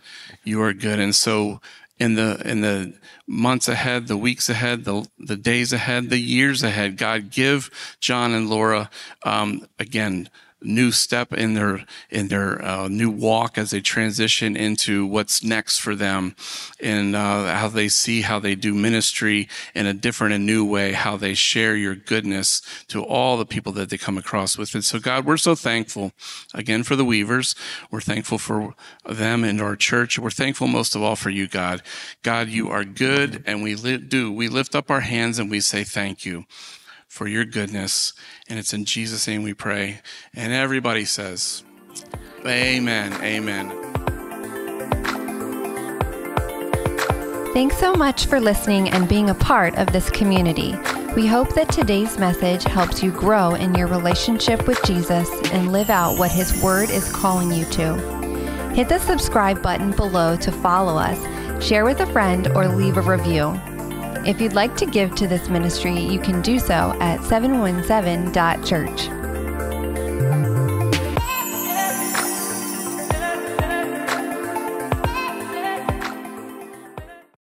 You 0.45 0.63
are 0.63 0.73
good. 0.73 1.01
And 1.01 1.15
so 1.15 1.61
in 1.99 2.15
the 2.15 2.41
in 2.45 2.61
the 2.61 2.95
months 3.27 3.69
ahead, 3.69 4.07
the 4.07 4.17
weeks 4.17 4.49
ahead, 4.49 4.85
the 4.85 5.07
the 5.19 5.37
days 5.37 5.73
ahead, 5.73 6.11
the 6.11 6.19
years 6.19 6.63
ahead, 6.63 6.97
God, 6.97 7.31
give 7.31 7.71
John 8.01 8.33
and 8.33 8.49
Laura 8.49 8.91
um, 9.25 9.67
again 9.79 10.29
new 10.63 10.91
step 10.91 11.33
in 11.33 11.55
their 11.55 11.85
in 12.11 12.29
their 12.29 12.63
uh, 12.65 12.89
new 12.89 13.11
walk 13.11 13.59
as 13.59 13.71
they 13.71 13.81
transition 13.81 14.57
into 14.57 15.05
what's 15.07 15.45
next 15.45 15.79
for 15.79 15.95
them 15.95 16.35
and 16.81 17.15
uh, 17.15 17.55
how 17.55 17.69
they 17.69 17.89
see 17.89 18.23
how 18.23 18.39
they 18.39 18.55
do 18.55 18.75
ministry 18.75 19.49
in 19.75 19.87
a 19.87 19.93
different 19.93 20.33
and 20.35 20.47
new 20.47 20.65
way 20.65 20.93
how 20.93 21.17
they 21.17 21.35
share 21.35 21.77
your 21.77 21.95
goodness 21.95 22.63
to 22.89 23.05
all 23.05 23.37
the 23.37 23.45
people 23.47 23.73
that 23.73 23.91
they 23.91 23.99
come 23.99 24.17
across 24.17 24.57
with. 24.57 24.75
And 24.75 24.85
so 24.85 24.99
god 24.99 25.27
we're 25.27 25.37
so 25.37 25.55
thankful 25.55 26.13
again 26.55 26.83
for 26.83 26.97
the 26.97 27.05
weavers. 27.05 27.55
We're 27.91 28.01
thankful 28.01 28.39
for 28.39 28.75
them 29.09 29.45
and 29.45 29.61
our 29.61 29.77
church. 29.77 30.19
We're 30.19 30.31
thankful 30.31 30.69
most 30.69 30.97
of 30.97 31.03
all 31.03 31.17
for 31.17 31.31
you 31.31 31.47
god. 31.49 31.83
God 32.23 32.49
you 32.49 32.71
are 32.71 32.85
good 32.85 33.43
and 33.47 33.63
we 33.63 33.75
li- 33.75 33.99
do 33.99 34.33
we 34.33 34.49
lift 34.49 34.75
up 34.75 34.91
our 34.91 35.01
hands 35.01 35.39
and 35.39 35.51
we 35.51 35.61
say 35.61 35.85
thank 35.85 36.25
you 36.25 36.47
for 37.17 37.27
your 37.27 37.47
goodness. 37.47 38.13
And 38.47 38.59
it's 38.59 38.75
in 38.75 38.85
Jesus' 38.85 39.27
name 39.27 39.43
we 39.43 39.55
pray. 39.55 40.01
And 40.35 40.53
everybody 40.53 41.07
says, 41.07 41.65
Amen. 42.45 43.13
Amen. 43.25 43.71
Thanks 47.55 47.79
so 47.79 47.95
much 47.95 48.27
for 48.27 48.39
listening 48.39 48.91
and 48.91 49.09
being 49.09 49.31
a 49.31 49.35
part 49.35 49.75
of 49.77 49.91
this 49.91 50.11
community. 50.11 50.75
We 51.17 51.27
hope 51.27 51.55
that 51.55 51.73
today's 51.73 52.19
message 52.19 52.65
helps 52.65 53.03
you 53.03 53.11
grow 53.11 53.55
in 53.55 53.75
your 53.75 53.87
relationship 53.87 54.69
with 54.69 54.79
Jesus 54.85 55.31
and 55.53 55.73
live 55.73 55.89
out 55.89 56.19
what 56.19 56.31
His 56.31 56.63
Word 56.63 56.91
is 56.91 57.11
calling 57.11 57.51
you 57.51 57.65
to. 57.65 57.95
Hit 58.75 58.91
the 58.91 58.99
subscribe 58.99 59.63
button 59.63 59.93
below 59.93 60.37
to 60.37 60.53
follow 60.53 60.99
us, 60.99 61.65
share 61.65 61.87
with 61.87 62.01
a 62.01 62.07
friend, 62.13 62.49
or 62.49 62.69
leave 62.69 62.99
a 62.99 63.01
review. 63.01 63.59
If 64.27 64.41
you'd 64.41 64.55
like 64.55 64.77
to 64.79 64.87
give 64.87 65.15
to 65.15 65.29
this 65.29 65.49
ministry, 65.49 65.97
you 65.97 66.19
can 66.19 66.43
do 66.43 66.59
so 66.59 66.97
at 67.01 67.21
717.church. 67.21 69.26